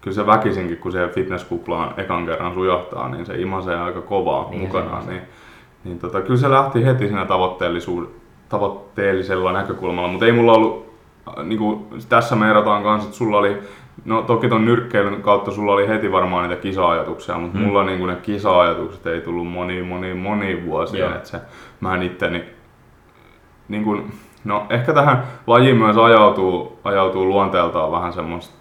kyllä 0.00 0.14
se 0.14 0.26
väkisinkin, 0.26 0.76
kun 0.78 0.92
se 0.92 1.08
fitnesskuplaan 1.08 1.94
ekan 1.96 2.26
kerran 2.26 2.54
sujahtaa, 2.54 3.08
niin 3.08 3.26
se 3.26 3.34
imasee 3.40 3.76
aika 3.76 4.00
kovaa 4.00 4.46
Niin 4.50 4.60
se 4.60 4.66
mukanaan. 4.66 4.92
imasee. 5.02 5.12
Niin, 5.14 5.22
niin 5.84 5.98
tota, 5.98 6.20
kyllä 6.20 6.40
se 6.40 6.50
lähti 6.50 6.84
heti 6.84 7.06
siinä 7.08 7.26
tavoitteellisella 8.48 9.52
näkökulmalla, 9.52 10.08
mutta 10.08 10.26
ei 10.26 10.32
mulla 10.32 10.52
ollut, 10.52 10.86
niin 11.44 11.58
kuin 11.58 11.86
tässä 12.08 12.36
me 12.36 12.50
erotaan 12.50 12.82
kanssa, 12.82 13.06
että 13.08 13.18
sulla 13.18 13.38
oli, 13.38 13.58
no 14.04 14.22
toki 14.22 14.48
ton 14.48 14.64
nyrkkeilyn 14.64 15.22
kautta 15.22 15.50
sulla 15.50 15.72
oli 15.72 15.88
heti 15.88 16.12
varmaan 16.12 16.48
niitä 16.48 16.62
kisa-ajatuksia, 16.62 17.38
mutta 17.38 17.58
Mm. 17.58 17.64
mulla 17.64 17.84
niin 17.84 17.98
kuin 17.98 18.08
ne 18.08 18.16
kisa-ajatukset 18.22 19.06
ei 19.06 19.20
tullut 19.20 19.46
moni, 19.48 19.82
moni, 19.82 20.14
moni 20.14 20.62
vuosia, 20.66 21.04
Joo. 21.04 21.14
että 21.14 21.28
se, 21.28 21.40
mä 21.80 21.94
en 21.94 22.02
itteni, 22.02 22.44
niin 23.68 23.84
kuin, 23.84 24.12
no 24.44 24.66
ehkä 24.70 24.92
tähän 24.92 25.22
lajiin 25.46 25.76
myös 25.76 25.96
ajautuu, 25.96 26.78
ajautuu 26.84 27.24
luonteeltaan 27.28 27.92
vähän 27.92 28.12
semmoista 28.12 28.54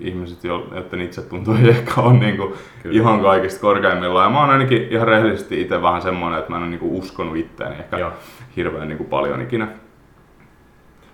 ihmiset, 0.00 0.44
jo- 0.44 0.66
joiden 0.74 1.00
itsetunto 1.00 1.54
ei 1.62 1.68
ehkä 1.68 2.00
ole 2.00 2.12
niin 2.12 2.36
kuin 2.36 2.52
Kyllä. 2.82 2.96
ihan 2.96 3.20
kaikista 3.20 3.60
korkeimmillaan. 3.60 4.26
Ja 4.26 4.30
mä 4.30 4.40
oon 4.40 4.50
ainakin 4.50 4.86
ihan 4.90 5.08
rehellisesti 5.08 5.60
itse 5.60 5.82
vähän 5.82 6.02
semmoinen, 6.02 6.38
että 6.38 6.50
mä 6.50 6.56
en 6.56 6.62
ole 6.62 6.70
niin 6.70 6.80
kuin 6.80 6.92
uskonut 6.92 7.36
itteeni 7.36 7.74
ehkä 7.74 7.98
Joo. 7.98 8.10
hirveän 8.56 8.88
niin 8.88 8.98
kuin 8.98 9.08
paljon 9.08 9.40
ikinä. 9.42 9.68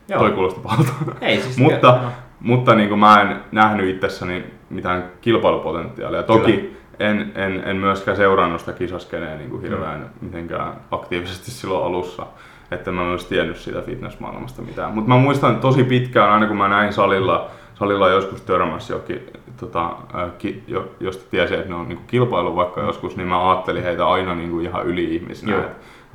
Joo. 0.09 0.21
Toi 0.21 0.31
kuulosti 0.31 0.61
pahalta. 0.61 0.93
Ei 1.21 1.41
siis 1.41 1.59
mutta 1.69 1.87
joo. 1.87 2.11
mutta 2.41 2.75
niin 2.75 2.89
kuin 2.89 2.99
mä 2.99 3.21
en 3.21 3.37
nähnyt 3.53 3.89
itsessäni 3.89 4.45
mitään 4.71 5.05
kilpailupotentiaalia. 5.21 6.23
Toki 6.23 6.53
Kyllä. 6.53 7.11
en, 7.11 7.33
en, 7.35 7.63
en 7.67 7.77
myöskään 7.77 8.17
seurannut 8.17 8.61
sitä 8.61 8.73
kisaskeneä 8.73 9.37
niin 9.37 9.51
kuin 9.51 9.63
hirveän 9.63 10.11
mitenkään 10.21 10.73
aktiivisesti 10.91 11.51
silloin 11.51 11.87
alussa. 11.87 12.27
Että 12.71 12.93
mä 12.93 13.03
en 13.03 13.09
olisi 13.09 13.29
tiennyt 13.29 13.57
siitä 13.57 13.83
fitnessmaailmasta 13.83 14.63
mitään. 14.63 14.95
Mutta 14.95 15.09
mä 15.09 15.17
muistan 15.19 15.57
tosi 15.57 15.85
pitkään, 15.85 16.31
aina 16.31 16.47
kun 16.47 16.57
mä 16.57 16.69
näin 16.69 16.93
salilla, 16.93 17.51
salilla 17.75 18.09
joskus 18.09 18.41
törmässä 18.41 18.95
jokin, 18.95 19.27
tota, 19.61 19.91
ki, 20.39 20.63
jo, 20.67 20.91
josta 21.01 21.31
tiesin, 21.31 21.59
että 21.59 21.69
ne 21.69 21.75
on 21.75 21.89
niin 21.89 22.01
kilpailu 22.07 22.57
vaikka 22.57 22.81
joskus, 22.81 23.17
niin 23.17 23.29
mä 23.29 23.51
ajattelin 23.51 23.83
heitä 23.83 24.09
aina 24.09 24.35
niin 24.35 24.51
kuin 24.51 24.65
ihan 24.65 24.87
yli-ihmisinä. 24.87 25.53
Joo. 25.53 25.65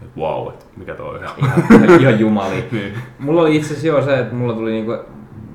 Että 0.02 0.20
wow, 0.20 0.48
että 0.50 0.66
mikä 0.78 0.96
toi 0.96 1.16
on. 1.16 1.24
Ihan, 1.38 2.00
ihan 2.02 2.20
jumali. 2.20 2.64
Niin. 2.72 2.94
Mulla 3.20 3.42
oli 3.42 3.56
itse 3.56 3.68
asiassa 3.68 3.88
jo 3.88 4.02
se, 4.02 4.20
että 4.20 4.36
mulla 4.36 4.54
tuli 4.54 4.72
niinku, 4.72 4.98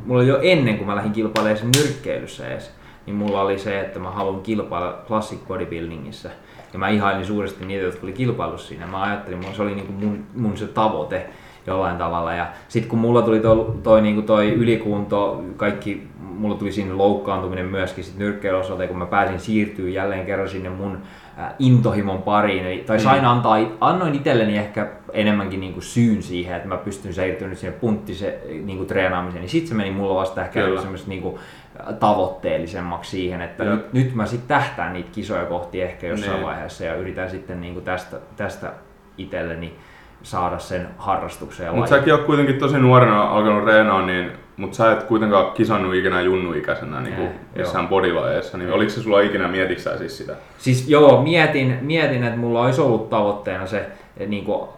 mulla 0.07 0.21
oli 0.21 0.29
jo 0.29 0.39
ennen 0.43 0.77
kuin 0.77 0.87
mä 0.87 0.97
lähdin 0.97 1.13
kilpailemaan 1.13 1.59
sen 1.59 1.71
nyrkkeilyssä 1.77 2.49
edes, 2.49 2.73
niin 3.07 3.17
mulla 3.17 3.41
oli 3.41 3.59
se, 3.59 3.81
että 3.81 3.99
mä 3.99 4.11
haluan 4.11 4.41
kilpailla 4.41 4.99
classic 5.07 5.39
bodybuildingissa. 5.49 6.29
Ja 6.73 6.79
mä 6.79 6.89
ihailin 6.89 7.27
suuresti 7.27 7.65
niitä, 7.65 7.85
jotka 7.85 8.01
oli 8.03 8.13
kilpailussa 8.13 8.69
siinä. 8.69 8.87
Mä 8.87 9.03
ajattelin, 9.03 9.39
mun- 9.45 9.55
se 9.55 9.63
oli 9.63 9.75
niinku 9.75 9.93
mun, 9.93 10.25
mun 10.35 10.57
se 10.57 10.67
tavoite 10.67 11.27
jollain 11.67 11.97
tavalla. 11.97 12.35
Ja 12.35 12.47
sitten 12.69 12.91
kun 12.91 12.99
mulla 12.99 13.23
tuli 13.23 13.41
toi, 13.41 13.73
toi, 13.83 14.03
niinku 14.03 14.23
toi 14.23 14.53
ylikunto, 14.53 15.45
kaikki, 15.57 16.07
mulla 16.21 16.55
tuli 16.57 16.73
siinä 16.73 16.99
loukkaantuminen 16.99 17.67
myöskin 17.67 18.05
sit 18.05 18.19
nyrkkeilyosalta, 18.19 18.87
kun 18.87 18.99
mä 18.99 19.07
pääsin 19.07 19.41
siirtyä 19.41 19.89
jälleen 19.89 20.27
kerran 20.27 20.49
sinne 20.49 20.69
mun 20.69 20.99
intohimon 21.59 22.23
pariin. 22.23 22.67
Eli, 22.67 22.85
tai 22.87 23.01
sain 23.01 23.25
antaa, 23.25 23.57
annoin 23.81 24.15
itselleni 24.15 24.59
ehkä 24.59 24.87
enemmänkin 25.13 25.61
niinku 25.61 25.81
syyn 25.81 26.23
siihen, 26.23 26.57
että 26.57 26.69
mä 26.69 26.77
pystyn 26.77 27.15
siirtymään 27.15 27.57
sinne 27.57 27.77
punttise 27.81 28.41
niinku 28.65 28.85
treenaamiseen. 28.85 29.41
Niin 29.41 29.51
sitten 29.51 29.69
se 29.69 29.75
meni 29.75 29.91
mulla 29.91 30.15
vasta 30.15 30.43
ehkä 30.43 30.61
semmoista 30.81 31.09
niinku 31.09 31.39
äh, 31.81 31.95
tavoitteellisemmaksi 31.95 33.11
siihen, 33.11 33.41
että 33.41 33.65
nyt, 33.65 33.93
nyt 33.93 34.15
mä 34.15 34.27
sitten 34.27 34.49
tähtään 34.49 34.93
niitä 34.93 35.11
kisoja 35.13 35.45
kohti 35.45 35.83
ehkä 35.83 36.07
jossain 36.07 36.33
Niin. 36.33 36.47
vaiheessa 36.47 36.85
ja 36.85 36.95
yritän 36.95 37.31
sitten 37.31 37.61
niinku 37.61 37.81
tästä, 37.81 38.17
tästä 38.37 38.73
itselleni 39.19 39.75
saada 40.23 40.59
sen 40.59 40.89
harrastuksen 40.99 41.67
ja 41.67 41.73
Mutta 41.73 41.91
säkin 41.91 42.13
oot 42.15 42.25
kuitenkin 42.25 42.59
tosi 42.59 42.79
nuorena 42.79 43.23
alkanut 43.23 43.65
reenaa, 43.65 44.07
niin, 44.07 44.33
mutta 44.59 44.77
sä 44.77 44.93
et 44.93 45.03
kuitenkaan 45.03 45.53
kisannut 45.53 45.95
ikinä 45.95 46.21
junnuikäisenä 46.21 47.01
niin 47.01 47.15
kuin 47.15 47.29
missään 47.57 47.89
bodilajeissa. 47.89 48.59
Niin 48.59 48.73
oliko 48.73 48.91
se 48.91 49.03
sulla 49.03 49.21
ikinä, 49.21 49.49
mietiksä 49.49 49.99
siis 49.99 50.19
sitä? 50.19 50.37
Siis 50.59 50.89
joo, 50.89 51.23
mietin, 51.23 51.79
mietin, 51.81 52.25
että 52.25 52.39
mulla 52.39 52.65
olisi 52.65 52.81
ollut 52.81 53.11
tavoitteena 53.11 53.67
se, 53.67 53.87
että, 54.19 54.31
niinku, 54.31 54.69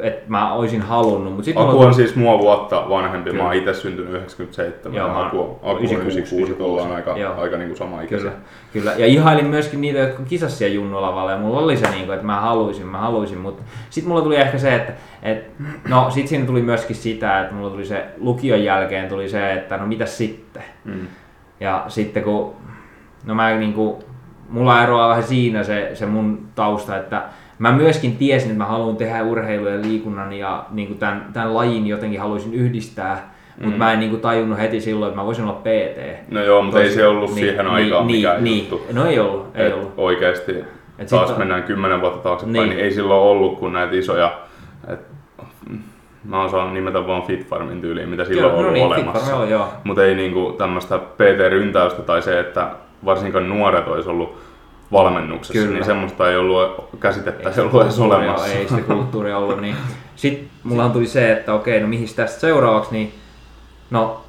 että 0.00 0.24
mä 0.28 0.52
olisin 0.52 0.82
halunnut, 0.82 1.32
mutta 1.32 1.44
sitten 1.44 1.64
Aku 1.64 1.80
on 1.80 1.94
siis 1.94 2.16
mua 2.16 2.38
vuotta 2.38 2.84
vanhempi, 2.88 3.30
Kyllä. 3.30 3.42
mä 3.42 3.48
oon 3.48 3.58
itse 3.58 3.74
syntynyt 3.74 4.12
97 4.12 4.94
Joo, 4.96 5.06
ja 5.06 5.12
mä 5.12 5.26
Aku, 5.26 5.40
Aku 5.40 5.68
on 5.68 5.76
96, 5.76 6.18
96, 6.18 6.52
että 6.52 6.64
ollaan 6.64 6.92
aika, 6.92 7.18
Joo. 7.18 7.40
aika 7.40 7.56
niin 7.56 7.68
kuin 7.68 7.78
sama 7.78 8.02
ikäisiä. 8.02 8.30
Kyllä, 8.30 8.42
kyllä. 8.72 8.92
Ja 8.92 9.06
ihailin 9.06 9.46
myöskin 9.46 9.80
niitä, 9.80 9.98
jotka 9.98 10.22
kisasi 10.22 10.56
siellä 10.56 10.74
junnulavalla 10.74 11.30
ja 11.30 11.38
mulla 11.38 11.58
oli 11.58 11.76
se, 11.76 11.90
niin 11.90 12.04
kuin, 12.04 12.14
että 12.14 12.26
mä 12.26 12.40
haluaisin, 12.40 12.86
mä 12.86 12.98
haluaisin, 12.98 13.38
mutta 13.38 13.62
sitten 13.90 14.08
mulla 14.08 14.22
tuli 14.22 14.36
ehkä 14.36 14.58
se, 14.58 14.74
että, 14.74 14.92
että 15.22 15.62
no 15.88 16.10
sit 16.10 16.28
siinä 16.28 16.46
tuli 16.46 16.62
myöskin 16.62 16.96
sitä, 16.96 17.40
että 17.40 17.54
mulla 17.54 17.70
tuli 17.70 17.86
se 17.86 18.06
lukion 18.18 18.64
jälkeen 18.64 19.08
tuli 19.08 19.28
se, 19.28 19.52
että 19.52 19.76
no 19.76 19.86
mitäs 19.86 20.18
sitten. 20.18 20.64
Mm. 20.84 21.06
Ja 21.60 21.84
sitten 21.88 22.22
kun, 22.22 22.54
no 23.24 23.34
mä 23.34 23.50
niinku, 23.50 24.04
mulla 24.48 24.82
eroaa 24.82 25.08
vähän 25.08 25.22
siinä 25.22 25.64
se, 25.64 25.90
se 25.94 26.06
mun 26.06 26.48
tausta, 26.54 26.96
että 26.96 27.22
mä 27.58 27.72
myöskin 27.72 28.16
tiesin, 28.16 28.50
että 28.50 28.58
mä 28.64 28.70
haluan 28.70 28.96
tehdä 28.96 29.22
urheilun 29.22 29.72
ja 29.72 29.80
liikunnan 29.82 30.32
ja 30.32 30.64
niinku 30.70 30.94
tämän, 30.94 31.26
tämän 31.32 31.54
lajin 31.54 31.86
jotenkin 31.86 32.20
haluaisin 32.20 32.54
yhdistää, 32.54 33.34
mutta 33.56 33.70
Mm. 33.72 33.78
mä 33.78 33.92
en 33.92 34.00
niinku 34.00 34.16
tajunnut 34.16 34.58
heti 34.58 34.80
silloin, 34.80 35.08
että 35.08 35.20
mä 35.20 35.26
voisin 35.26 35.44
olla 35.44 35.60
PT. 35.62 36.30
No 36.30 36.42
joo, 36.42 36.62
mutta 36.62 36.82
ei 36.82 36.90
se 36.90 37.06
ollut 37.06 37.30
niin, 37.30 37.38
siihen 37.38 37.64
niin, 37.64 37.74
aikaan 37.74 38.06
niin, 38.06 38.16
mikään 38.16 38.44
niin. 38.44 38.58
juttu. 38.58 38.86
No 38.92 39.06
ei 39.06 39.18
ollut, 39.18 39.46
ei 39.54 39.66
Et 39.66 39.74
ollut. 39.74 39.92
Oikeesti, 39.96 40.52
Et 40.98 41.08
taas 41.08 41.28
sit- 41.28 41.38
mennään 41.38 41.62
kymmenen 41.62 42.00
vuotta 42.00 42.18
taaksepäin, 42.22 42.52
Niin. 42.52 42.68
niin. 42.70 42.80
ei 42.80 42.90
silloin 42.92 43.20
ollut 43.20 43.58
kuin 43.58 43.72
näitä 43.72 43.96
isoja, 43.96 44.38
et, 44.88 45.00
mä 46.24 46.40
oon 46.40 46.50
saanut 46.50 46.72
nimetä 46.74 47.06
vaan 47.06 47.22
Fitfarmin 47.22 47.80
tyyliin, 47.80 48.08
mitä 48.08 48.24
silloin 48.24 48.46
on 48.46 48.52
no 48.52 48.58
ollut 48.58 48.72
niin, 48.72 48.86
olemassa. 48.86 49.66
Mutta 49.84 50.04
ei 50.04 50.14
niinku 50.14 50.54
tämmöistä 50.58 50.98
PT-ryntäystä 50.98 52.02
tai 52.02 52.22
se, 52.22 52.40
että 52.40 52.70
varsinkaan 53.04 53.48
nuoret 53.48 53.88
olisi 53.88 54.08
ollut 54.08 54.36
valmennuksessa, 54.92 55.52
Kyllä. 55.52 55.74
niin 55.74 55.84
semmoista 55.84 56.30
ei 56.30 56.36
ollut, 56.36 56.88
käsitettä 57.00 57.50
ei 57.50 57.60
ollut 57.60 57.82
edes 57.82 57.98
olemassa. 57.98 58.46
Ei 58.46 58.68
sitä 58.68 58.82
kulttuuria 58.82 59.38
ollut. 59.38 59.60
Niin. 59.60 59.76
Sitten 60.16 60.48
mullahan 60.62 60.92
tuli 60.92 61.06
se, 61.06 61.32
että 61.32 61.54
okei, 61.54 61.80
no 61.80 61.88
mihin 61.88 62.14
tästä 62.16 62.40
seuraavaksi, 62.40 62.92
niin 62.92 63.14
no 63.90 64.20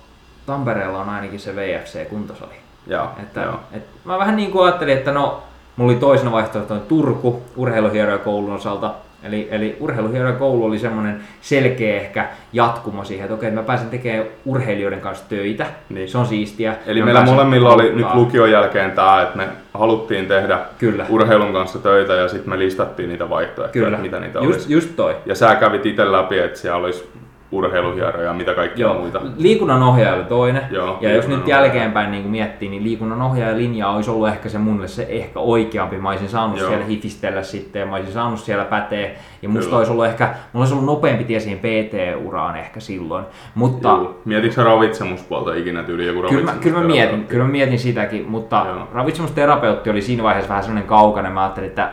Tampereella 0.46 1.00
on 1.02 1.10
ainakin 1.10 1.40
se 1.40 1.56
VFC-kuntosali. 1.56 2.56
Joo, 2.88 3.10
Että, 3.24 3.42
joo. 3.42 3.60
et, 3.72 3.84
mä 4.06 4.20
vähän 4.20 4.36
niin 4.36 4.52
kuin 4.52 4.66
ajattelin, 4.66 4.98
että 4.98 5.12
no, 5.12 5.44
mulla 5.76 5.92
oli 5.92 6.00
toisena 6.00 6.32
vaihtoehtona 6.32 6.80
Turku 6.80 7.42
urheiluhierojakoulun 7.56 8.54
osalta. 8.54 8.94
Eli, 9.24 9.48
eli 9.52 9.78
urheiluhierojakoulu 9.80 10.66
oli 10.66 10.80
semmoinen 10.80 11.22
selkeä 11.42 11.96
ehkä 11.96 12.28
jatkumo 12.54 13.04
siihen, 13.04 13.26
että 13.26 13.36
okei, 13.36 13.52
mä 13.52 13.64
pääsen 13.64 13.90
tekemään 13.90 14.26
urheilijoiden 14.46 15.02
kanssa 15.02 15.30
töitä. 15.30 15.66
Niin. 15.90 16.10
Se 16.10 16.18
on 16.18 16.26
siistiä. 16.26 16.76
Eli 16.86 17.02
meillä 17.02 17.24
molemmilla 17.24 17.74
oli 17.74 17.96
nyt 17.96 18.14
lukion 18.14 18.52
jälkeen 18.52 18.92
tämä, 18.92 19.22
että 19.22 19.38
me 19.38 19.48
haluttiin 19.74 20.26
tehdä 20.26 20.60
Kyllä. 20.78 21.06
urheilun 21.10 21.54
kanssa 21.54 21.80
töitä 21.80 22.14
ja 22.14 22.28
sitten 22.28 22.50
me 22.50 22.60
listattiin 22.60 23.10
niitä 23.10 23.30
vaihtoehtoja, 23.30 23.86
Kyllä, 23.86 23.98
mitä 23.98 24.20
niitä 24.20 24.40
just, 24.40 24.54
olisi. 24.54 24.74
just 24.74 24.90
toi. 24.96 25.16
Ja 25.26 25.36
sä 25.36 25.56
kävit 25.56 25.86
itse 25.86 26.12
läpi, 26.12 26.40
että 26.40 26.60
siellä 26.60 26.78
olisi 26.78 27.10
urheiluhieroja 27.52 28.28
ja 28.28 28.34
mitä 28.34 28.54
kaikkia 28.54 28.86
Joo, 28.88 28.94
muita. 28.94 29.22
liikunnan 29.38 29.84
ohjaaja 29.84 30.16
oli 30.16 30.24
toinen. 30.24 30.62
Joo, 30.72 30.98
ja 31.02 31.16
jos 31.16 31.28
nyt 31.28 31.48
jälkeenpäin 31.48 32.12
niin 32.12 32.28
miettii, 32.28 32.70
niin 32.70 32.84
liikunnan 32.84 33.22
ohjaaja 33.22 33.58
linja 33.58 33.90
olisi 33.90 34.12
ollut 34.12 34.28
ehkä 34.28 34.50
se 34.50 34.58
mulle 34.58 34.88
se 34.88 35.06
ehkä 35.10 35.40
oikeampi. 35.40 35.98
Mä 35.98 36.10
olisin 36.10 36.30
saanut 36.30 36.58
Joo. 36.60 36.68
siellä 36.70 36.86
hifistellä 36.86 37.44
sitten 37.44 37.80
ja 37.80 37.86
mä 37.86 37.96
olisin 37.96 38.14
saanut 38.14 38.40
siellä 38.40 38.66
päteä. 38.66 39.10
Ja 39.42 39.50
musta 39.50 39.66
Kyllä. 39.66 39.78
olisi 39.78 39.92
ollut 39.92 40.06
ehkä, 40.06 40.26
mulla 40.54 40.64
olisi 40.64 40.74
ollut 40.74 40.86
nopeampi 40.86 41.24
tie 41.24 41.40
siihen 41.40 41.60
PT-uraan 41.60 42.56
ehkä 42.56 42.80
silloin. 42.80 43.26
Mutta 43.56 43.90
Joo. 43.90 44.20
Mietitkö 44.26 44.56
sä 44.56 44.64
ravitsemuspuolta 44.64 45.54
ikinä 45.54 45.84
tyyli 45.84 46.08
joku 46.08 46.22
Kyllä 46.30 46.46
mä, 46.46 46.52
kyllä 46.62 46.80
mä 46.80 46.88
mietin, 46.88 47.24
kyllä 47.28 47.44
mä 47.44 47.52
mietin 47.52 47.80
sitäkin, 47.80 48.26
mutta 48.30 48.66
Joo. 48.68 48.88
ravitsemusterapeutti 48.94 49.90
oli 49.90 50.02
siinä 50.02 50.24
vaiheessa 50.24 50.50
vähän 50.50 50.64
semmoinen 50.64 50.88
kaukainen. 50.88 51.32
Mä 51.32 51.42
ajattelin, 51.44 51.70
että 51.70 51.90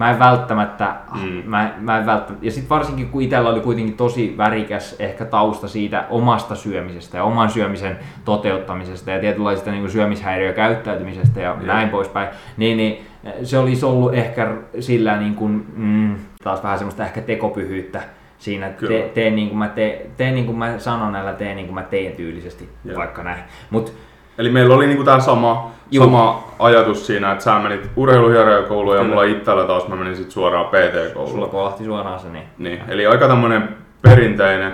mä 0.00 0.10
en 0.10 0.18
välttämättä, 0.18 0.94
Mm. 1.14 1.42
mä, 1.44 1.74
mä 1.78 1.98
en 1.98 2.06
välttämättä, 2.06 2.46
ja 2.46 2.52
sitten 2.52 2.68
varsinkin 2.68 3.08
kun 3.08 3.22
itsellä 3.22 3.48
oli 3.50 3.60
kuitenkin 3.60 3.96
tosi 3.96 4.34
värikäs 4.38 4.96
ehkä 4.98 5.24
tausta 5.24 5.68
siitä 5.68 6.04
omasta 6.10 6.54
syömisestä 6.54 7.16
ja 7.16 7.24
oman 7.24 7.50
syömisen 7.50 7.98
toteuttamisesta 8.24 9.10
ja 9.10 9.20
tietynlaisesta 9.20 9.70
niin 9.70 9.90
syömishäiriökäyttäytymisestä 9.90 11.40
ja 11.40 11.48
Joo. 11.48 11.66
näin 11.66 11.88
poispäin, 11.88 12.28
niin, 12.56 12.76
niin 12.76 13.06
se 13.42 13.58
olisi 13.58 13.84
ollut 13.86 14.14
ehkä 14.14 14.56
sillä 14.80 15.16
niin 15.16 15.34
kuin, 15.34 15.66
mm, 15.76 16.14
taas 16.44 16.62
vähän 16.62 16.78
semmoista 16.78 17.04
ehkä 17.04 17.20
tekopyhyyttä 17.20 18.02
siinä, 18.38 18.66
että 18.66 18.78
Kyllä. 18.78 19.00
te, 19.02 19.10
tee 19.14 19.30
niin 19.30 19.48
kuin 19.48 19.58
mä, 19.58 19.68
te, 19.68 20.06
tee 20.16 20.32
niin 20.32 20.46
kuin 20.46 20.58
mä 20.58 20.78
sanon 20.78 21.12
näillä, 21.12 21.32
tee 21.32 21.54
niin 21.54 21.66
kuin 21.66 21.74
mä 21.74 21.82
teen 21.82 22.12
tyylisesti, 22.12 22.68
Joo. 22.84 22.98
vaikka 22.98 23.22
näin. 23.22 23.40
Mut 23.70 23.92
Eli 24.40 24.50
meillä 24.50 24.74
oli 24.74 24.86
niinku 24.86 25.04
tää 25.04 25.20
sama, 25.20 25.70
Juu. 25.90 26.04
sama 26.04 26.44
ajatus 26.58 27.06
siinä, 27.06 27.32
että 27.32 27.44
sä 27.44 27.58
menit 27.58 27.90
urheiluhierojakouluun 27.96 28.96
ja 28.96 29.02
mulla 29.02 29.24
itsellä 29.24 29.64
taas 29.64 29.88
mä 29.88 29.96
menin 29.96 30.16
sit 30.16 30.30
suoraan 30.30 30.66
PT-kouluun. 30.66 31.32
sulla 31.32 31.46
kolahti 31.46 31.84
suoraan 31.84 32.20
se 32.20 32.28
niin. 32.28 32.44
Niin, 32.58 32.80
eli 32.88 33.06
aika 33.06 33.28
tämmönen 33.28 33.68
perinteinen, 34.02 34.72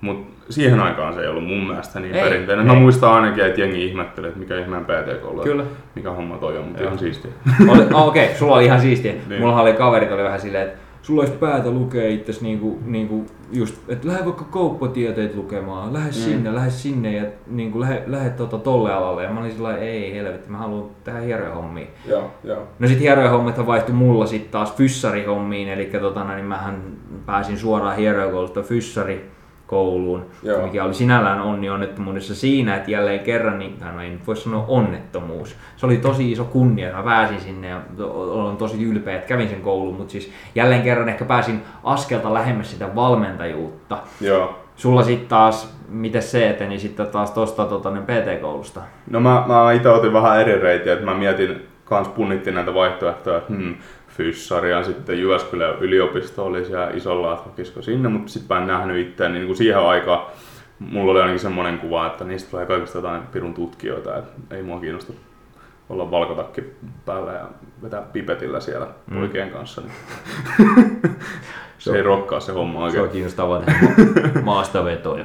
mutta 0.00 0.44
siihen 0.50 0.80
aikaan 0.80 1.14
se 1.14 1.20
ei 1.20 1.28
ollut 1.28 1.46
mun 1.46 1.66
mielestä 1.66 2.00
niin 2.00 2.14
Ei, 2.14 2.22
perinteinen. 2.22 2.68
ei. 2.68 2.74
Mä 2.74 2.80
muistan 2.80 3.12
ainakin, 3.12 3.44
että 3.44 3.60
jengi 3.60 3.86
ihmetteli, 3.86 4.26
että 4.26 4.38
mikä 4.38 4.58
ihmeen 4.58 4.84
PT-koulu, 4.84 5.42
Kyllä. 5.42 5.64
mikä 5.94 6.10
homma 6.10 6.36
toi 6.36 6.58
on, 6.58 6.64
mutta 6.64 6.80
Joo. 6.82 6.86
ihan 6.86 6.98
siistiä. 6.98 7.30
Oli, 7.72 7.82
oh, 7.94 8.08
okei, 8.08 8.24
okay, 8.24 8.36
sulla 8.36 8.54
oli 8.54 8.64
ihan 8.64 8.80
siistiä. 8.80 9.12
Niin. 9.28 9.40
Mulla 9.40 9.60
oli 9.60 9.72
kaverit 9.72 10.12
oli 10.12 10.24
vähän 10.24 10.40
silleen, 10.40 10.66
että 10.68 10.78
sulla 11.02 11.20
olisi 11.22 11.34
päätä 11.34 11.70
lukea 11.70 12.08
itses 12.08 12.42
niinku, 12.42 12.78
niinku 12.84 13.26
just, 13.52 13.76
että 13.88 14.08
lähde 14.08 14.24
vaikka 14.24 14.44
kauppatieteet 14.44 15.34
lukemaan, 15.34 15.92
lähde 15.92 16.10
mm. 16.10 16.12
sinne, 16.12 16.54
lähde 16.54 16.70
sinne 16.70 17.16
ja 17.16 17.24
niinku, 17.46 17.80
lähde, 17.80 18.02
lähde 18.06 18.30
tota, 18.30 18.58
tolle 18.58 18.92
alalle. 18.92 19.24
Ja 19.24 19.30
mä 19.30 19.40
olin 19.40 19.52
sillä 19.52 19.76
ei 19.76 20.14
helvetti, 20.14 20.50
mä 20.50 20.58
haluan 20.58 20.90
tehdä 21.04 21.20
hierojahommia. 21.20 21.86
joo, 22.06 22.30
joo. 22.44 22.62
No 22.78 22.88
sit 22.88 23.00
hierojahommat 23.00 23.66
vaihtui 23.66 23.94
mulla 23.94 24.26
sit 24.26 24.50
taas 24.50 24.74
fyssarihommiin, 24.74 25.68
eli 25.68 25.84
tota, 25.84 26.24
niin 26.24 26.46
mähän 26.46 26.82
pääsin 27.26 27.58
suoraan 27.58 27.96
hierojakoulusta 27.96 28.62
fyssarikouluun, 29.68 30.26
Joo. 30.42 30.62
mikä 30.62 30.84
oli 30.84 30.94
sinällään 30.94 31.40
onni 31.40 31.70
onnettomuudessa 31.70 32.34
siinä, 32.34 32.76
että 32.76 32.90
jälleen 32.90 33.20
kerran, 33.20 33.58
niin, 33.58 33.76
tai 33.76 33.92
no 33.92 34.02
ei 34.02 34.10
nyt 34.10 34.26
voi 34.26 34.36
sanoa 34.36 34.64
onnettomuus, 34.68 35.56
se 35.76 35.86
oli 35.86 35.96
tosi 35.96 36.32
iso 36.32 36.44
kunnia, 36.44 36.86
että 36.86 36.98
mä 36.98 37.04
pääsin 37.04 37.40
sinne 37.40 37.68
ja 37.68 37.80
olen 38.02 38.56
tosi 38.56 38.84
ylpeä, 38.84 39.14
että 39.14 39.28
kävin 39.28 39.48
sen 39.48 39.60
koulun, 39.60 39.94
mutta 39.94 40.12
siis 40.12 40.32
jälleen 40.54 40.82
kerran 40.82 41.08
ehkä 41.08 41.24
pääsin 41.24 41.62
askelta 41.84 42.34
lähemmäs 42.34 42.70
sitä 42.70 42.94
valmentajuutta. 42.94 43.98
Joo. 44.20 44.58
Sulla 44.76 45.02
sitten 45.02 45.28
taas, 45.28 45.74
miten 45.88 46.22
se 46.22 46.50
eteni 46.50 46.78
sitten 46.78 47.06
taas 47.06 47.30
tuosta 47.30 47.64
tota, 47.64 47.90
niin 47.90 48.04
PT-koulusta? 48.04 48.80
No 49.10 49.20
mä, 49.20 49.44
mä 49.46 49.72
itse 49.72 49.88
otin 49.88 50.12
vähän 50.12 50.40
eri 50.40 50.60
reitiä, 50.60 50.92
että 50.92 51.04
mä 51.04 51.14
mietin, 51.14 51.66
kans 51.84 52.08
punnittiin 52.08 52.54
näitä 52.54 52.74
vaihtoehtoja, 52.74 53.38
että 53.38 53.52
hmm, 53.52 53.74
Fyssari 54.18 54.70
ja 54.70 54.82
sitten 54.84 55.20
Jyväskylän 55.20 55.74
yliopisto 55.80 56.44
oli 56.44 56.64
siellä 56.64 56.90
isolla, 56.94 57.32
että 57.46 57.82
sinne, 57.82 58.08
mutta 58.08 58.32
sitten 58.32 58.56
mä 58.56 58.60
en 58.62 58.68
nähnyt 58.68 59.08
itseäni 59.08 59.34
niin 59.34 59.46
kuin 59.46 59.56
siihen 59.56 59.78
aikaan. 59.78 60.26
Mulla 60.78 61.12
oli 61.12 61.20
ainakin 61.20 61.40
semmoinen 61.40 61.78
kuva, 61.78 62.06
että 62.06 62.24
niistä 62.24 62.50
tulee 62.50 62.66
kaikista 62.66 62.98
jotain 62.98 63.22
pirun 63.22 63.54
tutkijoita, 63.54 64.16
että 64.18 64.56
ei 64.56 64.62
mua 64.62 64.80
kiinnosta 64.80 65.12
olla 65.88 66.10
valkotakki 66.10 66.64
päällä 67.06 67.32
ja 67.32 67.44
vetää 67.82 68.02
pipetillä 68.12 68.60
siellä 68.60 68.86
Mm. 69.10 69.18
poikien 69.18 69.50
kanssa. 69.50 69.80
Niin. 69.80 70.80
se 71.78 71.96
ei 71.96 72.02
rokkaa 72.02 72.40
se 72.40 72.52
homma 72.52 72.78
Se 72.78 72.84
oikein. 72.84 73.02
on 73.04 73.08
kiinnostavaa 73.10 73.60
tehdä 73.62 73.80
maastavetoja. 74.44 75.24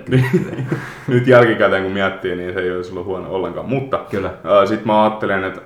Nyt 1.08 1.28
jälkikäteen 1.28 1.84
kun 1.84 1.92
miettii, 1.92 2.36
niin 2.36 2.54
se 2.54 2.60
ei 2.60 2.72
olisi 2.76 2.92
ollut 2.92 3.06
huono 3.06 3.30
ollenkaan. 3.32 3.70
Mutta 3.70 4.00
Kyllä. 4.10 4.34
sitten 4.66 4.88
mä 4.88 5.04
ajattelin, 5.04 5.44
että 5.44 5.62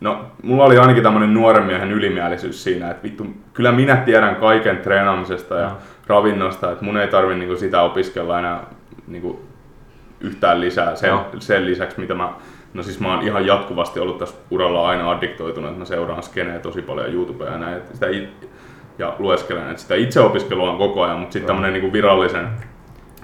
no, 0.00 0.26
mulla 0.42 0.64
oli 0.64 0.78
ainakin 0.78 1.02
tämmönen 1.02 1.34
nuoren 1.34 1.66
miehen 1.66 1.92
ylimielisyys 1.92 2.64
siinä, 2.64 2.90
että 2.90 3.02
vittu, 3.02 3.26
kyllä 3.52 3.72
minä 3.72 3.96
tiedän 3.96 4.36
kaiken 4.36 4.76
treenaamisesta 4.76 5.54
ja 5.54 5.62
Joo. 5.62 5.78
ravinnosta, 6.06 6.72
että 6.72 6.84
mun 6.84 6.96
ei 6.96 7.08
tarvi 7.08 7.34
niinku 7.34 7.56
sitä 7.56 7.82
opiskella 7.82 8.38
enää 8.38 8.60
niinku 9.06 9.44
yhtään 10.20 10.60
lisää 10.60 10.94
sen, 10.94 11.08
Joo. 11.08 11.26
sen 11.38 11.66
lisäksi, 11.66 12.00
mitä 12.00 12.14
mä 12.14 12.32
No 12.76 12.82
siis 12.82 13.00
mä 13.00 13.14
oon 13.14 13.22
ihan 13.22 13.46
jatkuvasti 13.46 14.00
ollut 14.00 14.18
tässä 14.18 14.36
uralla 14.50 14.88
aina 14.88 15.10
addiktoitunut, 15.10 15.70
että 15.70 15.78
mä 15.78 15.84
seuraan 15.84 16.22
skeneä 16.22 16.58
tosi 16.58 16.82
paljon 16.82 17.12
YouTubea 17.12 17.52
ja 17.52 17.58
näin, 17.58 17.76
että 17.76 17.94
sitä 17.94 18.06
it- 18.08 18.50
ja 18.98 19.14
lueskelen, 19.18 19.70
että 19.70 19.82
sitä 19.82 19.94
itse 19.94 20.20
opiskelua 20.20 20.70
on 20.70 20.78
koko 20.78 21.02
ajan, 21.02 21.18
mutta 21.18 21.32
sitten 21.32 21.46
tämmönen 21.46 21.72
niinku 21.72 21.92
virallisen 21.92 22.48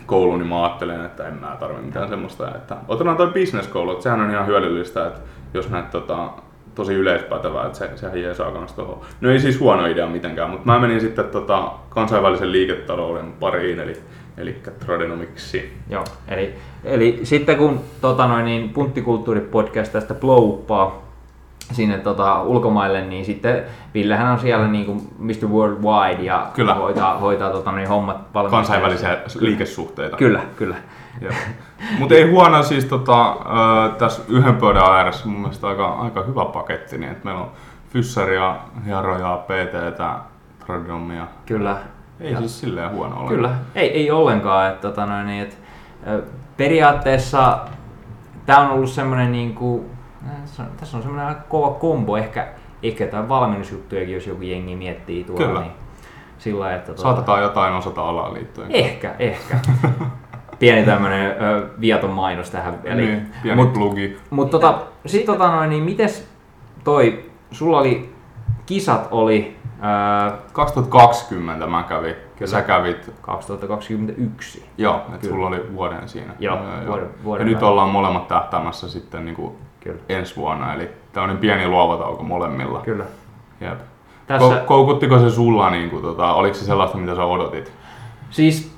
koulu, 0.06 0.36
niin 0.36 0.46
mä 0.48 0.62
ajattelen, 0.62 1.04
että 1.04 1.28
en 1.28 1.34
mä 1.34 1.56
tarvi 1.60 1.82
mitään 1.82 2.08
semmoista. 2.08 2.48
Että 2.48 2.76
otetaan 2.88 3.16
toi 3.16 3.26
business-koulu, 3.26 3.90
että 3.90 4.02
sehän 4.02 4.20
on 4.20 4.30
ihan 4.30 4.46
hyödyllistä, 4.46 5.06
että 5.06 5.20
jos 5.54 5.70
näet 5.70 5.90
tota, 5.90 6.30
tosi 6.74 6.94
yleispätevää, 6.94 7.66
että 7.66 7.78
se, 7.78 7.90
sehän 7.96 8.22
jeesaa 8.22 8.50
kans 8.50 8.72
tohon. 8.72 9.00
No 9.20 9.30
ei 9.30 9.38
siis 9.38 9.60
huono 9.60 9.86
idea 9.86 10.06
mitenkään, 10.06 10.50
mutta 10.50 10.66
mä 10.66 10.78
menin 10.78 11.00
sitten 11.00 11.24
tota, 11.24 11.72
kansainvälisen 11.88 12.52
liiketalouden 12.52 13.32
pariin, 13.32 13.80
eli, 13.80 13.96
eli 14.36 14.56
tradenomiksi. 14.86 15.72
Joo, 15.88 16.04
eli, 16.28 16.54
eli 16.84 17.20
sitten 17.22 17.56
kun 17.56 17.80
tota 18.00 18.26
noin, 18.26 18.44
niin 18.44 18.70
Punttikulttuuri-podcast 18.74 19.92
tästä 19.92 20.14
blowippaa 20.14 21.02
sinne 21.72 21.98
tota, 21.98 22.42
ulkomaille, 22.42 23.04
niin 23.04 23.24
sitten 23.24 23.62
Villehän 23.94 24.32
on 24.32 24.38
siellä 24.38 24.68
niin 24.68 24.86
kuin 24.86 25.00
Mr. 25.18 25.48
Worldwide 25.48 26.22
ja 26.22 26.46
Kyllä. 26.54 26.74
hoitaa, 26.74 27.18
hoitaa 27.18 27.50
tota, 27.50 27.72
noin 27.72 27.88
hommat 27.88 28.34
valmiiksi. 28.34 28.56
Kansainvälisiä 28.56 29.18
liikesuhteita. 29.40 30.16
Kyllä, 30.16 30.40
kyllä. 30.56 30.76
Mutta 31.98 32.14
ei 32.14 32.30
huono 32.30 32.62
siis 32.62 32.84
tota, 32.84 33.36
tässä 33.98 34.22
yhden 34.28 34.56
pöydän 34.56 34.82
ääressä 34.82 35.28
mun 35.28 35.40
mielestä 35.40 35.66
aika, 35.68 35.88
aika 35.88 36.22
hyvä 36.22 36.44
paketti, 36.44 36.98
niin 36.98 37.12
että 37.12 37.24
meillä 37.24 37.40
on 37.40 37.50
fyssaria, 37.92 38.56
hieroja, 38.86 39.40
PTtä, 39.46 40.14
tradenomia. 40.66 41.26
Kyllä. 41.46 41.76
Ei 42.20 42.32
Ja- 42.32 42.38
siis 42.38 42.60
silleen 42.60 42.90
huono 42.90 43.14
ollenkaan. 43.16 43.36
Kyllä, 43.36 43.50
ei, 43.74 43.90
ei 43.90 44.10
ollenkaan. 44.10 44.68
Että, 44.70 44.88
tota 44.88 45.06
noin, 45.06 45.26
niin, 45.26 45.42
et, 45.42 45.58
ö, 46.06 46.22
periaatteessa 46.56 47.58
tämä 48.46 48.58
on 48.58 48.70
ollut 48.70 48.90
semmoinen, 48.90 49.32
niin 49.32 49.54
kuin, 49.54 49.84
tässä 50.80 50.96
on 50.96 51.02
semmoinen 51.02 51.26
aika 51.28 51.40
kova 51.48 51.70
kombo, 51.70 52.16
ehkä, 52.16 52.48
ehkä 52.82 53.04
jotain 53.04 53.28
valmennusjuttujakin, 53.28 54.14
jos 54.14 54.26
joku 54.26 54.42
jengi 54.42 54.76
miettii 54.76 55.24
tuolla. 55.24 55.46
Kyllä. 55.46 55.60
Niin, 55.60 55.72
sillä 56.38 56.74
että, 56.74 56.86
tota, 56.86 57.02
Saatetaan 57.02 57.42
jotain 57.42 57.74
osata 57.74 58.02
alaa 58.08 58.34
liittyen. 58.34 58.70
Ehkä, 58.72 59.14
ehkä. 59.18 59.58
Pieni 60.62 60.86
tämmönen 60.86 61.30
ö, 61.42 61.66
viaton 61.80 62.10
mainos 62.10 62.50
tähän 62.50 62.78
väliin. 62.84 63.08
Niin, 63.10 63.26
pieni 63.42 63.62
Mut- 63.62 63.72
plugi. 63.72 64.16
Mutta 64.30 64.50
tota, 64.58 64.78
sit 65.06 65.24
tota 65.26 65.50
noin, 65.50 65.70
niin 65.70 65.82
mites 65.82 66.28
toi, 66.84 67.24
sulla 67.50 67.78
oli, 67.78 68.12
kisat 68.66 69.08
oli 69.10 69.56
ää, 69.80 70.32
2020 70.52 71.66
mä 71.66 71.82
kävin, 71.88 72.08
ja 72.10 72.14
Kyllä. 72.36 72.50
sä 72.50 72.62
kävit, 72.62 73.10
2021. 73.20 74.64
joo, 74.78 75.00
että 75.14 75.26
sulla 75.28 75.46
oli 75.46 75.64
vuoden 75.74 76.08
siinä. 76.08 76.32
Joo, 76.38 76.58
vuoden- 76.86 77.24
vuoden 77.24 77.46
ja 77.46 77.52
nyt 77.52 77.62
ollaan 77.62 77.88
molemmat 77.88 78.28
tähtäämässä 78.28 78.88
sitten 78.88 79.24
niin 79.24 79.34
kuin 79.36 79.54
Kyllä. 79.80 79.98
ensi 80.08 80.36
vuonna, 80.36 80.74
eli 80.74 80.88
tämmöinen 81.12 81.38
pieni 81.38 81.68
luova 81.68 81.96
tauko 81.96 82.22
molemmilla. 82.22 82.80
Kyllä. 82.80 83.04
Jep. 83.60 83.78
Tässä, 84.26 84.60
Ko- 84.62 84.66
koukuttiko 84.66 85.18
se 85.18 85.30
sulla, 85.30 85.70
niin 85.70 85.90
kuin, 85.90 86.02
tota, 86.02 86.32
oliko 86.34 86.54
se 86.54 86.64
sellaista, 86.64 86.98
mitä 86.98 87.14
sä 87.16 87.24
odotit? 87.24 87.72
siis 88.30 88.72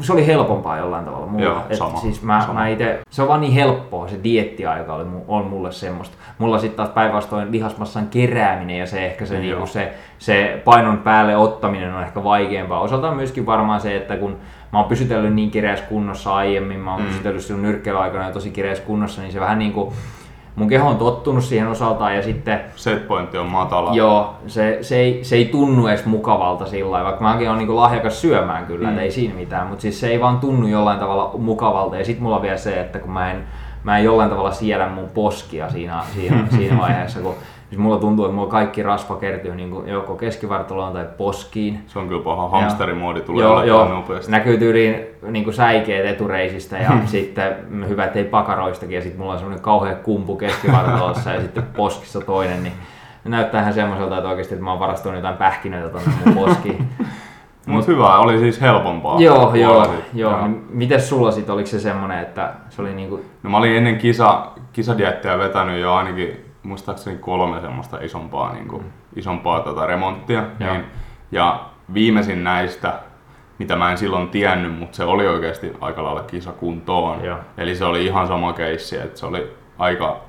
se 0.00 0.12
oli 0.12 0.26
helpompaa 0.26 0.78
jollain 0.78 1.04
tavalla 1.04 1.26
mulla. 1.26 1.44
Joo, 1.44 1.62
Et 1.70 1.76
sama, 1.76 2.00
siis 2.00 2.22
mä, 2.22 2.40
sama. 2.40 2.52
mä 2.52 2.68
ite, 2.68 2.98
se 3.10 3.22
on 3.22 3.28
vaan 3.28 3.40
niin 3.40 3.52
helppoa, 3.52 4.08
se 4.08 4.20
diettiaika 4.24 4.94
oli, 4.94 5.04
on 5.28 5.44
mulle 5.44 5.72
semmoista. 5.72 6.16
Mulla 6.38 6.58
sitten 6.58 6.76
taas 6.76 6.88
päinvastoin 6.88 7.52
lihasmassan 7.52 8.08
kerääminen 8.08 8.78
ja 8.78 8.86
se 8.86 9.06
ehkä 9.06 9.26
se, 9.26 9.38
niinku 9.38 9.66
se, 9.66 9.92
se 10.18 10.62
painon 10.64 10.98
päälle 10.98 11.36
ottaminen 11.36 11.94
on 11.94 12.02
ehkä 12.02 12.24
vaikeampaa. 12.24 12.80
Osaltaan 12.80 13.16
myöskin 13.16 13.46
varmaan 13.46 13.80
se, 13.80 13.96
että 13.96 14.16
kun 14.16 14.36
mä 14.72 14.78
oon 14.78 14.88
pysytellyt 14.88 15.34
niin 15.34 15.50
kireässä 15.50 15.84
kunnossa 15.84 16.34
aiemmin, 16.34 16.80
mä 16.80 16.92
oon 16.92 17.02
mm. 17.02 17.08
pysytellyt 17.08 17.42
silloin 17.42 17.62
nyrkkeilyaikana 17.62 18.30
tosi 18.30 18.50
kireässä 18.50 18.84
kunnossa, 18.84 19.22
niin 19.22 19.32
se 19.32 19.40
vähän 19.40 19.58
niinku, 19.58 19.92
mun 20.56 20.68
keho 20.68 20.88
on 20.88 20.96
tottunut 20.96 21.44
siihen 21.44 21.68
osaltaan 21.68 22.16
ja 22.16 22.22
sitten 22.22 22.60
Setpointti 22.76 23.38
on 23.38 23.46
matala. 23.46 23.94
Joo, 23.94 24.34
se, 24.46 24.78
se, 24.80 24.96
ei, 24.96 25.24
se 25.24 25.36
ei 25.36 25.44
tunnu 25.44 25.86
edes 25.86 26.04
mukavalta 26.04 26.66
sillä 26.66 26.90
lailla, 26.90 27.08
vaikka 27.08 27.24
mäkin 27.24 27.50
olen 27.50 27.58
niin 27.58 27.76
lahjakas 27.76 28.20
syömään 28.20 28.66
kyllä, 28.66 28.90
mm. 28.90 28.98
ei 28.98 29.10
siinä 29.10 29.34
mitään, 29.34 29.66
mutta 29.66 29.82
siis 29.82 30.00
se 30.00 30.08
ei 30.08 30.20
vaan 30.20 30.38
tunnu 30.38 30.66
jollain 30.66 30.98
tavalla 30.98 31.30
mukavalta. 31.38 31.96
Ja 31.96 32.04
sitten 32.04 32.22
mulla 32.22 32.36
on 32.36 32.42
vielä 32.42 32.56
se, 32.56 32.80
että 32.80 32.98
kun 32.98 33.10
mä 33.10 33.32
en, 33.32 33.44
mä 33.84 33.98
en 33.98 34.04
jollain 34.04 34.30
tavalla 34.30 34.52
siedä 34.52 34.88
mun 34.88 35.08
poskia 35.08 35.70
siinä, 35.70 36.02
siinä, 36.14 36.46
siinä 36.56 36.78
vaiheessa, 36.78 37.20
kun 37.20 37.34
siis 37.68 37.78
mulla 37.78 37.98
tuntuu, 37.98 38.24
että 38.24 38.34
mulla 38.34 38.48
kaikki 38.50 38.82
rasva 38.82 39.16
kertyy 39.16 39.54
niin 39.54 39.70
kuin 39.70 39.88
joko 39.88 40.14
keskivartaloon 40.14 40.92
tai 40.92 41.06
poskiin. 41.18 41.80
Se 41.86 41.98
on 41.98 42.08
kyllä 42.08 42.22
paha. 42.22 42.48
Hamsterimoodi 42.48 43.20
tulee 43.20 43.42
Joo, 43.44 43.62
joo. 43.64 43.88
nopeasti. 43.88 44.30
Näkyy 44.32 44.58
tyyliin 44.58 44.96
niin 45.22 45.44
kuin 45.44 45.54
säikeet 45.54 46.06
etureisistä 46.06 46.78
ja 46.78 46.90
sitten 47.06 47.56
hyvä, 47.88 48.04
ettei 48.04 48.24
pakaroistakin 48.24 48.94
ja 48.94 49.02
sitten 49.02 49.20
mulla 49.20 49.32
on 49.32 49.38
semmoinen 49.38 49.62
kauhea 49.62 49.94
kumpu 49.94 50.36
keskivartalossa 50.36 51.30
ja 51.30 51.40
sitten 51.40 51.62
poskissa 51.76 52.20
toinen, 52.20 52.62
niin 52.62 52.72
näyttää 53.24 53.60
ihan 53.60 53.72
semmoiselta, 53.74 54.16
että 54.16 54.28
oikeasti 54.28 54.54
että 54.54 54.64
mä 54.64 54.70
oon 54.70 54.80
varastanut 54.80 55.16
jotain 55.16 55.36
pähkinöitä 55.36 55.88
tonne 55.88 56.10
mun 56.24 56.34
poskiin. 56.34 56.88
Mut 57.66 57.86
hyvä, 57.86 58.18
oli 58.18 58.38
siis 58.38 58.60
helpompaa. 58.60 59.20
joo, 59.20 59.54
joo, 59.54 59.74
Huolehdit. 59.74 60.04
joo. 60.14 60.46
Niin 60.46 60.64
Mites 60.70 61.08
sulla 61.08 61.30
sit, 61.30 61.50
oliko 61.50 61.66
se 61.66 61.80
semmonen, 61.80 62.18
että 62.18 62.52
se 62.70 62.82
oli 62.82 62.94
niinku, 62.94 63.20
No 63.42 63.50
mä 63.50 63.56
olin 63.56 63.76
ennen 63.76 63.98
kisa, 63.98 64.46
kisadiettiä 64.72 65.38
vetänyt 65.38 65.80
jo 65.80 65.94
ainakin 65.94 66.44
muistaakseni 66.66 67.18
kolme 67.18 67.60
semmoista 67.60 67.98
isompaa, 68.00 68.52
niin 68.52 68.68
kuin, 68.68 68.84
isompaa 69.16 69.60
tota 69.60 69.86
remonttia. 69.86 70.44
Joo. 70.60 70.72
Niin, 70.72 70.84
ja 71.32 71.64
viimeisin 71.94 72.44
näistä, 72.44 72.94
mitä 73.58 73.76
mä 73.76 73.90
en 73.90 73.98
silloin 73.98 74.28
tiennyt, 74.28 74.78
mutta 74.78 74.96
se 74.96 75.04
oli 75.04 75.26
oikeasti 75.26 75.72
aika 75.80 76.04
lailla 76.04 76.22
kisakuntoon. 76.22 77.24
Joo. 77.24 77.38
Eli 77.58 77.76
se 77.76 77.84
oli 77.84 78.04
ihan 78.04 78.26
sama 78.26 78.52
keissi, 78.52 78.96
että 78.96 79.18
se 79.18 79.26
oli 79.26 79.52
aika, 79.78 80.20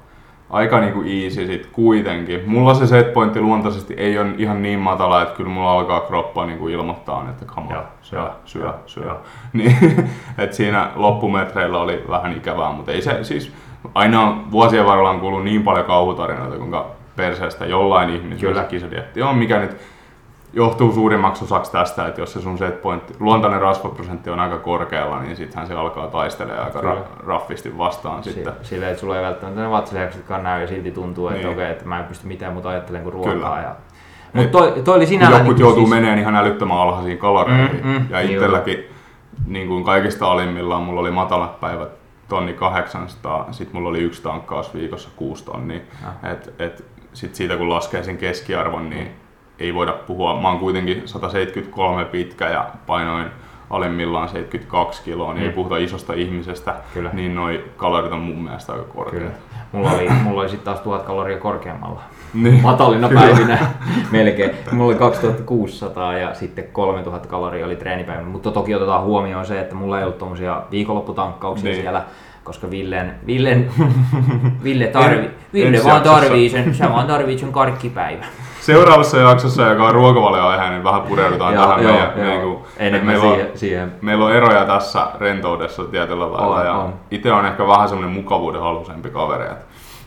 aika 0.50 0.80
niinku 0.80 1.02
easy 1.02 1.48
sit 1.48 1.66
kuitenkin. 1.66 2.44
Mulla 2.46 2.74
se 2.74 2.88
setpointti 2.88 3.42
luontaisesti 3.42 3.94
ei 3.94 4.20
ole 4.20 4.30
ihan 4.38 4.62
niin 4.62 4.80
matala, 4.80 5.22
että 5.22 5.36
kyllä 5.36 5.50
mulla 5.50 5.72
alkaa 5.72 6.00
kroppa 6.00 6.46
niinku 6.46 6.68
ilmoittaa, 6.68 7.30
että 7.30 7.46
come 7.46 7.74
Joo, 7.74 7.82
on, 7.82 7.88
syö, 8.02 8.20
joo, 8.20 8.32
syö, 8.46 8.74
syö. 8.86 9.16
Niin, 9.54 10.10
et 10.38 10.54
siinä 10.54 10.92
loppumetreillä 10.96 11.78
oli 11.80 12.04
vähän 12.10 12.38
ikävää, 12.38 12.72
mutta 12.72 12.92
ei 12.92 13.02
se 13.02 13.24
siis, 13.24 13.54
aina 13.96 14.22
on 14.22 14.52
vuosien 14.52 14.86
varrella 14.86 15.10
on 15.10 15.20
kuullut 15.20 15.44
niin 15.44 15.64
paljon 15.64 15.86
kauhutarinoita, 15.86 16.58
kuinka 16.58 16.86
perseestä 17.16 17.66
jollain 17.66 18.10
ihmisellä 18.10 18.54
Kyllä. 18.54 18.64
kisadietti 18.68 19.22
on, 19.22 19.38
mikä 19.38 19.60
nyt 19.60 19.78
johtuu 20.54 20.92
suurimmaksi 20.92 21.44
osaksi 21.44 21.72
tästä, 21.72 22.08
että 22.08 22.22
jos 22.22 22.34
se 22.34 22.42
sun 22.42 22.58
setpointti, 22.58 23.14
luontainen 23.20 23.62
rasvaprosentti 23.62 24.30
on 24.30 24.40
aika 24.40 24.58
korkealla, 24.58 25.20
niin 25.22 25.36
sittenhän 25.36 25.68
se 25.68 25.74
alkaa 25.74 26.08
taistelemaan 26.08 26.66
aika 26.66 26.80
Kyllä. 26.80 26.94
ra- 26.94 27.28
raffisti 27.28 27.78
vastaan 27.78 28.24
sitten. 28.24 28.54
si- 28.62 28.70
silleen, 28.70 28.92
että 28.92 29.02
sulla 29.02 29.18
ei 29.18 29.24
välttämättä 29.24 29.62
ne 29.62 29.72
vatsalihaksetkaan 29.72 30.44
näy 30.44 30.62
ja 30.62 30.68
silti 30.68 30.92
tuntuu, 30.92 31.28
että 31.28 31.42
Niin. 31.42 31.54
okei, 31.54 31.72
että 31.72 31.86
mä 31.86 32.00
en 32.00 32.06
pysty 32.06 32.28
mitään 32.28 32.54
muuta 32.54 32.70
ajattelemaan 32.70 33.04
kuin 33.04 33.14
ruokaa. 33.14 33.34
Kyllä. 33.34 33.62
Ja... 33.62 33.76
Mutta 34.34 34.52
toi, 34.58 34.74
toi 34.84 34.96
oli 34.96 35.06
sinällään... 35.06 35.34
Jotkut 35.40 35.58
niinku 35.58 35.62
joutuu 35.70 35.86
siis- 35.88 35.90
meneen 36.02 36.20
ihan 36.20 36.36
älyttömän 36.36 36.78
alhaisiin 36.78 37.18
kaloreihin. 37.18 37.82
Mm, 37.84 37.90
mm, 37.92 38.06
ja 38.10 38.20
niin 38.20 38.32
itselläkin 38.32 38.84
niin 39.48 39.68
kuin 39.68 39.84
kaikista 39.84 40.32
alimmillaan 40.32 40.82
mulla 40.82 41.02
oli 41.02 41.12
matalat 41.12 41.60
päivät 41.60 41.90
tonni 42.28 42.54
800, 42.54 43.48
sit 43.52 43.74
mulla 43.74 43.90
oli 43.90 44.00
yksi 44.00 44.24
tankkaus 44.24 44.74
viikossa 44.74 45.10
6 45.16 45.46
tonnia. 45.46 45.80
Ah. 46.06 46.32
Et, 46.32 46.54
et, 46.60 46.86
sit 47.14 47.36
siitä 47.36 47.58
kun 47.58 47.70
laskee 47.70 48.04
sen 48.04 48.18
keskiarvon, 48.18 48.90
niin 48.90 49.12
ei 49.60 49.74
voida 49.74 49.94
puhua. 49.94 50.42
Mä 50.42 50.48
oon 50.48 50.60
kuitenkin 50.60 51.08
173 51.08 52.06
pitkä 52.06 52.50
ja 52.50 52.70
painoin 52.88 53.28
alimmillaan 53.70 54.30
72 54.30 55.04
kiloa, 55.04 55.34
niin 55.34 55.44
Mm. 55.44 55.50
ei 55.50 55.56
puhuta 55.56 55.78
isosta 55.78 56.14
ihmisestä, 56.14 56.76
Kyllä. 56.94 57.10
niin 57.14 57.36
noi 57.36 57.64
kalorit 57.78 58.12
on 58.12 58.20
mun 58.20 58.44
mielestä 58.44 58.72
aika 58.74 58.84
Kyllä. 58.84 58.96
korkeat. 59.06 59.34
Mulla 59.72 59.92
oli, 59.92 60.10
mulla 60.24 60.42
oli 60.42 60.50
sitten 60.50 60.66
taas 60.66 60.80
tuhat 60.80 61.02
kaloria 61.04 61.38
korkeammalla. 61.38 62.02
Niin. 62.34 62.62
Matalina 62.62 63.08
Kyllä. 63.10 63.22
päivinä 63.22 63.58
melkein. 64.12 64.52
Mulla 64.72 64.86
oli 64.90 64.96
2600 64.96 66.18
ja 66.18 66.34
sitten 66.34 66.66
3000 66.74 67.28
kaloria 67.28 67.66
oli 67.66 67.76
treenipäivänä. 67.76 68.28
Mutta 68.28 68.52
toki 68.52 68.76
otetaan 68.76 69.04
huomioon 69.04 69.46
se, 69.46 69.60
että 69.60 69.76
mulla 69.76 69.98
ei 69.98 70.04
ollut 70.04 70.18
tommosia 70.18 70.62
viikonlopputankkauksia 70.72 71.72
Niin. 71.72 71.82
siellä, 71.82 72.02
koska 72.44 72.70
Villen, 72.72 73.16
Villen, 73.28 73.70
Ville, 74.64 74.88
tarvi, 74.88 75.30
Ville 75.54 75.80
vaan 75.84 76.02
tarvii 76.02 76.50
sen, 76.50 76.74
sä 76.76 76.90
vaan 76.90 77.08
tarvit 77.08 77.40
sen 77.40 77.52
karkkipäivän. 77.52 78.26
Seuraavassa 78.72 79.18
jaksossa, 79.18 79.64
joka 79.64 79.84
on 79.88 79.94
ruokavalioaihe, 79.94 80.70
niin 80.70 80.84
vähän 80.84 81.02
pureudutaan 81.02 81.54
tähän 81.54 81.84
meidän, 81.84 82.12
niin 82.16 82.42
kuin, 82.42 82.58
Enemmän 82.78 83.06
meillä 83.16 83.24
on- 83.30 83.36
siihen, 83.36 83.58
siihen. 83.58 83.92
Meillä 84.02 84.26
on 84.26 84.32
eroja 84.34 84.66
tässä 84.66 85.08
rentoudessa 85.20 85.84
tietyllä 85.84 86.32
lailla 86.32 86.56
On, 86.60 86.66
ja 86.66 86.74
on. 86.74 86.94
itse 87.12 87.32
on 87.32 87.46
ehkä 87.46 87.68
vähän 87.68 87.90
semmoinen 87.90 88.16
mukavuuden 88.16 88.62
halusempi 88.62 89.10
kaveri. 89.10 89.44
että- 89.44 89.66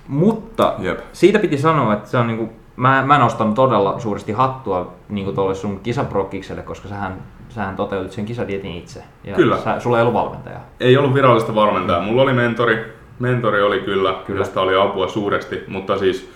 Mutta 0.08 0.74
Jep. 0.78 0.98
siitä 1.12 1.38
piti 1.38 1.58
sanoa, 1.58 1.92
että 1.92 2.08
se 2.08 2.18
on 2.18 2.26
niinku, 2.26 2.48
mä, 2.76 3.02
mä 3.06 3.18
nostan 3.18 3.54
todella 3.54 3.98
suuresti 3.98 4.32
hattua 4.32 4.92
niinku 5.08 5.32
tuolle 5.32 5.54
sun 5.54 5.80
kisaprokkikselle, 5.82 6.62
koska 6.62 6.88
sähän, 6.88 7.14
sähän 7.48 7.76
toteutit 7.76 8.12
sen 8.12 8.24
kisadietin 8.26 8.74
itse. 8.76 9.02
Ja 9.24 9.34
Kyllä. 9.34 9.56
Sä, 9.58 9.80
sulla 9.80 9.96
ei 9.98 10.02
ollut 10.02 10.14
valmentajaa. 10.14 10.60
Ei 10.80 10.96
ollut 10.96 11.14
virallista 11.14 11.54
valmentajaa. 11.54 12.02
Mulla 12.02 12.22
oli 12.22 12.32
mentori, 12.32 12.92
mentori 13.18 13.62
oli 13.62 13.80
kyllä, 13.80 14.10
Kyllä. 14.10 14.22
kyllä. 14.26 14.40
josta 14.40 14.60
oli 14.60 14.76
apua 14.76 15.08
suuresti, 15.08 15.64
mutta 15.68 15.98
siis 15.98 16.32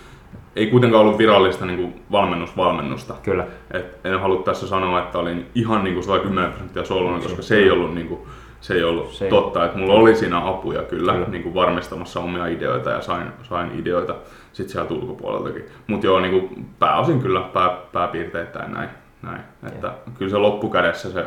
ei 0.55 0.67
kuitenkaan 0.67 1.01
ollut 1.05 1.17
virallista 1.17 1.65
niin 1.65 1.79
kuin 1.79 2.03
valmennusvalmennusta. 2.11 3.13
Kyllä. 3.23 3.47
Et 3.71 3.99
en 4.03 4.19
halua 4.19 4.43
tässä 4.43 4.67
sanoa, 4.67 4.99
että 4.99 5.17
olin 5.19 5.45
ihan 5.55 5.83
niin 5.83 5.93
kuin 5.93 6.03
110 6.03 6.51
prosenttia 6.51 6.83
solunen, 6.83 7.21
koska 7.21 7.41
se 7.41 7.57
ei 7.57 7.71
ollut, 7.71 7.93
niin 7.95 8.07
kuin, 8.07 8.19
se 8.61 8.73
ei 8.73 8.83
ollut 8.83 9.13
Se 9.13 9.25
ei- 9.25 9.29
totta. 9.29 9.65
Että 9.65 9.77
mulla 9.77 9.93
oli 9.93 10.15
siinä 10.15 10.47
apuja 10.47 10.83
kyllä, 10.83 11.13
Kyllä. 11.13 11.27
Niin 11.27 11.43
kuin 11.43 11.55
varmistamassa 11.55 12.19
omia 12.19 12.47
ideoita 12.47 12.89
ja 12.89 13.01
sain, 13.01 13.27
sain 13.43 13.79
ideoita 13.79 14.15
sit 14.53 14.69
sieltä 14.69 14.93
ulkopuoleltakin. 14.93 15.65
Mutta 15.87 16.05
joo, 16.05 16.19
niin 16.19 16.31
kuin 16.31 16.65
pääosin 16.79 17.21
kyllä 17.21 17.41
pää, 17.41 17.77
pääpiirteittäin 17.93 18.73
näin. 18.73 18.89
näin. 19.21 19.41
Että 19.67 19.93
kyllä 20.17 20.31
se 20.31 20.37
loppukädessä 20.37 21.11
se 21.11 21.25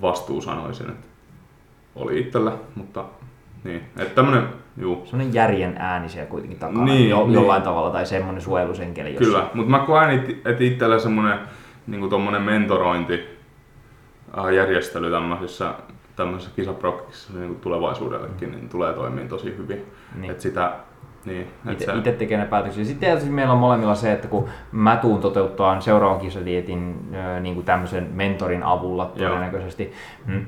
vastuu 0.00 0.40
sanoisin, 0.40 0.90
että 0.90 1.06
oli 1.96 2.20
itsellä, 2.20 2.52
mutta 2.74 3.04
niin. 3.64 3.80
Että 3.98 4.14
tämmönen, 4.14 4.42
juu, 4.76 5.02
Sellainen 5.06 5.34
järjen 5.34 5.76
ääni 5.78 6.08
siellä 6.08 6.30
kuitenkin 6.30 6.58
takana 6.58 6.84
Niin, 6.84 7.10
jo, 7.10 7.20
niin. 7.24 7.32
jollain 7.32 7.62
tavalla, 7.62 7.90
tai 7.90 8.06
semmoinen 8.06 8.42
suojelusenkeli. 8.42 9.08
jossa- 9.14 9.24
Kyllä, 9.24 9.46
mutta 9.54 9.70
mä 9.70 9.78
koen, 9.78 10.10
että 10.44 10.64
itsellä 10.64 10.98
semmoinen 10.98 11.38
niin 11.86 12.10
tommonen 12.10 12.42
mentorointi 12.42 13.38
äh, 14.38 14.52
järjestely 14.52 15.10
tämmöisessä, 15.10 15.74
tämmöisessä 16.16 16.56
kisaprokkissa 16.56 17.32
niin 17.38 17.56
tulevaisuudellekin 17.56 18.50
niin 18.50 18.68
tulee 18.68 18.92
toimimaan 18.92 19.28
tosi 19.28 19.54
hyvin. 19.58 19.84
Niin. 20.20 20.30
Et 20.30 20.40
sitä, 20.40 20.72
niin, 21.24 21.46
Itse, 21.70 21.84
se, 21.84 21.92
itse 21.98 22.12
tekee 22.12 22.38
ne 22.38 22.44
päätöksiä. 22.44 22.84
Sitten 22.84 23.08
tietysti 23.08 23.30
meillä 23.30 23.52
on 23.52 23.58
molemmilla 23.58 23.94
se, 23.94 24.12
että 24.12 24.28
kun 24.28 24.48
mä 24.72 24.96
tuun 24.96 25.20
toteuttaa 25.20 25.80
seuraavan 25.80 26.20
kisadietin 26.20 27.10
niin 27.40 27.54
kuin 27.54 27.64
tämmöisen 27.66 28.08
mentorin 28.12 28.62
avulla 28.62 29.12
Joo. 29.16 29.28
todennäköisesti. 29.28 29.92
Mm. 30.26 30.46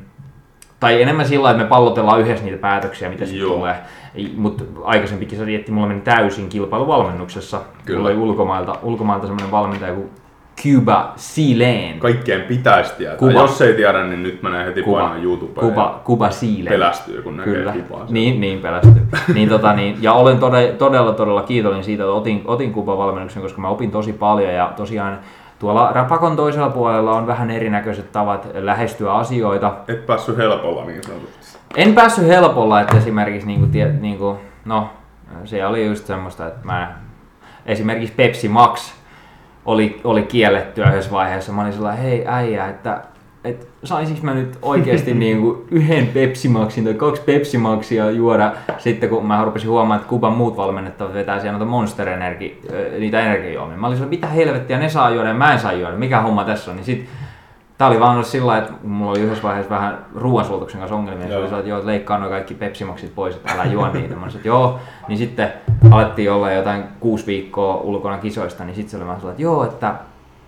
Tai 0.80 1.02
enemmän 1.02 1.28
sillä 1.28 1.50
että 1.50 1.62
me 1.62 1.68
pallotellaan 1.68 2.20
yhdessä 2.20 2.44
niitä 2.44 2.58
päätöksiä, 2.58 3.08
mitä 3.08 3.26
sitten 3.26 3.48
tulee. 3.48 3.74
Mutta 4.36 4.64
aikaisempi 4.84 5.26
kisadietti 5.26 5.72
mulla 5.72 5.86
meni 5.88 6.00
täysin 6.00 6.48
kilpailuvalmennuksessa. 6.48 7.60
Kyllä. 7.84 7.98
Mulla 7.98 8.10
oli 8.10 8.18
ulkomailta, 8.18 8.78
ulkomailta 8.82 9.26
semmoinen 9.26 9.50
valmentaja 9.50 9.94
kuin 9.94 10.10
Cuba 10.62 11.12
Sealand. 11.16 11.98
kaikkien 11.98 12.40
pitäisi 12.40 12.94
tietää. 12.98 13.16
Kuba. 13.16 13.32
Jos 13.32 13.60
ei 13.62 13.74
tiedä, 13.74 14.04
niin 14.04 14.22
nyt 14.22 14.42
menee 14.42 14.66
heti 14.66 14.82
Kuba. 14.82 14.98
painaa 15.00 15.16
YouTubeen 15.16 15.68
Kuba, 15.68 16.00
Kuba 16.04 16.30
Sealand. 16.30 16.64
ja 16.64 16.70
pelästyy, 16.70 17.22
kun 17.22 17.36
näkee 17.36 17.54
Kyllä, 17.54 17.72
siellä. 17.72 18.06
niin, 18.08 18.40
niin 18.40 18.58
pelästyy. 18.60 19.02
niin, 19.34 19.48
tota, 19.48 19.72
niin, 19.72 19.96
ja 20.00 20.12
olen 20.12 20.38
todella, 20.38 20.72
todella, 20.72 21.12
todella 21.12 21.42
kiitollinen 21.42 21.84
siitä, 21.84 22.02
että 22.02 22.12
otin, 22.12 22.42
otin 22.44 22.72
Kuban 22.72 22.98
valmennuksen, 22.98 23.42
koska 23.42 23.60
mä 23.60 23.68
opin 23.68 23.90
tosi 23.90 24.12
paljon 24.12 24.54
ja 24.54 24.72
tosiaan 24.76 25.18
tuolla 25.58 25.92
Rapakon 25.92 26.36
toisella 26.36 26.70
puolella 26.70 27.12
on 27.12 27.26
vähän 27.26 27.50
erinäköiset 27.50 28.12
tavat 28.12 28.48
lähestyä 28.54 29.14
asioita. 29.14 29.74
Et 29.88 30.06
päässyt 30.06 30.36
helpolla 30.36 30.84
niin 30.84 31.02
sanotusti. 31.02 31.58
En 31.76 31.94
päässyt 31.94 32.26
helpolla, 32.26 32.80
että 32.80 32.96
esimerkiksi 32.96 33.46
niinku, 33.46 33.66
tie, 33.66 33.92
niinku, 33.92 34.38
no, 34.64 34.90
se 35.44 35.66
oli 35.66 35.86
just 35.86 36.06
semmoista, 36.06 36.46
että 36.46 36.66
mä 36.66 36.94
esimerkiksi 37.66 38.14
Pepsi 38.14 38.48
Max 38.48 38.94
oli, 39.64 40.00
oli 40.04 40.22
kiellettyä 40.22 40.90
yhdessä 40.90 41.10
vaiheessa. 41.10 41.52
Mä 41.52 41.62
olin 41.62 41.72
sellainen, 41.72 42.04
hei 42.04 42.24
äijä, 42.26 42.68
että 42.68 43.00
et 43.46 43.68
saisinko 43.84 44.20
mä 44.22 44.34
nyt 44.34 44.58
oikeasti 44.62 45.14
niinku 45.24 45.66
yhden 45.70 46.06
Pepsi 46.06 46.48
Maxin 46.48 46.84
tai 46.84 46.94
kaksi 46.94 47.22
Pepsi 47.22 47.58
Maxia 47.58 48.10
juoda 48.10 48.52
sitten 48.78 49.08
kun 49.08 49.26
mä 49.26 49.44
rupesin 49.44 49.70
huomaamaan, 49.70 49.98
että 50.00 50.08
Kuban 50.08 50.32
muut 50.32 50.56
valmennettavat 50.56 51.14
vetää 51.14 51.40
siellä 51.40 51.58
noita 51.58 51.70
Monster 51.70 52.08
Energy, 52.08 52.56
ö, 52.70 52.98
niitä 52.98 53.20
energiajuomia. 53.20 53.76
Mä 53.76 53.86
olin 53.86 53.98
sellainen, 53.98 54.18
mitä 54.20 54.26
helvettiä 54.26 54.78
ne 54.78 54.88
saa 54.88 55.10
juoda 55.10 55.28
ja 55.28 55.34
mä 55.34 55.52
en 55.52 55.58
saa 55.58 55.72
juoda, 55.72 55.96
mikä 55.96 56.20
homma 56.20 56.44
tässä 56.44 56.70
on. 56.70 56.76
Niin 56.76 56.84
sit 56.84 57.08
Tää 57.78 57.88
oli 57.88 58.00
vaan 58.00 58.12
ollut 58.12 58.26
sillä 58.26 58.58
että 58.58 58.72
mulla 58.82 59.10
oli 59.10 59.20
yhdessä 59.20 59.42
vaiheessa 59.42 59.74
vähän 59.74 59.98
ruoansuotuksen 60.14 60.80
kanssa 60.80 60.96
ongelmia. 60.96 61.26
Se 61.26 61.32
Joo. 61.32 61.40
oli 61.40 61.48
sillä, 61.48 61.58
että 61.58 61.68
joo, 61.68 61.78
että 61.78 61.90
leikkaa 61.90 62.18
nuo 62.18 62.28
kaikki 62.28 62.54
pepsimaksit 62.54 63.14
pois, 63.14 63.36
että 63.36 63.52
älä 63.52 63.64
juo 63.64 63.88
niitä. 63.92 64.14
Mä 64.14 64.20
sanoin, 64.20 64.36
että 64.36 64.48
joo. 64.48 64.78
Niin 65.08 65.18
sitten 65.18 65.52
alettiin 65.90 66.32
olla 66.32 66.52
jotain 66.52 66.84
kuusi 67.00 67.26
viikkoa 67.26 67.76
ulkona 67.76 68.18
kisoista, 68.18 68.64
niin 68.64 68.74
sitten 68.74 68.90
se 68.90 68.96
oli 68.96 69.06
vaan 69.06 69.18
sillä, 69.20 69.30
että 69.30 69.42
joo, 69.42 69.64
että 69.64 69.94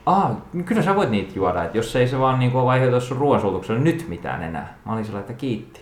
Aa, 0.09 0.47
kyllä 0.65 0.83
sä 0.83 0.97
voit 0.97 1.11
niitä 1.11 1.33
juoda, 1.35 1.65
että 1.65 1.79
jos 1.79 1.97
ei 1.97 2.09
se 2.09 2.19
vaan 2.19 2.39
niinku 2.39 2.59
ole 2.59 2.71
aiheuta 2.71 3.01
sun 3.01 3.17
ruoansuutuksella 3.17 3.81
nyt 3.81 4.05
mitään 4.09 4.43
enää. 4.43 4.79
Mä 4.87 4.93
olin 4.93 5.05
sillä, 5.05 5.21
että 5.21 5.33
kiitti. 5.33 5.81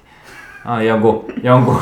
Mä 0.65 0.75
olin 0.75 0.87
jonkun, 0.87 1.25
jonkun, 1.43 1.79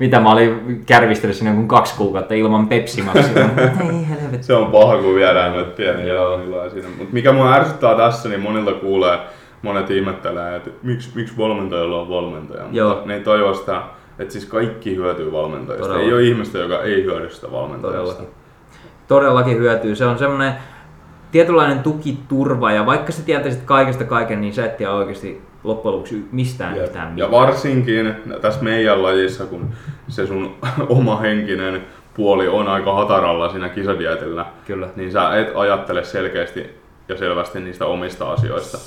mitä 0.00 0.20
mä 0.20 0.32
olin 0.32 0.82
kärvistellyt 0.86 1.36
sinne 1.36 1.50
jonkun 1.50 1.68
kaksi 1.68 1.96
kuukautta 1.96 2.34
ilman 2.34 2.68
pepsimaksia. 2.68 3.48
Ei 3.90 4.08
helvetti. 4.08 4.46
Se 4.46 4.54
on 4.54 4.72
paha, 4.72 4.96
kun 4.96 5.14
viedään 5.14 5.52
noita 5.52 5.70
pieniä 5.70 6.14
jauhiloja 6.14 6.70
siinä. 6.70 6.88
Mutta 6.88 7.12
mikä 7.12 7.32
mua 7.32 7.54
ärsyttää 7.54 7.96
tässä, 7.96 8.28
niin 8.28 8.40
monilta 8.40 8.72
kuulee, 8.72 9.18
monet 9.62 9.90
ihmettelee, 9.90 10.56
että 10.56 10.70
miksi, 10.82 11.10
miksi 11.14 11.36
valmentajalla 11.38 12.00
on 12.00 12.08
valmentaja. 12.08 12.64
Joo. 12.70 12.90
Mutta 12.90 13.08
ne 13.08 13.14
ei 13.14 13.20
tajua 13.20 13.54
sitä, 13.54 13.82
että 14.18 14.32
siis 14.32 14.46
kaikki 14.46 14.96
hyötyy 14.96 15.32
valmentajasta. 15.32 15.88
Todella. 15.88 16.06
Ei 16.06 16.12
ole 16.12 16.22
ihmistä, 16.22 16.58
joka 16.58 16.82
ei 16.82 17.04
hyödy 17.04 17.30
sitä 17.30 17.52
valmentajasta. 17.52 18.14
Todellakin. 18.14 18.34
Todellakin 19.08 19.58
hyötyy. 19.58 19.96
Se 19.96 20.06
on 20.06 20.18
semmoinen 20.18 20.52
tietynlainen 21.32 21.78
tukiturva 21.78 22.72
ja 22.72 22.86
vaikka 22.86 23.12
sä 23.12 23.22
tietäisit 23.22 23.62
kaikesta 23.62 24.04
kaiken, 24.04 24.40
niin 24.40 24.54
sä 24.54 24.64
et 24.64 24.76
tiedä 24.76 24.92
oikeasti 24.92 25.42
loppujen 25.64 25.92
lopuksi 25.94 26.28
mistään 26.32 26.76
Ja 26.76 26.82
mitään. 26.82 27.30
varsinkin 27.30 28.14
tässä 28.40 28.62
meidän 28.64 29.02
lajissa, 29.02 29.44
kun 29.46 29.70
se 30.08 30.26
sun 30.26 30.54
oma 30.88 31.16
henkinen 31.16 31.82
puoli 32.14 32.48
on 32.48 32.68
aika 32.68 32.94
hataralla 32.94 33.48
siinä 33.48 33.68
kisadietillä, 33.68 34.46
Kyllä. 34.66 34.88
niin 34.96 35.12
sä 35.12 35.36
et 35.38 35.52
ajattele 35.56 36.04
selkeästi 36.04 36.70
ja 37.08 37.16
selvästi 37.16 37.60
niistä 37.60 37.86
omista 37.86 38.30
asioista. 38.32 38.78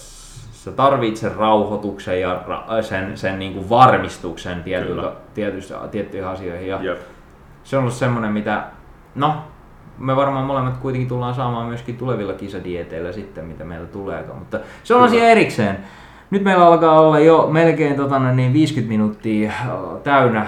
Sä 0.52 0.72
tarvitset 0.72 1.30
sen 1.30 1.40
rauhoituksen 1.40 2.22
ja 2.22 2.42
ra- 2.48 2.84
sen, 2.84 3.18
sen 3.18 3.40
niin 3.40 3.54
kuin 3.54 3.70
varmistuksen 3.70 4.64
tietyiltä, 4.64 5.12
tietyistä, 5.34 5.76
tiettyihin 5.92 6.28
asioihin. 6.30 6.68
Ja 6.68 6.80
Jep. 6.82 6.98
se 7.64 7.78
on 7.78 7.82
ollut 7.84 7.96
semmoinen, 7.96 8.32
mitä, 8.32 8.64
no, 9.16 9.36
me 9.98 10.16
varmaan 10.16 10.46
molemmat 10.46 10.78
kuitenkin 10.78 11.10
tullaan 11.10 11.36
saamaan 11.36 11.68
myöskin 11.68 11.98
tulevilla 11.98 12.34
kisadieteillä 12.34 13.12
sitten, 13.12 13.46
mitä 13.46 13.64
meillä 13.64 13.88
tuleekaan. 13.88 14.40
Mutta 14.40 14.60
se 14.84 14.94
on 14.94 14.98
Kyllä. 15.00 15.12
asia 15.12 15.30
erikseen. 15.30 15.78
Nyt 16.32 16.44
meillä 16.44 16.66
alkaa 16.68 17.02
olla 17.02 17.20
jo 17.20 17.48
melkein 17.52 17.96
tota, 17.96 18.20
niin 18.20 18.54
50 18.54 18.90
minuuttia 18.90 19.50
äh, 19.50 19.68
täynnä 20.04 20.48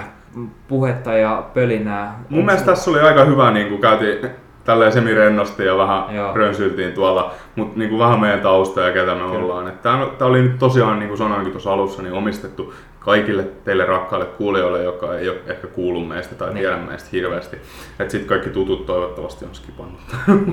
puhetta 0.68 1.12
ja 1.12 1.42
pölinää. 1.54 2.20
Mun 2.28 2.44
mielestä 2.44 2.66
tässä 2.66 2.90
oli 2.90 3.00
aika 3.00 3.24
hyvä, 3.24 3.50
niin 3.50 3.68
kuin 3.68 3.80
käytiin 3.80 4.30
tälleen 4.64 4.92
semirennosti 4.92 5.64
ja 5.64 5.76
vähän 5.76 6.14
Joo. 6.14 6.34
rönsyltiin 6.34 6.92
tuolla, 6.92 7.32
mutta 7.56 7.78
niin 7.78 7.90
kuin 7.90 7.98
vähän 7.98 8.20
meidän 8.20 8.40
tausta 8.40 8.80
ja 8.80 8.92
ketä 8.92 9.14
me 9.14 9.20
Kyllä. 9.20 9.38
ollaan. 9.38 9.72
Tämä 9.82 10.08
oli 10.20 10.42
nyt 10.42 10.58
tosiaan, 10.58 10.98
niin 10.98 11.08
kuin 11.08 11.18
sanoinkin 11.18 11.52
tuossa 11.52 11.72
alussa, 11.72 12.02
niin 12.02 12.14
omistettu 12.14 12.74
kaikille 13.08 13.42
teille 13.64 13.84
rakkaille 13.84 14.26
kuulijoille, 14.26 14.82
jotka 14.82 15.18
ei 15.18 15.28
ole 15.28 15.38
ehkä 15.46 15.66
kuullut 15.66 16.08
meistä 16.08 16.34
tai 16.34 16.48
Niin. 16.48 16.58
tiedä 16.58 16.76
meistä 16.76 17.08
hirveästi. 17.12 17.56
Että 18.00 18.10
sitten 18.12 18.28
kaikki 18.28 18.50
tutut 18.50 18.86
toivottavasti 18.86 19.44
on 19.44 19.54
skipannut. 19.54 20.00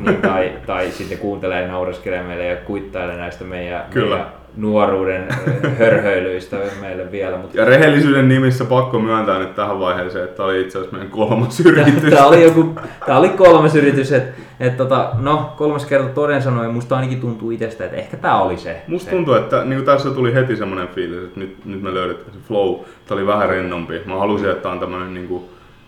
niin, 0.05 0.21
tai, 0.21 0.51
tai 0.67 0.91
sitten 0.91 1.17
kuuntelee 1.17 1.61
ja 1.61 1.67
naureskelee 1.67 2.23
meille 2.23 2.45
ja 2.45 2.55
kuittailee 2.55 3.17
näistä 3.17 3.43
meidän, 3.43 3.83
Kyllä. 3.89 4.15
meidän 4.15 4.31
nuoruuden 4.57 5.27
hörhöilyistä 5.79 6.57
meille 6.81 7.11
vielä. 7.11 7.37
Mutta 7.37 7.57
Ja 7.57 7.65
rehellisyyden 7.65 8.29
nimissä 8.29 8.65
pakko 8.65 8.99
myöntää 8.99 9.39
nyt 9.39 9.55
tähän 9.55 9.79
vaiheeseen, 9.79 10.23
että 10.23 10.37
tämä 10.37 10.47
oli 10.47 10.61
itse 10.61 10.77
asiassa 10.77 10.97
meidän 10.97 11.11
kolmas 11.11 11.59
yritys. 11.65 12.13
Tämä 12.13 12.25
oli, 12.25 12.43
joku, 12.43 12.75
tää 13.05 13.17
oli 13.17 13.29
kolmas 13.29 13.75
yritys, 13.75 14.11
että 14.11 14.41
et 14.59 14.77
tota, 14.77 15.11
no 15.19 15.53
kolmas 15.57 15.85
kerta 15.85 16.09
toden 16.09 16.41
sanoen, 16.41 16.73
musta 16.73 16.95
ainakin 16.95 17.21
tuntuu 17.21 17.51
itsestä, 17.51 17.85
että 17.85 17.97
ehkä 17.97 18.17
tämä 18.17 18.41
oli 18.41 18.57
se. 18.57 18.81
Musta 18.87 19.09
se. 19.09 19.15
tuntuu, 19.15 19.33
että 19.33 19.63
niin 19.63 19.77
kuin 19.77 19.85
tässä 19.85 20.09
tuli 20.09 20.33
heti 20.33 20.55
semmoinen 20.55 20.87
fiilis, 20.87 21.23
että 21.23 21.39
nyt, 21.39 21.65
nyt 21.65 21.81
me 21.81 21.93
löydettiin 21.93 22.33
se 22.33 22.39
flow. 22.47 22.75
Tämä 23.07 23.19
oli 23.19 23.27
vähän 23.27 23.49
rennompi. 23.49 24.01
Mä 24.05 24.15
halusin, 24.15 24.49
että 24.49 24.61
tämä 24.61 24.73
on 24.73 24.79
tämmöinen, 24.79 25.13
niin 25.13 25.27
kuin, 25.27 25.43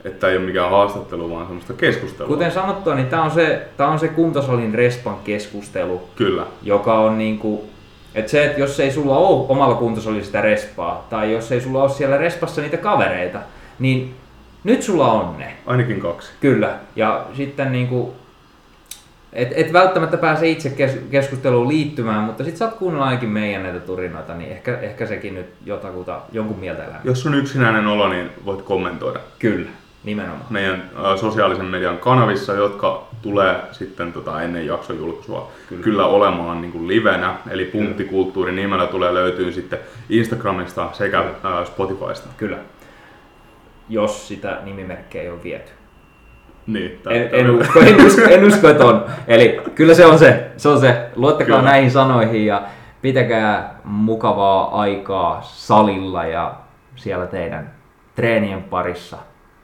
että 0.06 0.28
ei 0.28 0.38
ole 0.38 0.46
mikään 0.46 0.72
haastattelu, 0.72 1.30
vaan 1.30 1.46
semmoista 1.46 1.74
keskustelua. 1.74 2.28
Kuten 2.28 2.52
sanottua, 2.52 2.96
niin 2.96 3.08
tämä 3.08 3.24
on 3.24 3.32
se, 3.32 3.68
tää 3.78 3.88
on 3.88 4.00
se 4.00 4.08
kuntosalin 4.08 4.74
respan 4.74 5.16
keskustelu, 5.24 6.02
Kyllä. 6.16 6.44
joka 6.64 7.00
on 7.00 7.18
niinku, 7.18 7.66
että 8.18 8.32
se, 8.32 8.46
että 8.46 8.60
jos 8.60 8.80
ei 8.80 8.92
sulla 8.92 9.18
ole 9.18 9.46
omalla 9.50 9.76
kuntosalilla 9.76 10.26
sitä 10.26 10.42
respaa, 10.42 11.08
tai 11.10 11.34
jos 11.34 11.52
ei 11.52 11.62
sulla 11.62 11.82
ole 11.82 11.90
siellä 11.90 12.18
respassa 12.18 12.62
niitä 12.62 12.78
kavereita, 12.78 13.40
niin 13.80 14.16
nyt 14.64 14.84
sulla 14.84 15.12
on 15.12 15.38
ne. 15.38 15.54
Ainakin 15.66 16.00
kaksi. 16.00 16.32
Kyllä. 16.40 16.80
Ja 16.96 17.26
sitten 17.34 17.72
niinku, 17.72 18.16
et, 19.34 19.50
et 19.56 19.74
välttämättä 19.74 20.18
pääse 20.18 20.50
itse 20.50 20.70
kes, 20.70 21.00
keskusteluun 21.12 21.68
liittymään, 21.68 22.24
mutta 22.24 22.44
sit 22.44 22.58
sä 22.58 22.66
oot 22.66 22.74
kuunnellut 22.74 23.08
ainakin 23.08 23.30
meidän 23.30 23.64
näitä 23.64 23.80
turinoita, 23.80 24.34
niin 24.34 24.52
ehkä, 24.52 24.80
ehkä 24.80 25.06
sekin 25.06 25.36
nyt 25.36 25.48
jotakuta, 25.66 26.22
jonkun 26.32 26.60
mieltä 26.60 26.84
elämää. 26.84 27.02
Jos 27.04 27.26
on 27.26 27.36
yksinäinen 27.36 27.88
olo, 27.88 28.10
niin 28.10 28.30
voit 28.46 28.62
kommentoida 28.62 29.20
Kyllä, 29.40 29.70
nimenomaan. 30.08 30.46
meidän 30.50 30.76
äh, 31.06 31.18
sosiaalisen 31.20 31.66
median 31.66 31.98
kanavissa, 31.98 32.54
jotka 32.54 33.04
tulee 33.22 33.56
sitten 33.72 34.14
tota, 34.14 34.42
ennen 34.42 34.66
jakson 34.66 34.98
julkaisua 34.98 35.52
kyllä, 35.70 35.84
kyllä 35.84 36.06
olemaan 36.06 36.62
niin 36.62 36.72
kuin 36.72 36.88
livenä. 36.88 37.36
Eli 37.50 37.66
Punktikulttuuri 37.66 38.52
nimellä 38.52 38.88
tulee 38.88 39.14
löytyy 39.14 39.52
sitten 39.52 39.80
Instagramista 40.10 40.90
sekä 40.94 41.20
äh, 41.20 41.66
Spotifysta. 41.66 42.30
Kyllä. 42.38 42.58
Jos 43.90 44.28
sitä 44.28 44.58
nimimerkkiä 44.64 45.22
ei 45.22 45.30
ole 45.30 45.44
viety. 45.44 45.72
Niin, 46.68 47.00
tää- 47.04 47.14
En, 47.14 47.30
tää 47.30 47.40
en, 47.40 47.50
usko, 47.52 47.80
en, 47.80 48.06
usko, 48.06 48.22
en 48.22 48.44
usko, 48.46 48.68
että 48.70 48.86
on. 48.86 49.06
Eli 49.28 49.62
kyllä 49.76 49.94
se 49.94 50.06
on 50.06 50.20
se. 50.20 50.52
se, 50.58 50.70
on 50.70 50.80
se. 50.80 51.10
Luottakaa 51.16 51.58
Kyllä. 51.58 51.72
näihin 51.72 51.92
sanoihin 51.92 52.46
ja 52.46 52.62
pitäkää 53.02 53.80
mukavaa 53.84 54.82
aikaa 54.82 55.42
salilla 55.42 56.26
ja 56.26 56.54
siellä 56.96 57.26
teidän 57.28 57.74
treenien 58.16 58.64
parissa. 58.64 59.18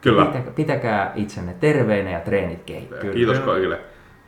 Kyllä. 0.03 0.25
Pitäkää, 0.25 0.51
pitäkää 0.55 1.11
itsenne 1.15 1.55
terveinä 1.59 2.11
ja 2.11 2.19
treenit 2.19 2.63
kehittyy. 2.65 3.13
Kiitos 3.13 3.39
kaikille 3.39 3.79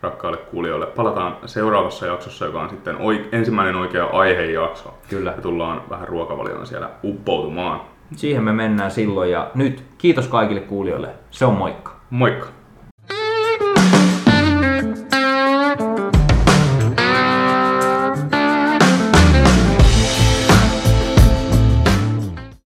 rakkaille 0.01 0.37
kuulijoille. 0.37 0.85
Palataan 0.85 1.37
seuraavassa 1.45 2.05
jaksossa, 2.05 2.45
joka 2.45 2.61
on 2.61 2.69
sitten 2.69 2.95
oi- 2.97 3.29
ensimmäinen 3.31 3.75
oikea 3.75 4.05
aihejakso. 4.05 4.97
Kyllä. 5.09 5.33
Ja 5.35 5.41
tullaan 5.41 5.81
vähän 5.89 6.07
ruokavaliona 6.07 6.65
siellä 6.65 6.89
uppoutumaan. 7.03 7.81
Siihen 8.15 8.43
me 8.43 8.53
mennään 8.53 8.91
silloin 8.91 9.31
ja 9.31 9.51
nyt 9.55 9.83
kiitos 9.97 10.27
kaikille 10.27 10.61
kuulijoille. 10.61 11.09
Se 11.31 11.45
on 11.45 11.53
moikka. 11.53 11.95
Moikka! 12.09 12.47